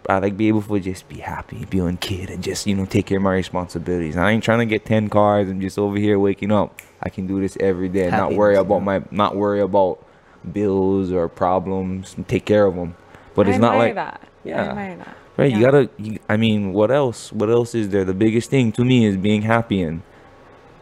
I 0.08 0.18
like 0.18 0.36
be 0.36 0.48
able 0.48 0.62
to 0.62 0.80
just 0.80 1.08
be 1.08 1.18
happy, 1.20 1.64
be 1.64 1.78
a 1.78 1.92
kid, 1.94 2.30
and 2.30 2.42
just 2.42 2.66
you 2.66 2.74
know 2.74 2.84
take 2.86 3.06
care 3.06 3.18
of 3.18 3.22
my 3.24 3.34
responsibilities. 3.34 4.16
I 4.16 4.30
ain't 4.30 4.44
trying 4.44 4.60
to 4.60 4.66
get 4.66 4.84
ten 4.84 5.08
cars 5.08 5.48
and 5.48 5.60
just 5.60 5.78
over 5.78 5.96
here 5.96 6.18
waking 6.18 6.52
up. 6.52 6.80
I 7.02 7.08
can 7.08 7.26
do 7.26 7.40
this 7.40 7.56
every 7.60 7.88
day 7.88 8.04
and 8.04 8.12
not 8.12 8.34
worry 8.34 8.56
about 8.56 8.80
my 8.82 9.02
not 9.10 9.36
worry 9.36 9.60
about 9.60 10.04
bills 10.52 11.12
or 11.12 11.28
problems 11.28 12.14
and 12.16 12.26
take 12.28 12.44
care 12.44 12.66
of 12.66 12.74
them. 12.74 12.96
But 13.34 13.46
I 13.46 13.50
it's 13.50 13.58
not 13.58 13.76
like 13.78 13.94
that. 13.94 14.20
Yeah. 14.44 14.96
Right, 15.36 15.50
Yeah. 15.50 15.56
you 15.58 15.64
gotta. 15.64 15.90
You, 15.98 16.18
I 16.28 16.36
mean, 16.36 16.72
what 16.72 16.90
else? 16.90 17.32
What 17.32 17.50
else 17.50 17.74
is 17.74 17.88
there? 17.88 18.04
The 18.04 18.14
biggest 18.14 18.50
thing 18.50 18.72
to 18.72 18.84
me 18.84 19.04
is 19.06 19.16
being 19.16 19.42
happy, 19.42 19.82
and 19.82 20.02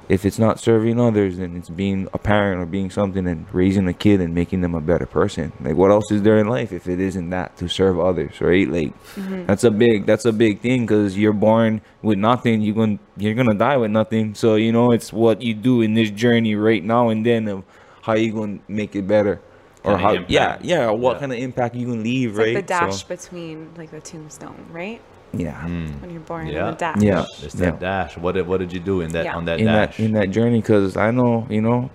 if 0.09 0.25
it's 0.27 0.39
not 0.39 0.59
serving 0.61 0.99
others, 1.01 1.39
then 1.39 1.57
it's 1.57 1.69
being 1.71 2.09
a 2.13 2.19
parent 2.19 2.61
or 2.61 2.67
being 2.67 2.91
something 2.91 3.27
and 3.27 3.47
raising 3.53 3.87
a 3.89 3.93
kid 3.93 4.21
and 4.21 4.35
making 4.35 4.61
them 4.61 4.75
a 4.75 4.81
better 4.81 5.07
person. 5.07 5.53
Like, 5.61 5.77
what 5.77 5.91
else 5.91 6.11
is 6.11 6.23
there 6.23 6.39
in 6.39 6.49
life 6.49 6.73
if 6.73 6.87
it 6.89 7.01
isn't 7.01 7.31
that 7.31 7.57
to 7.59 7.69
serve 7.69 7.99
others, 8.01 8.41
right? 8.41 8.69
Like, 8.69 8.93
Mm-hmm. 9.15 9.47
that's 9.47 9.65
a 9.65 9.71
big. 9.71 10.07
That's 10.07 10.25
a 10.25 10.33
big 10.33 10.61
thing 10.61 10.83
because 10.87 11.17
you're 11.17 11.33
born 11.33 11.81
with 12.03 12.19
nothing. 12.19 12.61
you're 12.63 12.75
gonna 12.75 12.99
you're 13.17 13.35
gonna 13.35 13.55
die 13.55 13.77
with 13.77 13.91
nothing. 13.91 14.35
So 14.35 14.57
you 14.57 14.73
know, 14.73 14.91
it's 14.93 15.13
what 15.13 15.41
you 15.43 15.55
do 15.55 15.81
in 15.83 15.95
this 15.95 16.11
journey 16.11 16.55
right 16.57 16.83
now 16.83 17.09
and 17.11 17.25
then 17.25 17.47
of 17.49 17.65
how 18.03 18.15
you 18.15 18.33
gonna 18.33 18.59
make 18.69 18.95
it 18.97 19.07
better. 19.07 19.41
Or 19.85 19.93
Kinda 19.95 19.99
how, 19.99 20.13
impact. 20.15 20.31
yeah, 20.31 20.59
yeah. 20.63 20.91
What 20.91 21.15
Yeah. 21.15 21.21
kind 21.21 21.33
of 21.33 21.39
impact 21.39 21.75
you 21.75 21.87
can 21.87 22.03
leave, 22.05 22.31
It's 22.31 22.39
right? 22.39 22.55
like 22.55 22.67
the 22.67 22.69
dash 22.69 23.01
So, 23.03 23.09
between 23.09 23.69
like 23.77 23.91
the 23.91 24.01
tombstone, 24.01 24.67
right? 24.71 25.01
Yeah. 25.33 25.61
Mm. 25.67 26.01
When 26.01 26.11
you're 26.11 26.21
born 26.21 26.47
Yeah. 26.47 26.67
in 26.67 26.71
the 26.73 26.77
dash. 26.79 26.97
Yeah. 27.01 27.25
It's 27.43 27.55
that 27.55 27.75
Yeah. 27.75 27.79
dash. 27.81 28.17
What 28.19 28.33
did 28.35 28.47
what 28.47 28.59
did 28.61 28.73
you 28.73 28.81
do 28.81 29.01
in 29.01 29.13
that 29.13 29.25
Yeah. 29.25 29.37
on 29.37 29.45
that 29.47 29.61
in 29.61 29.67
dash? 29.67 29.97
that 29.97 30.03
in 30.05 30.13
that 30.13 30.31
journey 30.31 30.61
because 30.61 30.97
I 30.97 31.11
know 31.11 31.47
you 31.49 31.61
know 31.61 31.91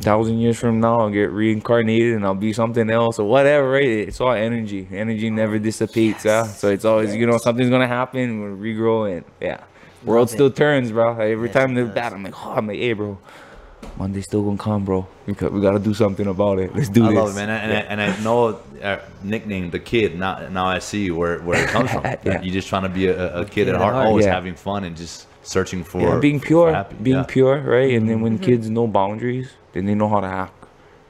thousand 0.00 0.38
years 0.38 0.58
from 0.58 0.80
now 0.80 1.00
I'll 1.00 1.10
get 1.10 1.30
reincarnated 1.30 2.14
and 2.14 2.24
I'll 2.26 2.34
be 2.34 2.52
something 2.52 2.90
else 2.90 3.18
or 3.18 3.26
whatever 3.28 3.70
right 3.70 3.86
it's 3.88 4.20
all 4.20 4.32
energy 4.32 4.86
energy 4.92 5.28
oh, 5.30 5.32
never 5.32 5.58
dissipates 5.58 6.24
yeah 6.26 6.42
so 6.44 6.68
it's 6.68 6.84
always 6.84 7.14
you 7.16 7.26
know 7.26 7.38
something's 7.38 7.70
gonna 7.70 7.86
happen 7.88 8.40
we'll 8.42 8.56
regrow 8.58 9.10
and 9.10 9.24
yeah 9.40 9.60
world 10.04 10.28
still 10.28 10.50
turns 10.50 10.92
bro 10.92 11.16
every 11.18 11.48
Yes, 11.48 11.54
time 11.54 11.70
it 11.70 11.74
there's 11.76 11.86
does. 11.88 11.94
bad 11.94 12.12
I'm 12.12 12.22
like 12.24 12.34
oh 12.44 12.50
I'm 12.56 12.66
like 12.66 12.78
hey 12.78 12.92
bro 12.92 13.16
Monday's 13.96 14.24
still 14.24 14.42
gonna 14.42 14.58
come 14.58 14.84
bro 14.84 15.06
we, 15.26 15.34
got, 15.34 15.52
we 15.52 15.60
gotta 15.60 15.78
do 15.78 15.94
something 15.94 16.26
about 16.26 16.58
it 16.58 16.74
let's 16.74 16.88
do 16.88 17.04
I 17.04 17.08
this 17.10 17.16
love 17.18 17.30
it, 17.30 17.34
man. 17.34 17.50
And, 17.50 17.72
I, 17.72 17.80
and 17.80 18.00
I 18.00 18.22
know 18.22 18.60
uh, 18.82 18.98
nickname 19.22 19.70
the 19.70 19.78
kid. 19.78 20.18
Now, 20.18 20.48
now 20.48 20.66
I 20.66 20.78
see 20.78 21.10
where, 21.10 21.40
where 21.40 21.62
it 21.64 21.68
comes 21.70 21.90
from. 21.90 22.02
Yeah. 22.24 22.40
You're 22.42 22.52
just 22.54 22.68
trying 22.68 22.82
to 22.82 22.88
be 22.88 23.06
a, 23.06 23.40
a 23.40 23.44
kid 23.44 23.68
at 23.68 23.74
at 23.74 23.80
heart, 23.80 23.94
heart, 23.94 24.06
always 24.06 24.26
yeah. 24.26 24.34
having 24.34 24.54
fun 24.54 24.84
and 24.84 24.96
just 24.96 25.26
searching 25.42 25.84
for 25.84 26.00
yeah, 26.00 26.18
being 26.20 26.40
for 26.40 26.46
pure, 26.46 26.72
happy. 26.72 26.96
being 27.02 27.16
Yeah. 27.16 27.22
pure, 27.24 27.60
right? 27.60 27.94
And 27.94 28.08
then 28.08 28.16
Mm-hmm. 28.16 28.24
when 28.24 28.38
kids 28.38 28.68
know 28.68 28.86
boundaries, 28.86 29.50
then 29.72 29.86
they 29.86 29.94
know 29.94 30.08
how 30.08 30.20
to 30.20 30.26
act, 30.26 30.63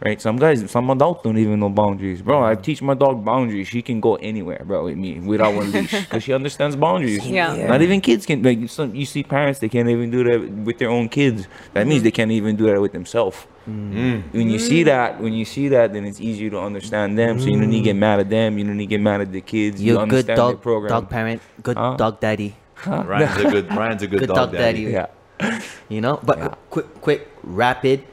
right? 0.04 0.20
Some 0.20 0.36
guys, 0.36 0.70
some 0.70 0.90
adults 0.90 1.22
don't 1.22 1.38
even 1.38 1.60
know 1.60 1.70
boundaries, 1.70 2.22
bro. 2.22 2.44
I 2.44 2.54
teach 2.54 2.82
my 2.82 2.94
dog 2.94 3.24
boundaries. 3.24 3.68
She 3.68 3.82
can 3.82 4.00
go 4.00 4.16
anywhere, 4.16 4.62
bro, 4.64 4.84
with 4.84 4.96
me 4.96 5.18
without 5.20 5.54
one 5.54 5.72
leash 5.72 5.90
because 6.04 6.22
she 6.22 6.32
understands 6.32 6.76
boundaries. 6.76 7.26
Yeah. 7.26 7.66
Not 7.66 7.82
even 7.82 8.00
kids 8.00 8.26
can 8.26 8.42
like. 8.42 8.68
Some 8.68 8.94
you 8.94 9.06
see 9.06 9.22
parents 9.22 9.58
they 9.60 9.68
can't 9.68 9.88
even 9.88 10.10
do 10.10 10.24
that 10.24 10.50
with 10.64 10.78
their 10.78 10.90
own 10.90 11.08
kids. 11.08 11.48
That 11.72 11.86
means 11.86 12.00
mm-hmm. 12.00 12.04
they 12.04 12.10
can't 12.10 12.30
even 12.30 12.56
do 12.56 12.66
that 12.66 12.80
with 12.80 12.92
themselves. 12.92 13.46
Mm-hmm. 13.68 14.36
When 14.36 14.50
you 14.50 14.58
see 14.58 14.82
mm. 14.82 14.86
that, 14.86 15.20
when 15.20 15.32
you 15.32 15.46
see 15.46 15.68
that, 15.68 15.94
then 15.94 16.04
it's 16.04 16.20
easier 16.20 16.50
to 16.50 16.60
understand 16.60 17.18
them. 17.18 17.40
So 17.40 17.46
you 17.46 17.58
don't 17.58 17.70
need 17.70 17.78
to 17.78 17.84
get 17.84 17.96
mm. 17.96 18.00
mad 18.00 18.20
at 18.20 18.28
them. 18.28 18.58
You 18.58 18.64
don't 18.64 18.76
need 18.76 18.86
to 18.86 18.90
get 18.90 19.00
mad 19.00 19.22
at 19.22 19.32
the 19.32 19.40
kids. 19.40 19.80
you 19.80 19.94
You're 19.94 20.02
a 20.02 20.06
good 20.06 20.26
dog, 20.26 20.60
program. 20.60 20.90
dog 20.90 21.08
parent, 21.08 21.40
good 21.62 21.78
Huh? 21.78 21.96
dog 21.96 22.20
daddy. 22.20 22.54
Ryan's 22.86 23.40
a 23.40 23.50
good 23.50 23.74
Ryan's 23.80 24.02
a 24.02 24.06
good, 24.06 24.20
Good 24.20 24.26
dog, 24.28 24.36
dog 24.36 24.52
daddy. 24.52 24.92
daddy. 24.92 25.08
Yeah. 25.40 25.60
You 25.88 26.00
know, 26.00 26.20
but 26.22 26.38
Yeah. 26.38 26.54
quick, 26.68 27.00
quick, 27.00 27.28
rapid, 27.42 28.04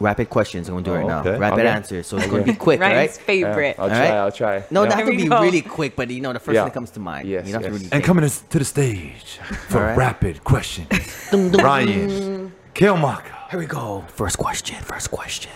rapid 0.00 0.30
questions. 0.30 0.68
I'm 0.68 0.74
gonna 0.76 0.84
do 0.84 0.92
right 0.94 1.04
Oh, 1.04 1.08
now. 1.08 1.20
okay. 1.20 1.38
Rapid 1.38 1.58
Okay. 1.60 1.68
answers. 1.68 2.06
So 2.06 2.16
it's 2.16 2.26
gonna 2.26 2.42
be 2.42 2.54
quick, 2.54 2.80
all 2.80 2.88
Ryan's 2.88 3.16
right? 3.16 3.26
favorite. 3.26 3.76
I'll 3.78 3.88
try. 3.88 3.98
right. 4.00 4.10
I'll 4.10 4.32
try. 4.32 4.64
No, 4.70 4.82
Yeah. 4.82 4.88
not 4.90 4.96
Here 4.98 5.06
to 5.06 5.16
be 5.16 5.26
go. 5.28 5.40
really 5.42 5.62
quick, 5.62 5.96
but 5.96 6.10
you 6.10 6.20
know 6.20 6.32
the 6.32 6.38
first 6.38 6.54
Yeah. 6.54 6.62
thing 6.62 6.68
that 6.70 6.74
comes 6.74 6.90
to 6.92 7.00
mind. 7.00 7.28
Yes, 7.28 7.46
you 7.46 7.52
don't 7.52 7.62
have 7.62 7.72
to 7.72 7.78
yes. 7.78 7.82
really 7.82 7.92
And 7.94 8.04
coming 8.04 8.28
to 8.28 8.48
to 8.50 8.58
the 8.58 8.64
stage 8.64 9.38
for 9.68 9.78
Alright. 9.78 9.96
rapid 9.98 10.44
question, 10.44 10.86
Dum, 11.30 11.50
dum, 11.50 11.64
Ryan 11.64 12.52
Kilmaka. 12.74 13.50
Here 13.50 13.58
we 13.60 13.66
go. 13.66 14.04
First 14.14 14.38
question. 14.38 14.76
First 14.82 15.10
question. 15.10 15.50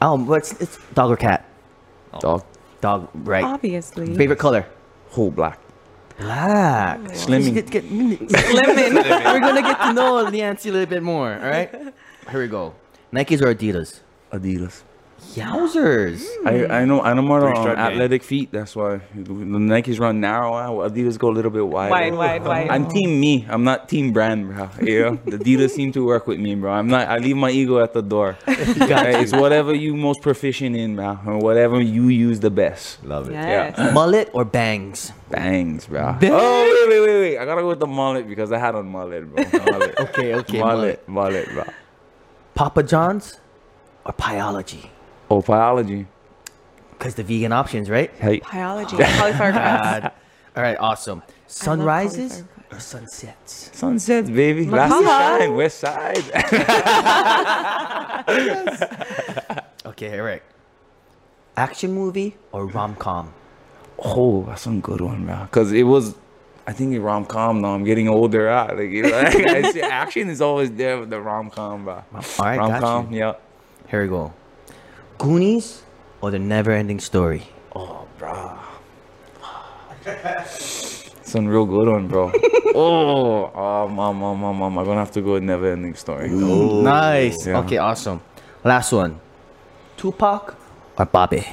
Um, 0.00 0.26
what's 0.26 0.52
it's 0.60 0.78
dog 0.94 1.10
or 1.10 1.16
cat? 1.16 1.44
Dog. 2.20 2.42
Dog, 2.80 3.08
right? 3.14 3.44
Obviously. 3.44 4.14
Favorite 4.14 4.38
color? 4.38 4.66
Whole 5.10 5.30
black. 5.30 5.58
Black. 6.18 7.00
Slimming. 7.10 7.54
Get, 7.54 7.70
get, 7.70 7.84
Lemon. 7.90 8.28
we're 9.32 9.40
gonna 9.40 9.62
get 9.62 9.80
to 9.80 9.92
know 9.92 10.28
Nancy 10.28 10.68
a 10.68 10.72
little 10.72 10.86
bit 10.88 11.02
more. 11.02 11.32
All 11.34 11.48
right. 11.48 11.70
Here 12.30 12.40
we 12.40 12.48
go. 12.48 12.74
Nikes 13.12 13.40
or 13.42 13.54
Adidas? 13.54 14.00
Adidas. 14.32 14.82
Yowzers. 15.34 16.22
I, 16.44 16.80
I 16.80 16.84
know 16.84 17.00
I 17.00 17.14
know 17.14 17.22
more 17.22 17.48
on 17.48 17.54
Three-stripe 17.54 17.76
game. 17.76 17.86
athletic 17.86 18.22
feet. 18.22 18.52
That's 18.52 18.76
why 18.76 19.00
the 19.14 19.32
Nikes 19.32 19.98
run 19.98 20.20
narrow. 20.20 20.52
uh, 20.54 20.88
Adidas 20.90 21.18
go 21.18 21.30
a 21.30 21.32
little 21.32 21.50
bit 21.50 21.66
wide. 21.66 21.90
Wide, 21.90 22.14
wide, 22.14 22.44
wide. 22.44 22.68
I'm 22.68 22.86
team 22.90 23.20
me. 23.20 23.46
I'm 23.48 23.64
not 23.64 23.88
team 23.88 24.12
brand, 24.12 24.48
bro. 24.48 24.68
You 24.82 25.00
know, 25.02 25.18
the 25.24 25.38
Adidas 25.38 25.70
seem 25.70 25.92
to 25.92 26.04
work 26.04 26.26
with 26.26 26.38
me, 26.38 26.54
bro. 26.56 26.70
I'm 26.72 26.88
not. 26.88 27.08
I 27.08 27.18
leave 27.18 27.36
my 27.36 27.50
ego 27.50 27.78
at 27.82 27.94
the 27.94 28.02
door. 28.02 28.36
Right, 28.46 29.16
it's 29.22 29.32
whatever 29.32 29.72
you 29.74 29.96
most 29.96 30.20
proficient 30.20 30.76
in, 30.76 30.96
bro, 30.96 31.18
or 31.26 31.38
whatever 31.38 31.80
you 31.80 32.08
use 32.08 32.40
the 32.40 32.50
best. 32.50 33.02
Love 33.04 33.28
it. 33.30 33.32
Yes. 33.32 33.94
Mullet 33.94 34.28
or 34.34 34.44
bangs? 34.44 35.10
Bangs, 35.30 35.86
bro. 35.86 36.18
Oh 36.22 36.86
wait, 36.88 36.88
wait, 36.88 37.00
wait, 37.00 37.20
wait. 37.20 37.38
I 37.38 37.44
gotta 37.46 37.62
go 37.62 37.68
with 37.68 37.80
the 37.80 37.86
mullet 37.86 38.28
because 38.28 38.52
I 38.52 38.58
had 38.58 38.74
a 38.74 38.82
mullet, 38.82 39.24
bro. 39.34 39.42
Mullet. 39.72 39.98
Okay, 40.00 40.34
okay. 40.34 40.58
mullet, 40.60 41.08
mullet, 41.08 41.48
bro. 41.54 41.64
Papa 42.54 42.82
John's 42.82 43.38
or 44.04 44.12
Pieology? 44.12 44.88
Oh, 45.30 45.42
Pieology. 45.42 46.06
Because 46.92 47.14
the 47.14 47.22
vegan 47.24 47.52
options, 47.52 47.90
right? 47.90 48.10
Hey, 48.16 48.40
Pieology. 48.40 48.96
Cauliflower 49.18 49.52
crust. 49.52 50.14
All 50.56 50.62
right, 50.62 50.76
awesome. 50.78 51.22
Sunrises 51.46 52.44
or 52.70 52.78
sunsets? 52.80 53.70
sunsets, 53.76 54.30
baby. 54.30 54.66
Last 54.66 54.90
to 54.92 55.00
Macaw. 55.04 55.38
shine, 55.38 55.54
West 55.56 55.78
Side. 55.80 56.24
Okay, 59.86 60.08
Eric. 60.08 60.42
Action 61.56 61.92
movie 61.92 62.36
or 62.52 62.66
rom 62.66 62.96
com? 62.96 63.32
Oh, 64.02 64.42
that's 64.44 64.62
some 64.62 64.80
good 64.80 65.00
one, 65.00 65.24
bro. 65.26 65.46
Cause 65.52 65.70
it 65.72 65.84
was, 65.84 66.14
I 66.66 66.72
think 66.72 67.00
rom 67.02 67.26
com. 67.26 67.60
Now 67.60 67.74
I'm 67.74 67.84
getting 67.84 68.08
older. 68.08 68.48
Ah, 68.48 68.72
like 68.72 68.90
you 68.90 69.02
know, 69.02 69.12
action 69.82 70.30
is 70.30 70.40
always 70.40 70.70
there 70.72 70.98
with 71.00 71.10
the 71.10 71.20
rom 71.20 71.50
com, 71.50 71.84
bro. 71.84 72.02
All 72.14 72.22
right, 72.40 72.58
rom 72.58 72.80
com. 72.80 73.12
yeah. 73.12 73.34
Here 73.88 74.02
we 74.02 74.08
go. 74.08 74.32
Goonies 75.18 75.82
or 76.20 76.30
the 76.30 76.38
Never 76.38 76.72
Ending 76.72 77.00
Story? 77.00 77.42
Oh, 77.76 78.06
bro. 78.18 78.58
Some 80.48 81.46
real 81.46 81.66
good 81.66 81.88
one, 81.88 82.08
bro. 82.08 82.32
oh, 82.74 83.50
oh, 83.54 83.88
mom, 83.88 84.18
mom, 84.18 84.40
mom, 84.40 84.56
mom. 84.56 84.78
I'm 84.78 84.84
gonna 84.84 85.00
have 85.00 85.12
to 85.12 85.20
go 85.20 85.34
with 85.34 85.42
Never 85.42 85.72
Ending 85.72 85.94
Story. 85.94 86.30
Nice. 86.30 87.46
Yeah. 87.46 87.58
Okay, 87.60 87.76
awesome. 87.76 88.20
Last 88.64 88.92
one. 88.92 89.20
Tupac 89.96 90.56
or 90.98 91.06
Bobby? 91.06 91.46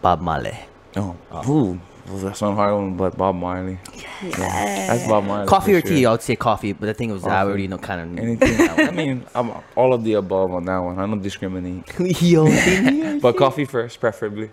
Bob 0.00 0.20
Marley. 0.20 0.56
Oh, 0.96 1.16
ooh, 1.48 1.52
well, 1.62 1.80
that's 2.06 2.40
one 2.40 2.56
hard 2.56 2.74
one, 2.74 2.96
but 2.96 3.16
Bob 3.16 3.36
Marley. 3.36 3.78
Yeah, 4.22 4.86
that's 4.88 5.06
Bob 5.06 5.24
Marley. 5.24 5.46
Coffee 5.46 5.72
for 5.72 5.78
or 5.78 5.80
sure. 5.80 5.90
tea? 5.90 6.06
I 6.06 6.10
would 6.12 6.22
say 6.22 6.36
coffee, 6.36 6.72
but 6.72 6.86
the 6.86 6.94
thing 6.94 7.10
was, 7.12 7.24
I 7.24 7.42
already 7.42 7.68
know 7.68 7.78
kind 7.78 8.00
of. 8.00 8.18
Anything. 8.18 8.68
I 8.88 8.90
mean, 8.90 9.24
I'm 9.34 9.52
all 9.76 9.94
of 9.94 10.04
the 10.04 10.14
above 10.14 10.52
on 10.52 10.64
that 10.64 10.78
one. 10.78 10.98
I 10.98 11.06
don't 11.06 11.22
discriminate. 11.22 11.84
Yo, 12.22 12.46
But 13.20 13.36
coffee 13.36 13.64
first, 13.64 14.00
preferably. 14.00 14.50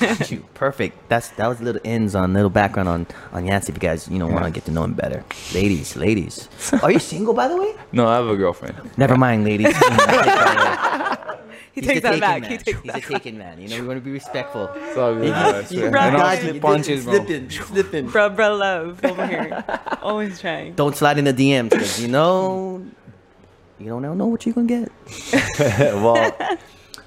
Got 0.00 0.30
you. 0.30 0.44
Perfect. 0.54 1.08
That's 1.08 1.28
that 1.30 1.46
was 1.46 1.60
little 1.60 1.80
ends 1.84 2.14
on 2.14 2.32
little 2.32 2.50
background 2.50 2.88
on 2.88 3.06
on 3.32 3.46
Yancey. 3.46 3.72
If 3.72 3.76
you 3.76 3.80
guys 3.80 4.08
you 4.08 4.18
know 4.18 4.26
want 4.26 4.44
to 4.44 4.50
get 4.50 4.64
to 4.66 4.70
know 4.70 4.84
him 4.84 4.94
better, 4.94 5.24
ladies, 5.54 5.96
ladies. 5.96 6.48
Are 6.82 6.90
you 6.90 6.98
single 6.98 7.34
by 7.34 7.48
the 7.48 7.56
way? 7.56 7.74
No, 7.92 8.08
I 8.08 8.16
have 8.16 8.28
a 8.28 8.36
girlfriend. 8.36 8.76
Never 8.96 9.16
mind, 9.16 9.44
ladies. 9.44 9.74
He 11.72 11.80
He's 11.80 11.88
takes 11.88 12.02
the 12.02 12.10
that 12.10 12.20
back. 12.20 12.42
Man. 12.42 12.50
He 12.50 12.58
takes 12.58 12.80
He's 12.82 12.92
that 12.92 13.04
a 13.04 13.08
taken 13.08 13.38
man. 13.38 13.60
You 13.60 13.68
know, 13.68 13.80
we 13.80 13.86
want 13.88 13.98
to 13.98 14.04
be 14.04 14.10
respectful. 14.10 14.70
It's 14.76 14.96
all 14.98 15.14
good. 15.14 15.32
bro. 15.32 15.58
It's 15.60 15.72
fair. 15.72 15.90
Right. 15.90 16.08
And 16.08 16.16
I'll 16.16 16.22
God, 16.22 16.38
slip 16.38 16.54
you 16.54 16.60
punches, 16.60 17.04
bro. 17.04 17.14
Slipping, 17.14 17.50
slipping. 17.50 18.06
Bro, 18.08 18.30
bro, 18.36 18.56
love 18.56 19.04
over 19.04 19.26
here. 19.26 19.64
Always 20.02 20.40
trying. 20.40 20.74
Don't 20.74 20.94
slide 20.94 21.18
in 21.18 21.24
the 21.24 21.32
DMs 21.32 21.70
because 21.70 22.00
you 22.00 22.08
know 22.08 22.84
you 23.78 23.88
don't 23.88 24.02
know 24.18 24.26
what 24.26 24.44
you're 24.44 24.54
gonna 24.54 24.66
get. 24.66 24.92
well, 25.58 26.58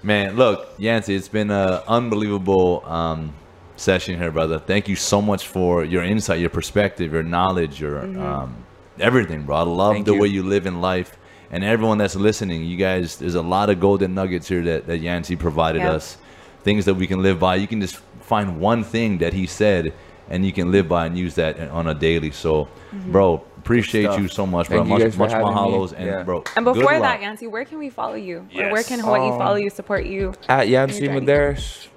man, 0.03 0.35
look, 0.35 0.73
Yancey, 0.77 1.15
it's 1.15 1.29
been 1.29 1.51
an 1.51 1.81
unbelievable 1.87 2.83
um, 2.85 3.33
session 3.75 4.19
here, 4.19 4.31
brother. 4.31 4.59
Thank 4.59 4.87
you 4.87 4.95
so 4.95 5.21
much 5.21 5.47
for 5.47 5.83
your 5.85 6.03
insight, 6.03 6.39
your 6.39 6.49
perspective, 6.49 7.13
your 7.13 7.23
knowledge, 7.23 7.79
your 7.79 7.99
um, 7.99 8.65
everything, 8.99 9.43
bro. 9.43 9.55
I 9.57 9.61
love 9.61 9.93
Thank 9.93 10.05
the 10.07 10.13
you. 10.13 10.21
way 10.21 10.27
you 10.27 10.43
live 10.43 10.65
in 10.65 10.81
life. 10.81 11.17
And 11.55 11.63
everyone 11.63 11.97
that's 11.97 12.17
listening, 12.17 12.65
you 12.65 12.75
guys, 12.75 13.15
there's 13.15 13.35
a 13.35 13.41
lot 13.41 13.69
of 13.69 13.79
golden 13.79 14.13
nuggets 14.13 14.49
here 14.49 14.61
that, 14.63 14.87
that 14.87 14.97
Yancey 14.97 15.37
provided 15.37 15.83
Yeah. 15.83 15.93
us. 15.93 16.17
Things 16.63 16.83
that 16.83 16.95
we 16.95 17.07
can 17.07 17.21
live 17.21 17.39
by. 17.39 17.55
You 17.55 17.65
can 17.65 17.79
just 17.79 17.95
find 18.19 18.59
one 18.59 18.83
thing 18.83 19.19
that 19.19 19.31
he 19.31 19.47
said 19.47 19.93
and 20.29 20.45
you 20.45 20.51
can 20.51 20.69
live 20.69 20.89
by 20.89 21.05
and 21.05 21.17
use 21.17 21.35
that 21.35 21.57
on 21.69 21.87
a 21.87 21.93
daily. 21.93 22.31
So, 22.31 22.67
mm-hmm. 22.91 23.09
bro, 23.09 23.41
appreciate 23.65 24.11
you 24.19 24.27
so 24.27 24.45
much, 24.45 24.67
bro. 24.69 24.77
Thank 24.77 24.87
you 24.87 24.93
much 24.93 25.01
guys 25.01 25.13
for 25.15 25.19
much 25.19 25.31
having 25.31 25.47
me. 25.47 25.53
mahalos, 25.53 25.93
and 25.97 26.05
Yeah. 26.05 26.23
bro. 26.23 26.43
And 26.55 26.65
good 26.65 26.75
before 26.75 26.99
that. 26.99 27.21
Yancy, 27.21 27.47
where 27.47 27.65
can 27.65 27.79
we 27.79 27.89
follow 27.89 28.13
you? 28.13 28.45
Or 28.55 28.71
where 28.71 28.83
can 28.83 28.99
Hawaii 28.99 29.29
Um, 29.31 29.39
follow 29.39 29.55
you, 29.55 29.69
support 29.71 30.05
you? 30.05 30.33
At 30.47 30.67
Yancy 30.67 31.05
Your 31.05 31.13
journey. 31.19 31.25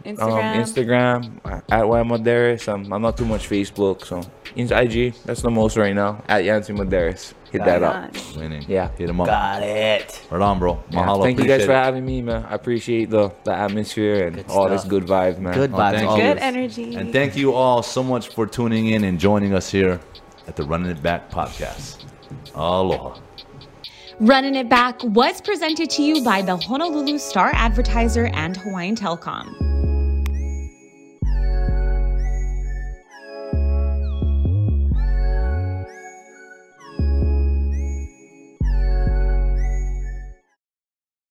Instagram. 0.06 0.22
Um, 0.22 0.60
Instagram. 0.62 1.62
At 1.70 1.86
Y 1.88 2.02
Madaris. 2.02 2.66
Um, 2.72 2.90
I'm 2.92 3.02
not 3.02 3.16
too 3.18 3.26
much 3.26 3.48
Facebook, 3.48 4.06
so 4.06 4.22
in 4.56 4.72
IG. 4.72 5.12
That's 5.26 5.42
the 5.42 5.50
most 5.50 5.76
right 5.76 5.94
now. 5.94 6.22
At 6.28 6.44
Yancy 6.44 6.72
Madaris. 6.72 7.34
Hit 7.52 7.64
that 7.64 7.82
up. 7.82 8.10
winning. 8.36 8.62
Yeah. 8.68 8.88
hit 8.98 9.08
him 9.08 9.20
up. 9.22 9.26
Got 9.26 9.62
it. 9.62 10.20
Right 10.30 10.42
on, 10.42 10.58
bro. 10.58 10.78
Yeah, 10.90 11.00
Mahalo. 11.06 11.22
Thank 11.22 11.38
you 11.38 11.46
guys 11.46 11.64
for 11.64 11.72
having 11.72 12.04
me, 12.04 12.20
man. 12.22 12.44
I 12.48 12.54
appreciate 12.54 13.08
the 13.10 13.30
the 13.44 13.52
atmosphere 13.54 14.26
and 14.26 14.44
all 14.50 14.68
this 14.68 14.84
good 14.84 15.04
vibes, 15.06 15.38
man. 15.38 15.54
Good 15.54 15.72
Oh, 15.72 15.78
vibes. 15.78 15.92
thank 15.92 16.10
you. 16.16 16.22
Good 16.22 16.38
energy. 16.38 16.94
And 16.96 17.10
thank 17.12 17.36
you 17.36 17.52
all 17.54 17.82
so 17.82 18.02
much 18.02 18.28
for 18.34 18.46
tuning 18.46 18.88
in 18.88 19.02
and 19.04 19.18
joining 19.18 19.54
us 19.54 19.70
here 19.70 19.98
at 20.48 20.56
the 20.56 20.64
Running 20.64 20.90
It 20.90 21.02
Back 21.02 21.30
podcast. 21.30 22.04
Aloha. 22.54 23.20
Running 24.18 24.56
It 24.56 24.68
Back 24.68 25.04
was 25.04 25.40
presented 25.40 25.90
to 25.90 26.02
you 26.02 26.24
by 26.24 26.42
the 26.42 26.56
Honolulu 26.56 27.18
Star 27.18 27.52
Advertiser 27.54 28.26
and 28.32 28.56
Hawaiian 28.56 28.96
Telcom. 28.96 29.77